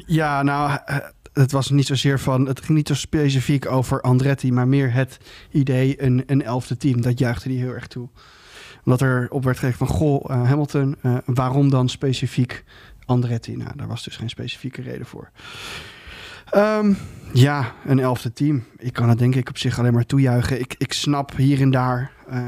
Ja, 0.05 0.43
nou, 0.43 0.79
eh, 0.85 0.97
het 1.33 1.51
was 1.51 1.69
niet 1.69 1.85
zozeer 1.85 2.19
van. 2.19 2.47
Het 2.47 2.61
ging 2.61 2.77
niet 2.77 2.87
zo 2.87 2.93
specifiek 2.93 3.65
over 3.65 4.01
Andretti, 4.01 4.51
maar 4.51 4.67
meer 4.67 4.93
het 4.93 5.17
idee 5.51 6.01
een, 6.01 6.23
een 6.27 6.41
elfde 6.41 6.77
team. 6.77 7.01
Dat 7.01 7.19
juichte 7.19 7.47
die 7.47 7.59
heel 7.59 7.73
erg 7.73 7.87
toe. 7.87 8.09
Omdat 8.83 9.01
er 9.01 9.27
op 9.29 9.43
werd 9.43 9.59
gegeven 9.59 9.87
van: 9.87 9.95
Goh, 9.95 10.25
Hamilton, 10.29 10.95
waarom 11.25 11.69
dan 11.69 11.89
specifiek 11.89 12.63
Andretti? 13.05 13.55
Nou, 13.55 13.71
daar 13.75 13.87
was 13.87 14.03
dus 14.03 14.17
geen 14.17 14.29
specifieke 14.29 14.81
reden 14.81 15.05
voor. 15.05 15.31
Ehm, 16.49 16.93
ja, 17.33 17.73
een 17.85 17.99
elfde 17.99 18.33
team. 18.33 18.63
Ik 18.77 18.93
kan 18.93 19.09
het 19.09 19.17
denk 19.17 19.35
ik 19.35 19.49
op 19.49 19.57
zich 19.57 19.79
alleen 19.79 19.93
maar 19.93 20.05
toejuichen. 20.05 20.59
Ik, 20.59 20.75
ik 20.77 20.93
snap 20.93 21.35
hier 21.35 21.61
en 21.61 21.71
daar 21.71 22.11
eh, 22.27 22.39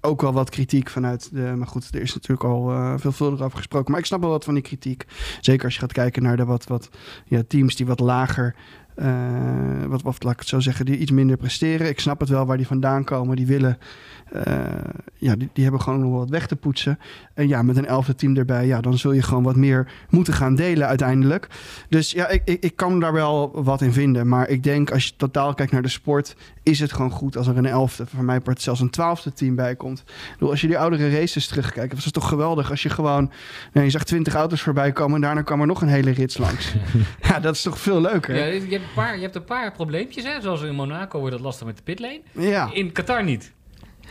ook 0.00 0.20
wel 0.20 0.32
wat 0.32 0.50
kritiek 0.50 0.90
vanuit 0.90 1.28
de... 1.32 1.52
Maar 1.56 1.66
goed, 1.66 1.94
er 1.94 2.00
is 2.00 2.14
natuurlijk 2.14 2.44
al 2.44 2.70
eh, 2.70 2.94
veelvuldig 2.96 3.40
over 3.40 3.56
gesproken. 3.56 3.90
Maar 3.90 4.00
ik 4.00 4.06
snap 4.06 4.20
wel 4.20 4.30
wat 4.30 4.44
van 4.44 4.54
die 4.54 4.62
kritiek. 4.62 5.04
Zeker 5.40 5.64
als 5.64 5.74
je 5.74 5.80
gaat 5.80 5.92
kijken 5.92 6.22
naar 6.22 6.36
de 6.36 6.44
wat, 6.44 6.66
wat 6.66 6.88
ja, 7.24 7.42
teams 7.48 7.76
die 7.76 7.86
wat 7.86 8.00
lager... 8.00 8.54
eh, 8.94 9.84
wat, 9.86 10.02
wat 10.02 10.22
laat 10.22 10.32
ik 10.32 10.38
het 10.38 10.48
zo 10.48 10.60
zeggen, 10.60 10.86
die 10.86 10.98
iets 10.98 11.10
minder 11.10 11.36
presteren. 11.36 11.88
Ik 11.88 12.00
snap 12.00 12.20
het 12.20 12.28
wel 12.28 12.46
waar 12.46 12.56
die 12.56 12.66
vandaan 12.66 13.04
komen. 13.04 13.36
Die 13.36 13.46
willen, 13.46 13.78
eh, 14.32 14.54
ja, 15.16 15.36
die, 15.36 15.48
die 15.52 15.62
hebben 15.62 15.80
gewoon 15.80 16.00
nog 16.00 16.12
wat 16.12 16.30
weg 16.30 16.46
te 16.46 16.56
poetsen. 16.56 16.98
En 17.34 17.48
ja, 17.48 17.62
met 17.62 17.76
een 17.76 17.86
elfde 17.86 18.14
team 18.14 18.36
erbij, 18.36 18.66
ja, 18.66 18.80
dan 18.80 18.98
zul 18.98 19.12
je 19.12 19.22
gewoon 19.22 19.42
wat 19.42 19.56
meer 19.56 19.92
moeten 20.10 20.32
gaan 20.32 20.54
delen 20.54 20.86
uiteindelijk. 20.86 21.46
Dus 21.88 22.10
ja, 22.10 22.28
ik, 22.28 22.42
ik, 22.44 22.62
ik 22.62 22.76
kan 22.76 23.00
daar 23.00 23.12
wel 23.12 23.62
wat 23.62 23.80
in 23.80 23.92
vinden. 23.92 24.28
Maar 24.28 24.48
ik 24.48 24.62
denk, 24.62 24.90
als 24.90 25.06
je 25.06 25.12
totaal 25.16 25.54
kijkt 25.54 25.72
naar 25.72 25.82
de 25.82 25.88
sport, 25.88 26.36
is 26.62 26.80
het 26.80 26.92
gewoon 26.92 27.10
goed 27.10 27.36
als 27.36 27.46
er 27.46 27.56
een 27.56 27.66
elfde, 27.66 28.06
voor 28.06 28.24
mij 28.24 28.40
part 28.40 28.62
zelfs 28.62 28.80
een 28.80 28.90
twaalfde 28.90 29.32
team 29.32 29.54
bij 29.54 29.76
komt. 29.76 29.98
Ik 29.98 30.32
bedoel, 30.32 30.50
als 30.50 30.60
je 30.60 30.66
die 30.66 30.78
oudere 30.78 31.10
races 31.10 31.46
terugkijkt, 31.46 31.94
was 31.94 32.04
het 32.04 32.14
toch 32.14 32.28
geweldig 32.28 32.70
als 32.70 32.82
je 32.82 32.90
gewoon, 32.90 33.30
nou, 33.72 33.84
je 33.84 33.92
zag 33.92 34.04
twintig 34.04 34.34
auto's 34.34 34.62
voorbij 34.62 34.92
komen 34.92 35.14
en 35.14 35.20
daarna 35.20 35.42
kwam 35.42 35.60
er 35.60 35.66
nog 35.66 35.82
een 35.82 35.88
hele 35.88 36.10
rits 36.10 36.38
langs. 36.38 36.74
ja, 37.28 37.40
dat 37.40 37.54
is 37.54 37.62
toch 37.62 37.78
veel 37.78 38.00
leuker. 38.00 38.36
Ja, 38.36 38.44
je, 38.44 38.79
hebt 38.80 38.96
een 38.96 39.02
paar, 39.02 39.16
je 39.16 39.22
hebt 39.22 39.34
een 39.34 39.44
paar 39.44 39.72
probleempjes, 39.72 40.24
hè? 40.24 40.40
zoals 40.40 40.62
in 40.62 40.74
Monaco 40.74 41.18
wordt 41.18 41.34
het 41.34 41.42
lastig 41.42 41.66
met 41.66 41.76
de 41.76 41.82
pitlane. 41.82 42.20
Ja. 42.32 42.70
In 42.72 42.92
Qatar 42.92 43.24
niet. 43.24 43.52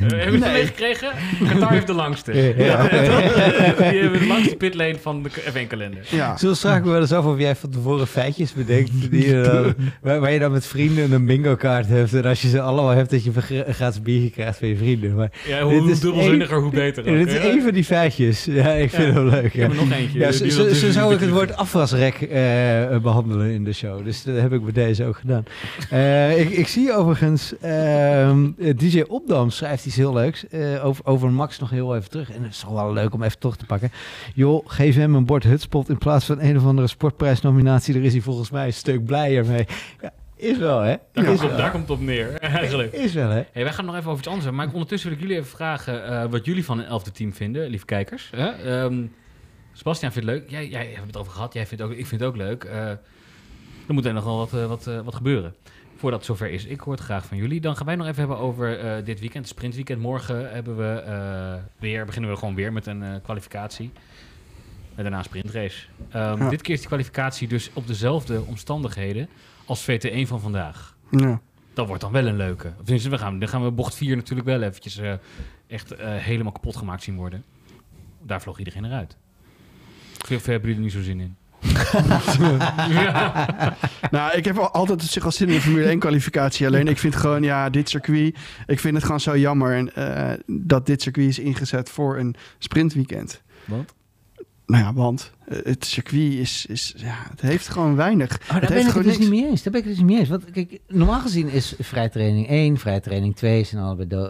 Uh, 0.04 0.10
heb 0.10 0.20
je 0.26 0.32
het 0.32 0.40
Nee. 0.40 0.52
meegekregen? 0.52 1.10
Qatar 1.50 1.72
heeft 1.72 1.88
de 1.88 1.94
langste. 1.94 2.32
Ja. 2.58 2.82
Die 2.88 4.00
hebben 4.02 4.20
de 4.20 4.26
langste 4.28 4.56
pitlane 4.56 4.96
van 5.02 5.24
de 5.24 5.30
F1-kalender. 5.30 6.02
Ja. 6.10 6.38
Vraag 6.38 6.78
ik 6.78 6.84
me 6.84 6.92
wel 6.92 7.02
eens 7.02 7.12
af 7.14 7.26
of 7.26 7.40
jij 7.40 7.56
van 7.56 7.70
tevoren 7.70 8.08
feitjes 8.08 8.54
bedenkt. 8.54 8.92
Die 9.12 9.28
je 9.28 9.42
dan, 9.42 9.74
waar, 10.02 10.20
waar 10.20 10.32
je 10.32 10.40
dan 10.40 10.52
met 10.52 10.66
vrienden 10.66 11.12
een 11.12 11.26
bingo 11.26 11.56
kaart 11.56 11.88
hebt. 11.88 12.14
En 12.14 12.24
als 12.26 12.42
je 12.42 12.50
ze 12.50 12.62
allemaal 12.62 12.90
hebt, 12.90 13.10
dat 13.10 13.24
je 13.24 13.32
een 13.36 13.42
gra- 13.42 13.64
gratis 13.74 14.02
biertje 14.02 14.30
krijgt 14.30 14.58
van 14.60 14.68
je 14.68 14.78
vrienden. 14.78 15.16
Maar 15.16 15.32
Ja, 15.48 15.68
Dit 15.70 15.80
hoe 15.80 15.92
is 15.92 16.00
dubbelzinniger, 16.00 16.58
hoe 16.62 16.72
beter. 16.72 17.08
ook, 17.10 17.18
dit 17.18 17.28
is 17.28 17.36
één 17.38 17.62
van 17.62 17.72
die 17.72 17.84
feitjes. 17.84 18.46
Ja, 18.46 18.70
ik 18.72 18.90
vind 18.90 19.08
Ja. 19.08 19.14
hem 19.14 19.30
leuk. 19.30 19.44
Ik 19.44 19.54
heb 19.54 19.70
er 19.70 19.76
nog 19.76 19.92
eentje. 19.92 20.20
Ja, 20.20 20.32
zo, 20.32 20.92
zou 20.92 21.14
ik 21.14 21.20
het 21.20 21.30
woord 21.30 21.56
afwasrek 21.56 22.16
eh, 22.22 22.98
behandelen 23.02 23.50
in 23.52 23.64
de 23.64 23.74
show. 23.74 24.04
Dus 24.06 24.24
dat 24.24 24.36
heb 24.36 24.54
ik 24.54 24.64
bij 24.64 24.74
deze 24.86 25.06
ook 25.06 25.18
gedaan. 25.18 25.44
Eh, 25.90 26.40
ik, 26.40 26.50
ik 26.50 26.68
zie 26.68 26.94
overigens, 26.94 27.54
ehm, 27.62 28.48
DJ 28.76 29.04
Opdam 29.08 29.50
schrijft 29.50 29.84
iets 29.90 29.98
heel 29.98 30.14
leuks. 30.14 30.48
Eh, 30.48 30.86
over, 30.86 31.06
over 31.06 31.32
Max 31.32 31.60
nog 31.60 31.70
heel 31.70 31.96
even 31.96 32.10
terug. 32.10 32.32
En 32.32 32.44
het 32.44 32.52
is 32.52 32.60
toch 32.60 32.72
wel 32.72 32.94
leuk 32.94 33.14
om 33.14 33.24
even 33.24 33.40
terug 33.40 33.56
te 33.56 33.66
pakken. 33.66 33.92
Joh, 34.34 34.70
geef 34.70 34.96
hem 34.96 35.16
een 35.16 35.26
bord 35.26 35.44
hutspot 35.44 35.90
in 35.90 35.98
plaats 35.98 36.26
van 36.26 36.40
een 36.42 36.58
of 36.58 36.66
andere 36.66 36.88
sportprijsnominatie. 36.88 37.94
Daar 37.94 38.04
is 38.04 38.12
hij 38.14 38.22
volgens 38.22 38.50
mij 38.50 38.66
een 38.66 38.74
stuk 38.74 39.06
blijer 39.06 39.46
mee. 39.46 39.66
Ja, 40.02 40.12
is 40.36 40.58
wel, 40.58 40.80
hè? 40.80 40.96
Daar, 41.12 41.24
is 41.24 41.26
komt, 41.30 41.40
wel. 41.40 41.50
het- 41.50 41.58
daar 41.58 41.72
komt 41.72 41.88
het 41.88 41.92
op 41.98 42.02
neer, 42.04 42.34
eigenlijk. 42.40 42.94
Is 42.94 43.14
wel, 43.14 43.30
hè? 43.30 43.44
Hey, 43.52 43.64
wij 43.64 43.74
gaan 43.74 43.86
nog 43.86 43.96
even 43.96 44.08
over 44.08 44.18
iets 44.20 44.28
anders 44.28 44.46
hebben. 44.46 44.56
Maar 44.56 44.66
ik- 44.68 44.74
ondertussen 44.74 45.10
wil 45.10 45.18
ik 45.18 45.24
jullie 45.24 45.40
even 45.42 45.56
vragen 45.56 46.06
eh, 46.06 46.30
wat 46.30 46.46
jullie 46.46 46.66
van 46.66 46.80
een 46.80 46.86
elfde 46.86 47.12
team 47.12 47.34
vinden, 47.34 47.70
lieve 47.70 47.86
kijkers. 47.86 48.30
Hè? 48.36 48.48
Ehm, 48.50 49.04
Sebastian 49.74 50.12
vindt 50.12 50.30
het 50.30 50.38
leuk. 50.40 50.50
Jij, 50.50 50.68
jij 50.70 50.86
hebt 50.94 51.08
het 51.08 51.18
over 51.18 51.32
gehad. 51.32 51.54
Jij 51.54 51.68
vindt 51.68 51.84
ook, 51.84 51.92
ik 51.92 52.06
vind 52.08 52.22
het 52.22 52.30
ook 52.30 52.36
leuk. 52.36 52.64
Eh, 52.64 52.88
er 53.88 53.94
moet 53.96 54.06
er 54.06 54.14
nog 54.14 54.24
wel 54.24 54.38
wat, 54.38 54.52
wat, 54.68 55.04
wat 55.04 55.16
gebeuren. 55.16 55.54
Voordat 56.00 56.20
het 56.20 56.28
zover 56.28 56.50
is. 56.50 56.66
Ik 56.66 56.80
hoor 56.80 56.94
het 56.94 57.04
graag 57.04 57.26
van 57.26 57.38
jullie. 57.38 57.62
Dan 57.62 57.76
gaan 57.76 57.86
wij 57.86 57.96
nog 57.96 58.06
even 58.08 58.20
hebben 58.20 58.38
over 58.38 58.80
eh, 58.80 59.06
dit 59.06 59.20
weekend, 59.20 59.48
sprintweekend. 59.48 60.02
Morgen 60.02 60.52
hebben 60.54 60.78
we 60.78 61.00
eh, 61.00 61.54
weer, 61.80 62.06
beginnen 62.06 62.32
we 62.32 62.38
gewoon 62.38 62.56
weer 62.56 62.74
met 62.74 62.86
een 62.86 63.04
eh, 63.04 63.16
kwalificatie. 63.24 63.92
Met 64.96 65.06
daarna 65.06 65.24
sprintrace. 65.24 65.86
Ehm, 66.10 66.44
Ja. 66.44 66.50
Dit 66.50 66.62
keer 66.62 66.74
is 66.74 66.80
die 66.80 66.88
kwalificatie 66.88 67.48
dus 67.48 67.70
op 67.74 67.88
dezelfde 67.88 68.42
omstandigheden 68.42 69.30
als 69.66 69.84
VT1 69.84 70.28
van 70.28 70.40
vandaag. 70.40 70.98
Ja. 71.12 71.42
Dat 71.74 71.88
wordt 71.88 72.02
dan 72.02 72.12
wel 72.12 72.28
een 72.28 72.36
leuke. 72.38 72.74
Tenminste, 72.78 73.10
we 73.10 73.18
gaan, 73.18 73.40
dan 73.40 73.50
gaan 73.50 73.64
we 73.64 73.72
bocht 73.72 73.96
4 73.96 74.16
natuurlijk 74.16 74.48
wel 74.48 74.62
eventjes 74.62 75.02
echt 75.68 75.94
helemaal 76.02 76.52
kapot 76.52 76.76
gemaakt 76.76 77.04
zien 77.04 77.16
worden. 77.16 77.44
Daar 78.22 78.42
vloog 78.42 78.58
iedereen 78.58 78.86
eruit. 78.86 79.18
Veel 80.26 80.38
hebben 80.38 80.62
jullie 80.62 80.76
er 80.76 80.82
niet 80.82 80.92
zo 80.92 81.02
zin 81.02 81.20
in. 81.20 81.36
Ja. 82.90 83.76
Nou, 84.12 84.38
ik 84.38 84.46
heb 84.46 84.58
al- 84.58 84.72
altijd 84.72 85.02
zich 85.04 85.26
al 85.26 85.32
zin 85.32 85.48
in 85.48 85.54
de 85.54 85.62
Formule 85.62 85.86
1 85.86 86.00
kwalificatie. 86.00 86.68
Alleen 86.68 86.88
ik 86.88 86.98
vind 86.98 87.16
gewoon, 87.16 87.44
ja, 87.44 87.70
dit 87.70 87.90
circuit... 87.90 88.38
Ik 88.68 88.80
vind 88.80 88.96
het 88.96 89.04
gewoon 89.04 89.20
zo 89.20 89.38
jammer 89.38 89.76
en, 89.76 89.96
eh, 89.96 90.40
dat 90.48 90.86
dit 90.86 91.02
circuit 91.02 91.28
is 91.30 91.40
ingezet 91.40 91.90
voor 91.90 92.18
een 92.18 92.36
sprintweekend. 92.58 93.42
Want? 93.66 93.94
Nou 94.66 94.84
ja, 94.84 94.94
want 94.94 95.32
het 95.50 95.86
circuit 95.86 96.34
is, 96.34 96.66
is... 96.66 96.94
Ja, 96.98 97.16
het 97.30 97.42
heeft 97.42 97.68
gewoon 97.68 97.96
weinig. 97.96 98.40
Oh, 98.42 98.50
het 98.50 98.62
daar 98.62 98.72
ben 98.72 98.88
ik 98.88 98.94
het 98.94 99.04
dus 99.04 99.06
niks. 99.06 99.18
niet 99.18 99.30
mee 99.30 99.50
eens. 99.50 99.64
Daar 99.64 99.72
ben 99.72 99.82
ik 99.82 99.88
het 99.88 99.98
dus 99.98 100.04
niet 100.04 100.12
mee 100.12 100.20
eens. 100.20 100.30
Want 100.30 100.52
kijk, 100.52 100.80
normaal 100.88 101.20
gezien 101.20 101.50
is 101.50 101.74
vrijtraining 101.80 102.48
1, 102.48 102.78
vrijtraining 102.78 103.36
2 103.36 103.64
zijn 103.64 103.84
allebei 103.84 104.08
eh, 104.10 104.30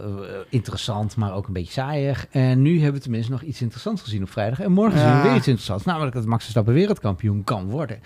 interessant, 0.50 1.16
maar 1.16 1.34
ook 1.34 1.48
een 1.48 1.54
beetje 1.54 1.72
saaiig. 1.72 2.28
En 2.32 2.62
nu 2.62 2.76
hebben 2.76 2.94
we 2.94 3.02
tenminste 3.02 3.32
nog 3.32 3.42
iets 3.42 3.62
interessants 3.62 4.02
gezien 4.02 4.24
op 4.24 4.30
vrijdag. 4.30 4.60
En 4.60 4.72
morgen 4.72 5.00
zien 5.00 5.08
we 5.08 5.14
Ja. 5.16 5.24
weer 5.24 5.36
iets 5.36 5.48
interessants, 5.48 5.86
namelijk 5.86 6.14
dat 6.16 6.26
Max 6.26 6.42
Verstappen 6.42 6.74
wereldkampioen 6.74 7.44
kan 7.44 7.70
worden. 7.70 8.00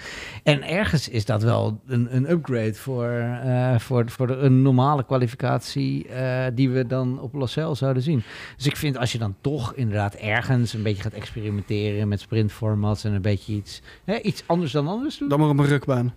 En 0.44 0.68
ergens 0.68 1.10
is 1.10 1.26
dat 1.26 1.44
wel 1.44 1.82
een, 1.88 2.16
een 2.16 2.32
upgrade 2.32 2.74
voor, 2.74 3.08
eh, 3.10 3.80
voor, 3.80 4.10
voor 4.10 4.28
de, 4.28 4.34
een 4.36 4.62
normale 4.62 5.06
kwalificatie 5.06 6.08
eh, 6.08 6.46
die 6.54 6.70
we 6.70 6.88
dan 6.88 7.20
op 7.20 7.34
Losail 7.34 7.76
zouden 7.76 8.04
zien. 8.04 8.24
Dus 8.58 8.66
ik 8.66 8.76
vind 8.78 8.98
als 8.98 9.12
je 9.12 9.18
dan 9.18 9.36
toch 9.42 9.74
inderdaad 9.74 10.14
ergens 10.14 10.74
een 10.74 10.84
beetje 10.84 11.04
gaat 11.04 11.14
experimenteren 11.14 12.08
met 12.08 12.20
sprintformats 12.20 13.03
en 13.06 13.14
een 13.14 13.22
beetje 13.22 13.54
iets, 13.54 13.82
hè, 14.04 14.20
iets 14.20 14.44
anders 14.46 14.72
dan 14.72 14.88
anders 14.88 15.18
doet. 15.18 15.30
Dan 15.30 15.40
maar 15.40 15.50
op 15.50 15.58
een 15.60 15.66
rukbaan. 15.66 16.14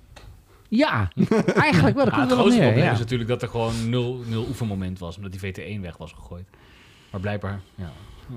Ja, 0.68 1.10
eigenlijk 1.54 1.96
wel. 1.96 2.04
Dat 2.04 2.14
Ja, 2.14 2.18
komt 2.20 2.20
het 2.20 2.28
wel 2.28 2.30
op 2.30 2.36
grootste 2.38 2.58
neer. 2.60 2.66
probleem 2.66 2.84
Ja. 2.84 2.92
is 2.92 2.98
natuurlijk 2.98 3.28
dat 3.28 3.42
er 3.42 3.48
gewoon 3.48 3.88
nul, 3.90 4.20
nul 4.26 4.44
oefenmoment 4.48 4.98
was. 4.98 5.16
Omdat 5.16 5.32
die 5.32 5.40
VT1 5.54 5.80
weg 5.80 5.96
was 5.96 6.12
gegooid. 6.12 6.46
Maar 7.10 7.20
blijkbaar, 7.20 7.60
ja, 7.74 7.90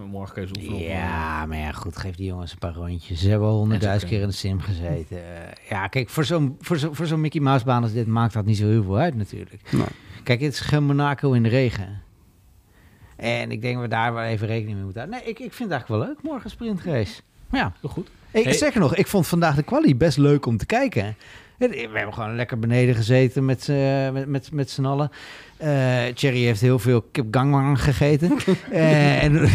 morgen 0.09 0.33
kun 0.33 0.41
je 0.41 0.47
ze 0.47 0.53
oefenen. 0.57 0.79
op, 0.81 0.87
Ja, 0.87 1.45
maar 1.45 1.57
ja, 1.57 1.71
goed, 1.71 1.97
geef 1.97 2.15
die 2.15 2.25
jongens 2.25 2.51
een 2.51 2.57
paar 2.57 2.73
rondjes. 2.73 3.19
Ze 3.19 3.29
hebben 3.29 3.47
al 3.47 3.57
honderdduizend 3.57 4.11
keer 4.11 4.21
in 4.21 4.27
de 4.27 4.33
sim 4.33 4.59
gezeten. 4.61 5.17
Eh, 5.17 5.69
ja, 5.69 5.87
kijk, 5.87 6.09
voor 6.09 6.25
zo'n 6.25 6.55
voor 6.59 6.77
zo, 6.77 6.93
voor 6.93 7.05
zo'n 7.05 7.21
Mickey 7.21 7.41
Mouse 7.41 7.65
baan 7.65 7.83
als 7.83 7.91
dit 7.93 8.07
maakt 8.07 8.33
dat 8.33 8.45
niet 8.45 8.57
zo 8.57 8.67
heel 8.67 8.83
veel 8.83 8.97
uit 8.97 9.15
natuurlijk. 9.15 9.71
Nee. 9.71 9.83
Kijk, 10.23 10.41
het 10.41 10.53
is 10.53 10.59
geen 10.59 10.83
Monaco 10.83 11.31
in 11.31 11.43
de 11.43 11.49
regen. 11.49 12.01
En 13.15 13.51
ik 13.51 13.61
denk 13.61 13.73
dat 13.73 13.83
we 13.83 13.89
daar 13.89 14.13
wel 14.13 14.23
even 14.23 14.47
rekening 14.47 14.75
mee 14.75 14.83
moeten 14.83 15.01
houden. 15.01 15.21
Nee, 15.21 15.29
ik, 15.29 15.39
ik 15.39 15.53
vind 15.53 15.69
het 15.69 15.79
eigenlijk 15.79 16.01
wel 16.01 16.13
leuk, 16.13 16.23
morgen 16.31 16.49
sprintrace. 16.49 17.21
Maar 17.49 17.59
ja, 17.61 17.73
Heel 17.81 17.89
goed. 17.89 18.07
ik, 18.31 18.43
Hey. 18.43 18.53
Sterker 18.53 18.79
nog, 18.79 18.95
ik 18.95 19.07
vond 19.07 19.27
vandaag 19.27 19.55
de 19.55 19.63
quali 19.63 19.95
best 19.95 20.17
leuk 20.17 20.45
om 20.45 20.57
te 20.57 20.65
kijken. 20.65 21.15
We 21.57 21.89
hebben 21.93 22.13
gewoon 22.13 22.35
lekker 22.35 22.59
beneden 22.59 22.95
gezeten 22.95 23.45
met, 23.45 23.63
z'n- 23.63 24.09
met, 24.13 24.27
met, 24.27 24.51
met 24.51 24.69
z'n 24.69 24.85
allen. 24.85 25.11
Eh 25.57 26.05
Thierry 26.13 26.43
heeft 26.43 26.61
heel 26.61 26.79
veel 26.79 27.01
kip 27.11 27.25
gangwang 27.31 27.81
gegeten. 27.81 28.31
Eh, 28.71 29.23
en 29.23 29.49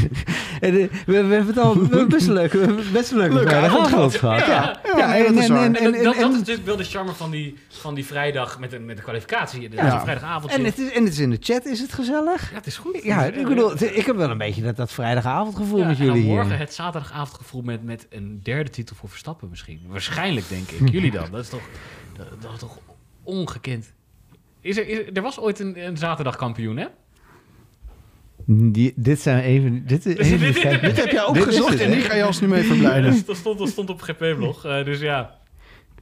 we, 0.72 0.88
we 1.06 1.12
hebben 1.14 1.46
het 1.46 1.58
al 1.58 1.74
best 2.06 2.26
hebben 2.26 2.92
best 2.92 3.10
een 3.10 3.16
leuke 3.18 3.34
Leuke 3.34 3.54
avond 3.54 3.86
gehad. 4.16 4.46
Ja. 4.46 4.80
Ja, 4.96 5.08
nee, 5.08 5.22
dat 5.32 5.42
is 5.42 5.48
waar. 5.48 5.64
En, 5.64 5.72
dat- 5.72 6.14
en- 6.16 6.30
is 6.30 6.36
natuurlijk 6.38 6.66
wel 6.66 6.76
de 6.76 6.84
charme 6.84 7.12
van 7.12 7.30
die, 7.30 7.58
van 7.68 7.94
die 7.94 8.04
vrijdag 8.06 8.58
met 8.58 8.70
de, 8.70 8.78
met 8.78 8.96
de 8.96 9.02
kwalificatie. 9.02 9.68
De, 9.68 9.76
Ja. 9.76 10.00
vrijdagavond. 10.00 10.52
en 10.52 10.64
het, 10.64 10.78
is, 10.78 10.90
en 10.92 11.04
het 11.04 11.12
is 11.12 11.18
in 11.18 11.30
de 11.30 11.36
chat, 11.40 11.64
is 11.64 11.80
het 11.80 11.92
gezellig? 11.92 12.50
ja, 12.50 12.56
het 12.56 12.66
is 12.66 12.76
goed. 12.76 13.00
Ja, 13.02 13.24
ik 13.24 13.46
bedoel, 13.48 13.72
ik 13.82 14.06
heb 14.06 14.16
wel 14.16 14.30
een 14.30 14.38
beetje 14.38 14.62
dat, 14.62 14.76
dat 14.76 14.92
vrijdagavondgevoel 14.92 15.78
Ja, 15.78 15.86
met 15.86 15.98
en 15.98 16.04
jullie 16.04 16.24
morgen 16.24 16.50
hier. 16.50 16.58
het 16.58 16.74
zaterdagavondgevoel 16.74 17.62
met, 17.62 17.84
met 17.84 18.06
een 18.10 18.40
derde 18.42 18.70
titel 18.70 18.96
voor 18.96 19.08
Verstappen 19.08 19.48
misschien. 19.50 19.80
Waarschijnlijk, 19.86 20.48
denk 20.48 20.70
ik. 20.70 20.88
Jullie 20.90 21.10
dan. 21.10 21.30
Dat 21.30 21.40
is 21.40 21.48
toch, 21.48 21.62
dat, 22.16 22.26
dat 22.42 22.52
is 22.52 22.58
toch 22.58 22.78
ongekend. 23.22 23.92
Is 24.60 24.76
er, 24.76 24.88
is 24.88 24.98
er, 24.98 25.12
er 25.12 25.22
was 25.22 25.38
ooit 25.38 25.58
een, 25.60 25.86
een 25.86 25.96
zaterdagkampioen, 25.96 26.76
hè? 26.76 26.86
Die, 28.46 28.92
dit 28.96 29.20
zijn 29.20 29.42
even... 29.42 29.86
Dit 29.86 30.06
is 30.06 30.16
even 30.16 30.38
Dit- 30.38 30.58
kijk- 30.58 30.80
Dit 30.88 30.96
heb 30.96 31.10
jij 31.10 31.24
opgezocht 31.24 31.80
en 31.80 31.92
hier 31.92 32.02
ga 32.02 32.14
je 32.14 32.36
nu 32.40 32.46
mee 32.48 32.62
verblijden. 32.62 33.24
dat, 33.26 33.36
stond, 33.42 33.58
dat 33.58 33.68
stond 33.68 33.90
op 33.90 34.00
GP-blog. 34.02 34.64
eh, 34.64 34.84
dus 34.84 35.00
ja. 35.00 35.38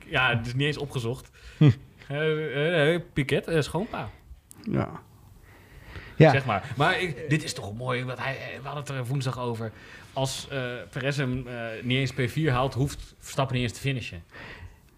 Ja, 0.07 0.37
het 0.37 0.47
is 0.47 0.55
niet 0.55 0.67
eens 0.67 0.79
opgezocht. 0.79 1.31
Eh, 2.09 2.95
eh, 2.95 3.01
Piquet, 3.13 3.47
schoonpa, 3.59 4.09
Ja. 4.71 5.01
Ja. 6.17 6.31
zeg 6.31 6.45
maar. 6.45 6.73
Maar 6.77 7.01
ik, 7.01 7.25
dit 7.29 7.45
is 7.45 7.53
toch 7.53 7.75
mooi, 7.77 8.05
want 8.05 8.19
hij, 8.19 8.37
we 8.63 8.69
hadden 8.69 8.85
het 8.85 8.93
er 8.93 9.07
woensdag 9.07 9.39
over. 9.39 9.73
Als 10.13 10.49
eh 10.51 10.63
Perez 10.91 11.17
hem 11.17 11.47
eh, 11.47 11.55
niet 11.83 11.99
eens 12.19 12.33
P4 12.33 12.45
haalt, 12.51 12.75
hoeft 12.75 13.15
Verstappen 13.19 13.57
niet 13.57 13.65
eens 13.65 13.73
te 13.73 13.81
finishen. 13.81 14.23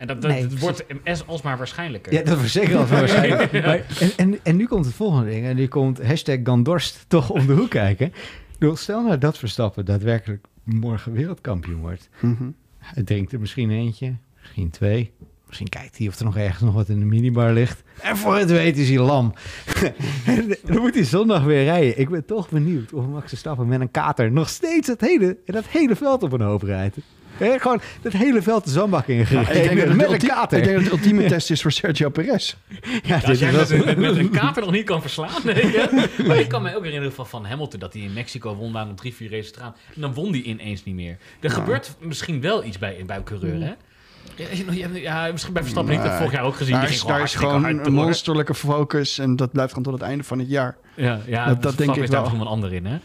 En 0.04 0.10
dat, 0.10 0.22
dat, 0.22 0.30
Nee, 0.30 0.42
het 0.42 0.58
wordt 0.58 0.84
MS 1.04 1.26
alsmaar 1.26 1.58
waarschijnlijker. 1.58 2.12
Ja, 2.12 2.22
dat 2.22 2.40
was 2.40 2.52
zeker 2.52 2.76
al 2.76 2.86
zo 2.86 2.94
waarschijnlijk. 2.94 3.52
Maar, 3.66 3.84
en, 4.00 4.10
en, 4.16 4.38
en 4.42 4.56
nu 4.56 4.66
komt 4.66 4.84
het 4.84 4.94
volgende 4.94 5.30
ding. 5.30 5.44
En 5.44 5.56
die 5.56 5.68
komt 5.68 6.02
hashtag 6.02 6.38
Gandorst 6.42 7.04
toch 7.08 7.30
om 7.30 7.46
de 7.46 7.52
hoek 7.52 7.70
kijken. 7.70 8.12
Bedoel, 8.58 8.76
Stel 8.76 9.02
nou 9.02 9.18
dat 9.18 9.38
Verstappen 9.38 9.84
daadwerkelijk 9.84 10.46
morgen 10.62 11.12
wereldkampioen 11.12 11.80
wordt. 11.80 12.08
Mhm. 12.20 12.50
Hij 12.78 13.02
drinkt 13.02 13.32
er 13.32 13.40
misschien 13.40 13.70
eentje, 13.70 14.14
misschien 14.40 14.70
twee. 14.70 15.12
Misschien 15.46 15.68
kijkt 15.68 15.98
hij 15.98 16.08
of 16.08 16.18
er 16.18 16.24
nog 16.24 16.36
ergens 16.36 16.62
nog 16.62 16.74
wat 16.74 16.88
in 16.88 16.98
de 16.98 17.04
minibar 17.04 17.52
ligt. 17.52 17.82
En 18.02 18.16
voor 18.16 18.36
het 18.36 18.50
weet 18.50 18.76
is 18.76 18.88
hij 18.88 18.98
lam. 18.98 19.32
Dan 20.66 20.80
moet 20.80 20.94
hij 20.94 21.04
zondag 21.04 21.44
weer 21.44 21.64
rijden. 21.64 21.98
Ik 21.98 22.08
ben 22.08 22.24
toch 22.24 22.48
benieuwd 22.48 22.92
of 22.92 23.06
Max 23.06 23.28
Verstappen 23.28 23.68
met 23.68 23.80
een 23.80 23.90
kater 23.90 24.32
nog 24.32 24.48
steeds 24.48 24.88
het 24.88 25.00
hele, 25.00 25.38
dat 25.44 25.66
hele 25.66 25.96
veld 25.96 26.22
op 26.22 26.32
een 26.32 26.40
hoop 26.40 26.62
rijdt. 26.62 26.96
Hè, 27.36 27.58
gewoon 27.58 27.80
dat 28.02 28.12
hele 28.12 28.42
veld 28.42 28.64
de 28.64 28.70
zandbak 28.70 29.06
Ik 29.06 29.28
denk, 29.28 29.46
het 29.80 29.94
met 29.96 30.10
een 30.10 30.18
kater. 30.28 30.58
ik 30.58 30.64
denk 30.64 30.76
dat 30.76 30.84
het 30.84 30.92
ultieme 30.92 31.24
test 31.26 31.50
is 31.50 31.62
voor 31.62 31.72
Sergio 31.72 32.08
Perez. 32.08 32.54
Ja, 33.02 33.20
als 33.26 33.38
jij 33.38 33.50
is 33.52 33.56
met, 33.56 33.70
een- 33.70 33.84
met, 33.84 33.96
met 33.98 34.16
een 34.16 34.30
kater 34.30 34.62
nog 34.62 34.70
niet 34.72 34.84
kan 34.84 35.00
verslaan. 35.00 35.42
weet 35.44 35.56
je. 35.62 36.08
Maar 36.26 36.36
ik 36.38 36.48
kan 36.48 36.62
me 36.62 36.76
ook 36.76 36.84
herinneren 36.84 37.14
van, 37.14 37.26
van 37.26 37.44
Hamilton 37.46 37.80
dat 37.80 37.92
hij 37.92 38.02
in 38.02 38.12
Mexico 38.12 38.54
won 38.54 38.72
daar 38.72 38.86
nog 38.86 38.96
drie, 38.96 39.14
vier 39.14 39.30
races 39.30 39.52
eraan. 39.56 39.74
En 39.94 40.00
dan 40.00 40.14
won 40.14 40.30
hij 40.30 40.40
ineens 40.42 40.84
niet 40.84 40.94
meer. 40.94 41.16
Er 41.40 41.50
gebeurt 41.50 41.94
misschien 42.00 42.40
wel 42.40 42.64
iets 42.64 42.78
bij, 42.78 43.02
bij 43.06 43.16
een 43.16 43.24
coureur, 43.24 43.60
hè? 43.60 43.72
Ja, 44.92 45.28
misschien 45.32 45.52
bij 45.52 45.62
Verstappen 45.62 45.92
niet. 45.94 46.02
Dat 46.02 46.12
heb 46.12 46.12
ik 46.12 46.16
vorig 46.16 46.32
jaar 46.32 46.42
ook 46.44 46.54
gezien. 46.56 46.74
Daar 46.74 46.84
Die 46.86 46.94
is, 46.94 47.02
daar 47.04 47.22
is 47.22 47.34
gewoon 47.34 47.64
een 47.64 47.92
monsterlijke 47.92 48.54
focus 48.54 49.18
en 49.18 49.36
dat 49.36 49.52
blijft 49.52 49.68
gewoon 49.72 49.84
tot 49.84 50.00
het 50.00 50.08
einde 50.08 50.24
van 50.24 50.38
het 50.38 50.48
jaar. 50.48 50.76
Ja, 50.94 51.20
ja 51.26 51.46
Dat- 51.46 51.62
dat 51.62 51.76
denk 51.78 51.96
ik 51.96 52.02
is 52.02 52.10
daar 52.10 52.20
wel. 52.22 52.30
misschien 52.30 52.38
wel 52.38 52.46
een 52.46 52.52
ander 52.62 52.72
in, 52.72 52.86
hè? 52.86 52.98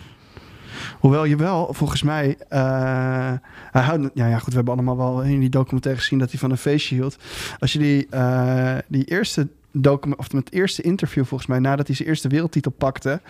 Hoewel 1.00 1.26
je 1.26 1.36
wel, 1.36 1.74
volgens 1.74 2.04
mij, 2.04 2.38
eh, 2.50 3.34
hij 3.72 3.82
houdt, 3.82 4.10
ja, 4.14 4.28
ja 4.28 4.38
goed, 4.38 4.50
we 4.50 4.56
hebben 4.56 4.74
allemaal 4.74 4.98
wel 4.98 5.22
in 5.22 5.40
die 5.40 5.50
documentaire 5.50 6.02
gezien 6.02 6.20
dat 6.20 6.30
hij 6.30 6.40
van 6.40 6.52
een 6.52 6.58
feestje 6.58 6.96
hield. 6.96 7.18
Als 7.60 7.74
je 7.74 7.80
die, 7.80 8.08
eh, 8.10 8.78
die 8.88 9.06
eerste 9.06 9.48
document, 9.72 10.20
of 10.20 10.32
het 10.32 10.52
eerste 10.52 10.82
interview 10.82 11.26
volgens 11.26 11.50
mij, 11.50 11.60
nadat 11.60 11.88
hij 11.88 11.96
zijn 11.96 12.08
eerste 12.08 12.28
wereldtitel 12.28 12.72
pakte, 12.72 13.22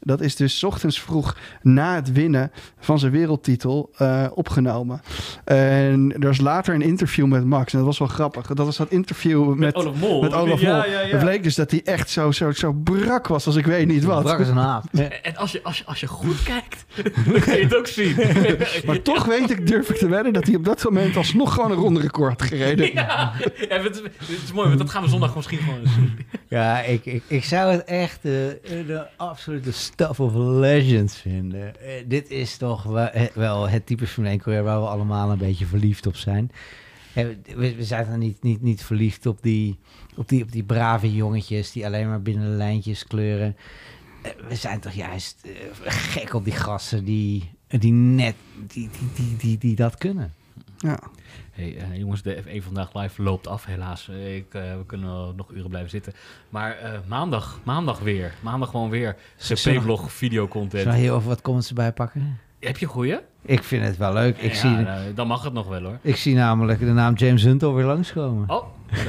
dat 0.00 0.20
is 0.20 0.36
dus 0.36 0.58
's 0.58 0.62
ochtends 0.62 1.00
vroeg 1.00 1.36
na 1.62 1.94
het 1.94 2.12
winnen 2.12 2.52
van 2.78 2.98
zijn 2.98 3.12
wereldtitel 3.12 3.90
eh, 3.96 4.26
opgenomen. 4.34 5.00
En 5.44 6.14
er 6.18 6.26
was 6.26 6.38
later 6.38 6.74
een 6.74 6.82
interview 6.82 7.26
met 7.26 7.44
Max 7.44 7.72
en 7.72 7.78
dat 7.78 7.86
was 7.86 7.98
wel 7.98 8.08
grappig. 8.08 8.46
Dat 8.46 8.66
was 8.66 8.76
dat 8.76 8.90
interview 8.90 9.48
met, 9.48 9.58
Met 9.58 9.74
Olaf 9.74 9.94
Mol. 10.00 10.22
met 10.22 10.32
Olaf 10.32 10.60
ja, 10.60 10.76
Mol. 10.76 10.90
Ja, 10.90 11.00
ja. 11.00 11.08
Het 11.08 11.20
bleek 11.20 11.42
dus 11.42 11.54
dat 11.54 11.70
hij 11.70 11.80
echt 11.84 12.10
zo, 12.10 12.30
zo, 12.30 12.52
zo 12.52 12.72
brak 12.72 13.26
was 13.26 13.46
als 13.46 13.56
ik 13.56 13.66
weet 13.66 13.86
niet 13.86 14.04
wat. 14.04 14.22
Brak 14.22 14.38
als 14.38 14.48
een 14.48 14.56
haap. 14.56 14.84
En 15.22 15.36
als 15.36 15.52
je, 15.52 15.62
als, 15.62 15.78
je, 15.78 15.84
als 15.84 16.00
je 16.00 16.06
goed 16.06 16.42
kijkt, 16.42 16.84
dan 17.32 17.40
kun 17.40 17.56
je 17.56 17.62
het 17.62 17.76
ook 17.76 17.86
zien. 17.86 18.16
Maar 18.86 19.02
toch 19.02 19.24
weet 19.24 19.50
ik, 19.50 19.66
durf 19.66 19.90
ik 19.90 19.96
te 19.96 20.08
wedden, 20.08 20.32
dat 20.32 20.46
hij 20.46 20.54
op 20.54 20.64
dat 20.64 20.84
moment 20.84 21.16
alsnog 21.16 21.54
gewoon 21.54 21.70
een 21.70 21.76
ronde 21.76 22.00
record 22.00 22.40
had 22.40 22.48
gereden. 22.48 22.92
Ja, 22.92 23.32
ja 23.68 23.80
het, 23.80 24.02
het 24.16 24.42
is 24.44 24.52
mooi, 24.52 24.66
want 24.66 24.78
dat 24.78 24.90
gaan 24.90 25.02
we 25.02 25.08
zondag 25.08 25.34
misschien 25.34 25.58
gewoon 25.58 25.80
zien. 25.84 26.26
Ja, 26.48 26.80
ik, 26.80 27.06
ik, 27.06 27.22
ik 27.26 27.44
zou 27.44 27.72
het 27.72 27.84
echt 27.84 28.18
de, 28.22 28.60
de 28.86 29.06
absolute 29.16 29.72
stuff 29.92 30.20
of 30.20 30.34
legends 30.34 31.16
vinden. 31.16 31.80
Eh, 31.80 32.04
dit 32.06 32.30
is 32.30 32.56
toch 32.56 32.82
wel, 33.34 33.68
het 33.68 33.86
type 33.86 34.06
Formule 34.06 34.32
1 34.34 34.42
coureur 34.42 34.64
waar 34.64 34.80
we 34.80 34.86
allemaal 34.86 35.30
een 35.30 35.38
beetje 35.38 35.66
verliefd 35.66 36.06
op 36.06 36.16
zijn. 36.16 36.50
Eh, 37.14 37.26
We, 37.56 37.74
zijn 37.78 38.06
dan 38.10 38.18
niet, 38.18 38.42
niet, 38.42 38.62
niet 38.62 38.82
verliefd 38.84 39.26
op 39.26 39.42
die, 39.42 39.78
op, 40.16 40.28
die, 40.28 40.42
op 40.42 40.52
die 40.52 40.62
brave 40.62 41.14
jongetjes 41.14 41.72
die 41.72 41.86
alleen 41.86 42.08
maar 42.08 42.22
binnen 42.22 42.50
de 42.50 42.56
lijntjes 42.56 43.04
kleuren. 43.04 43.56
eh, 44.22 44.30
we 44.48 44.54
zijn 44.54 44.80
toch 44.80 44.92
juist 44.92 45.48
gek 45.84 46.34
op 46.34 46.44
die 46.44 46.52
gasten 46.52 47.04
die, 47.04 47.50
die 47.68 47.92
net 47.92 48.34
die, 48.66 48.90
die, 49.14 49.36
die, 49.36 49.58
die 49.58 49.74
dat 49.76 49.96
kunnen. 49.96 50.32
Ja. 50.78 50.98
Hey, 51.52 51.76
eh, 51.76 51.96
jongens, 51.96 52.22
de 52.22 52.42
F1 52.42 52.62
vandaag 52.62 52.94
live 52.94 53.22
loopt 53.22 53.46
af, 53.46 53.64
helaas. 53.64 54.08
Ik, 54.08 54.54
eh, 54.54 54.76
we 54.76 54.86
kunnen 54.86 55.36
nog 55.36 55.50
uren 55.50 55.68
blijven 55.68 55.90
zitten. 55.90 56.12
Maar 56.48 56.76
eh, 56.76 56.98
maandag, 57.06 57.60
maandag 57.64 57.98
weer. 57.98 58.34
Maandag 58.40 58.70
gewoon 58.70 58.90
weer 58.90 59.16
CP-blog, 59.38 60.00
Zal 60.00 60.08
videocontent. 60.08 60.84
je 60.84 61.00
hier 61.00 61.12
over 61.12 61.28
wat 61.28 61.42
comments 61.42 61.68
erbij 61.68 61.92
pakken? 61.92 62.38
Heb 62.60 62.78
je 62.78 62.86
een 62.86 62.92
goeie? 62.92 63.16
Ik 63.44 63.62
vind 63.62 63.84
het 63.84 63.96
wel 63.96 64.12
leuk. 64.12 64.36
Ik, 64.38 64.52
Ja, 64.52 64.58
zie, 64.58 64.70
nou, 64.70 65.14
dan 65.14 65.26
mag 65.26 65.44
het 65.44 65.52
nog 65.52 65.68
wel 65.68 65.82
hoor. 65.82 65.98
ik 66.02 66.16
zie 66.16 66.34
namelijk 66.34 66.80
de 66.80 66.86
naam 66.86 67.14
James 67.14 67.42
Hunt 67.42 67.62
alweer 67.62 67.84
langskomen. 67.84 68.50
Oh, 68.50 68.66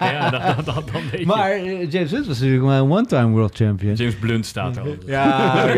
ja, 0.00 0.30
dan, 0.30 0.40
dan, 0.64 0.74
dan, 0.92 1.02
weet 1.10 1.20
je. 1.20 1.26
Maar 1.26 1.50
eh, 1.50 1.90
James 1.90 2.10
Hunt 2.10 2.26
was 2.26 2.38
natuurlijk 2.38 2.64
maar 2.64 2.78
een 2.80 2.90
one-time 2.90 3.28
world 3.30 3.56
champion. 3.56 3.94
James 3.94 4.16
Blunt 4.16 4.46
staat 4.46 4.76
er 4.76 4.82
al. 4.82 4.94
Ja, 5.06 5.68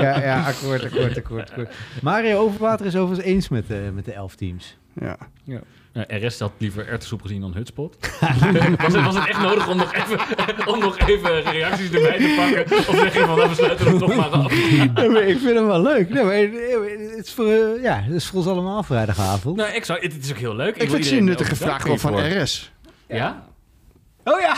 ja, 0.00 0.20
ja, 0.22 0.42
akkoord, 0.46 0.84
akkoord, 0.84 1.16
akkoord, 1.16 1.50
akkoord. 1.50 1.74
Mario 2.02 2.38
Overwater 2.38 2.86
is 2.86 2.96
overigens 2.96 3.26
eens 3.28 3.48
met, 3.48 3.68
de 3.68 3.90
met 3.94 4.04
de 4.04 4.12
elf 4.12 4.34
teams. 4.34 4.76
Ja. 5.00 5.16
Eh, 5.46 5.54
RS 6.08 6.38
had 6.38 6.52
liever 6.58 6.88
erwtensoep 6.88 7.22
gezien 7.22 7.40
dan 7.40 7.54
hutspot. 7.54 7.96
was, 8.82 8.94
het, 8.94 9.04
was 9.04 9.14
het 9.14 9.28
echt 9.28 9.40
nodig 9.40 9.68
om 9.68 9.76
nog, 9.76 9.94
even, 9.94 10.68
om 10.68 10.78
nog 10.78 10.98
even 10.98 11.42
reacties 11.42 11.90
erbij 11.90 12.18
te 12.18 12.34
pakken? 12.36 12.78
Of 12.78 12.96
zeg 12.96 13.12
je 13.12 13.18
van, 13.24 13.36
nou, 13.36 13.48
we 13.48 13.54
sluiten 13.54 13.86
hem 13.86 13.98
toch 13.98 14.16
maar 14.16 14.28
af? 14.28 14.52
Ik 15.32 15.38
vind 15.38 15.54
hem 15.54 15.66
wel 15.66 15.82
leuk. 15.82 16.08
Nee, 16.08 16.24
maar 16.24 16.34
het 16.34 17.26
is 17.26 17.32
voor, 17.32 17.46
eh, 17.46 17.82
ja, 17.82 18.00
het 18.00 18.14
is 18.14 18.26
voor 18.26 18.38
ons 18.38 18.48
allemaal 18.48 18.82
vrijdagavond. 18.82 19.56
Nou, 19.56 19.74
ik 19.74 19.84
zou, 19.84 20.00
het, 20.00 20.12
het 20.12 20.24
is 20.24 20.30
ook 20.30 20.38
heel 20.38 20.56
leuk. 20.56 20.76
Ik 20.76 20.90
vind 20.90 21.28
het 21.38 21.58
vraag 21.58 21.84
wel 21.84 21.96
bedanken 21.96 22.32
van. 22.32 22.42
RS. 22.42 22.72
Ja? 23.08 23.46
Oh 24.28 24.40
ja! 24.40 24.56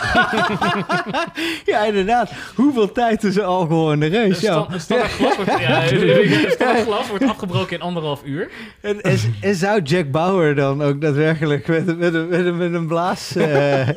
ja, 1.73 1.83
inderdaad. 1.85 2.31
Hoeveel 2.55 2.91
tijd 2.91 3.19
tussen 3.19 3.45
alcohol 3.45 3.91
en 3.91 3.99
de 3.99 4.05
Een 4.05 4.11
race? 4.29 4.45
Ja. 4.45 4.51
stand- 4.51 4.73
een 4.73 4.79
standaard 4.81 5.11
glas 5.11 5.35
wordt, 5.35 5.59
ja, 5.59 5.83
een 5.91 6.51
standaard 6.51 6.83
glas 6.83 7.07
wordt 7.09 7.23
afgebroken 7.23 7.75
in 7.75 7.81
anderhalf 7.81 8.21
uur. 8.25 8.49
En, 8.81 9.01
en, 9.01 9.17
en 9.41 9.55
zou 9.55 9.81
Jack 9.81 10.11
Bauer 10.11 10.55
dan 10.55 10.81
ook 10.83 11.01
daadwerkelijk 11.01 11.67
met, 11.67 11.97
met, 11.97 12.13
een- 12.13 12.27
met, 12.27 12.45
een- 12.45 12.57
met 12.57 12.73
een 12.73 12.87
blaas... 12.87 13.35
eh, 13.35 13.87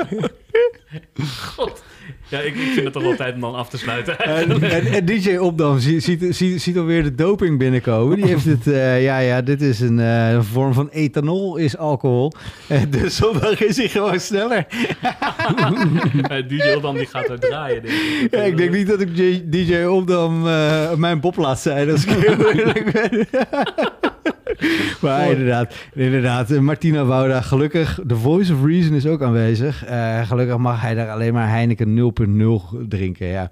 God. 1.54 1.71
Ja, 2.32 2.38
ik, 2.38 2.54
ik 2.54 2.72
vind 2.72 2.84
het 2.84 2.92
toch 2.92 3.02
wel 3.02 3.16
tijd 3.16 3.34
om 3.34 3.40
dan 3.40 3.54
af 3.54 3.68
te 3.68 3.78
sluiten. 3.78 4.18
en, 4.18 4.62
en, 4.62 4.86
en 4.86 5.04
DJ 5.04 5.36
Opdam 5.36 5.78
ziet, 5.78 6.04
ziet, 6.04 6.36
ziet, 6.36 6.62
ziet 6.62 6.76
alweer 6.78 7.02
de 7.02 7.14
doping 7.14 7.58
binnenkomen. 7.58 8.16
Die 8.16 8.26
heeft 8.26 8.44
het... 8.44 8.66
eh, 8.66 9.02
ja, 9.02 9.18
ja, 9.18 9.42
dit 9.42 9.62
is 9.62 9.80
een 9.80 10.00
eh, 10.00 10.40
vorm 10.40 10.72
van 10.72 10.90
ethanol, 10.90 11.56
is 11.56 11.76
alcohol. 11.76 12.32
Eh, 12.68 12.80
dus 12.88 13.16
zondag 13.16 13.62
is 13.62 13.76
hij 13.76 13.88
gewoon 13.88 14.20
sneller. 14.20 14.66
Eh, 16.22 16.48
DJ 16.48 16.80
dan 16.80 16.94
die 16.94 17.06
gaat 17.06 17.28
er 17.28 17.40
draaien, 17.40 17.82
denk 17.82 17.94
ik. 17.94 18.34
Ja, 18.34 18.42
ik 18.42 18.56
denk 18.56 18.72
niet 18.72 18.86
dat 18.86 19.00
ik 19.00 19.16
DJ 19.52 19.84
Opdam 19.84 20.42
mijn 20.96 21.20
pop 21.20 21.36
laat 21.36 21.60
zijn, 21.60 21.90
als 21.90 22.04
ik 22.04 22.10
heel 22.10 22.50
eerlijk 22.52 22.92
ben. 22.92 23.26
maar 25.02 25.30
inderdaad, 25.30 25.74
inderdaad. 25.94 26.50
eh, 26.50 26.58
Martina 26.58 27.04
Wouda, 27.04 27.40
gelukkig, 27.40 27.98
The 28.06 28.16
Voice 28.16 28.54
of 28.54 28.64
Reason 28.64 28.94
is 28.94 29.06
ook 29.06 29.22
aanwezig. 29.22 29.84
Eh, 29.84 30.26
gelukkig 30.26 30.56
mag 30.56 30.80
hij 30.80 30.94
daar 30.94 31.10
alleen 31.10 31.32
maar 31.32 31.48
Heineken 31.48 31.94
0.0 31.94 32.88
drinken, 32.88 33.26
ja. 33.26 33.50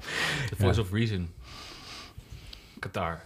The 0.48 0.56
Voice 0.56 0.80
of 0.80 0.92
Reason. 0.92 1.28
Qatar. 2.78 3.20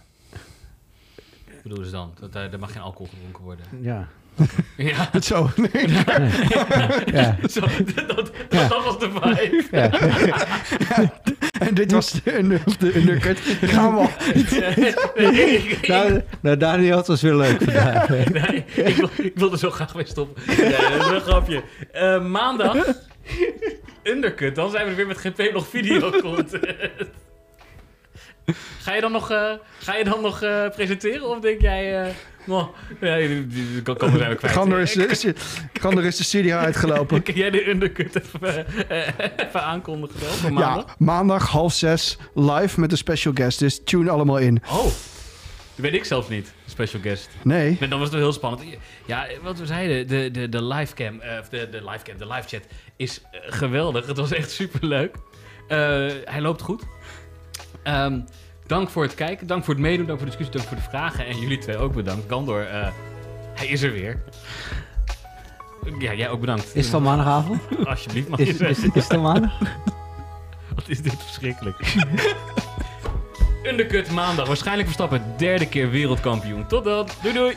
Wat 1.45 1.63
bedoelen 1.63 1.85
ze 1.85 1.91
dan? 1.91 2.13
Dat, 2.19 2.35
eh, 2.35 2.53
er 2.53 2.59
mag 2.59 2.71
geen 2.71 2.81
alcohol 2.81 3.07
gedronken 3.13 3.43
worden. 3.43 3.65
Ja. 3.81 4.07
Ja, 4.77 5.09
Zo. 5.21 5.49
Nee. 5.55 5.87
ja. 7.05 7.37
zo, 7.49 7.59
dat, 7.95 8.07
dat, 8.07 8.31
dat 8.49 8.83
was 8.83 8.99
de 8.99 9.09
vibe. 9.21 9.63
ja. 9.71 9.89
En 11.59 11.73
dit 11.73 11.91
was 11.91 12.11
de, 12.11 12.37
under- 12.37 12.61
de 12.79 12.95
undercut. 12.95 13.39
Gaan 13.61 13.95
we 13.95 14.07
Nou, 15.87 16.21
nou, 16.41 16.57
Daniel, 16.57 16.97
het 16.97 17.07
was 17.07 17.21
weer 17.21 17.35
leuk 17.35 17.61
vandaag. 17.63 18.09
Nee, 18.09 18.65
ik, 18.75 18.95
wil, 18.95 19.09
ik 19.17 19.31
wilde 19.35 19.57
zo 19.57 19.69
graag 19.69 19.95
mee 19.95 20.05
stoppen. 20.05 20.43
Nee, 20.57 20.69
dat 20.69 21.05
is 21.05 21.07
een 21.11 21.21
grapje. 21.21 21.63
Eh, 21.91 22.25
maandag, 22.25 22.75
undercut. 24.03 24.55
Dan 24.55 24.69
zijn 24.71 24.83
we 24.83 24.89
er 24.89 24.95
weer 24.95 25.07
met 25.07 25.17
GP 25.17 25.53
nog 25.53 25.67
video 25.67 26.11
content. 26.21 26.61
Ga 28.81 28.93
je 28.95 29.01
dan 29.01 29.11
nog, 29.11 29.31
eh, 29.31 29.51
ga 29.79 29.95
je 29.95 30.03
dan 30.03 30.21
nog 30.21 30.41
eh, 30.41 30.69
presenteren? 30.69 31.29
Of 31.29 31.39
denk 31.39 31.61
jij... 31.61 32.13
ja, 33.01 33.17
die, 33.17 33.81
kan, 33.81 33.97
kan 33.97 34.11
er 34.11 34.17
zijn 34.17 34.37
kwijt. 34.37 34.53
Gander 34.53 34.79
is, 34.79 34.95
is, 34.95 35.25
Gander 35.73 36.03
is 36.03 36.17
de 36.17 36.23
studio 36.23 36.57
uitgelopen. 36.57 37.23
Kan 37.23 37.35
jij 37.35 37.49
de 37.49 37.69
undercut 37.69 38.15
even, 38.15 38.89
eh, 38.89 39.07
even 39.47 39.63
aankondigen 39.63 40.19
dan 40.41 40.53
maandag? 40.53 40.85
Ja, 40.87 40.95
maandag 40.97 41.49
half 41.49 41.73
zes 41.73 42.17
live 42.33 42.79
met 42.79 42.91
een 42.91 42.97
special 42.97 43.33
guest. 43.33 43.59
Dus 43.59 43.81
tune 43.83 44.09
allemaal 44.09 44.37
in. 44.37 44.61
Oh, 44.69 44.83
dat 44.83 44.93
weet 45.75 45.93
ik 45.93 46.05
zelfs 46.05 46.29
niet. 46.29 46.53
Special 46.65 47.01
guest. 47.01 47.29
Nee. 47.43 47.77
Nee, 47.79 47.89
dan 47.89 47.99
was 47.99 48.07
het 48.07 48.11
wel 48.11 48.21
heel 48.23 48.33
spannend. 48.33 48.63
Ja, 49.05 49.27
wat 49.41 49.59
we 49.59 49.65
zeiden, 49.65 50.07
de, 50.07 50.31
de, 50.31 50.49
de 50.49 50.63
livecam, 50.63 51.19
eh, 51.19 51.39
of 51.39 51.49
de, 51.49 51.69
de 51.69 51.83
livecam, 51.83 52.17
de 52.17 52.27
live 52.27 52.47
chat 52.47 52.61
is 52.95 53.21
eh, 53.31 53.39
geweldig. 53.45 54.07
Het 54.07 54.17
was 54.17 54.31
echt 54.31 54.51
superleuk. 54.51 55.15
Eh 55.67 55.77
hij 56.25 56.41
loopt 56.41 56.61
goed. 56.61 56.83
Ehm, 57.83 58.19
dank 58.67 58.89
voor 58.89 59.03
het 59.03 59.15
kijken, 59.15 59.47
dank 59.47 59.63
voor 59.63 59.73
het 59.73 59.83
meedoen, 59.83 60.05
dank 60.05 60.19
voor 60.19 60.29
de 60.29 60.37
discussie, 60.37 60.57
dank 60.57 60.67
voor 60.67 60.83
de 60.83 60.89
vragen. 60.97 61.25
En 61.25 61.39
jullie 61.39 61.57
twee 61.57 61.77
ook 61.77 61.93
bedankt. 61.93 62.23
Gandor, 62.29 62.67
eh, 62.67 62.87
hij 63.55 63.67
is 63.67 63.81
er 63.81 63.91
weer. 63.91 64.23
Ja, 65.99 66.13
jij 66.13 66.29
ook 66.29 66.39
bedankt. 66.39 66.75
Is 66.75 66.85
het 66.85 66.93
al 66.93 67.01
maandagavond? 67.01 67.61
Alsjeblieft, 67.85 68.29
mag 68.29 68.39
Is, 68.39 68.47
je 68.47 68.51
is, 68.51 68.57
zeggen. 68.57 68.91
is 68.93 69.03
het 69.03 69.13
al 69.13 69.21
maandag? 69.21 69.59
Wat 70.75 70.83
is 70.87 71.01
dit 71.01 71.23
verschrikkelijk. 71.23 71.77
Undercut 73.63 74.11
maandag. 74.11 74.47
Waarschijnlijk 74.47 74.87
Verstappen 74.87 75.33
derde 75.37 75.67
keer 75.67 75.89
wereldkampioen. 75.89 76.67
Tot 76.67 76.83
dan. 76.83 77.07
Doei 77.21 77.33
doei. 77.33 77.55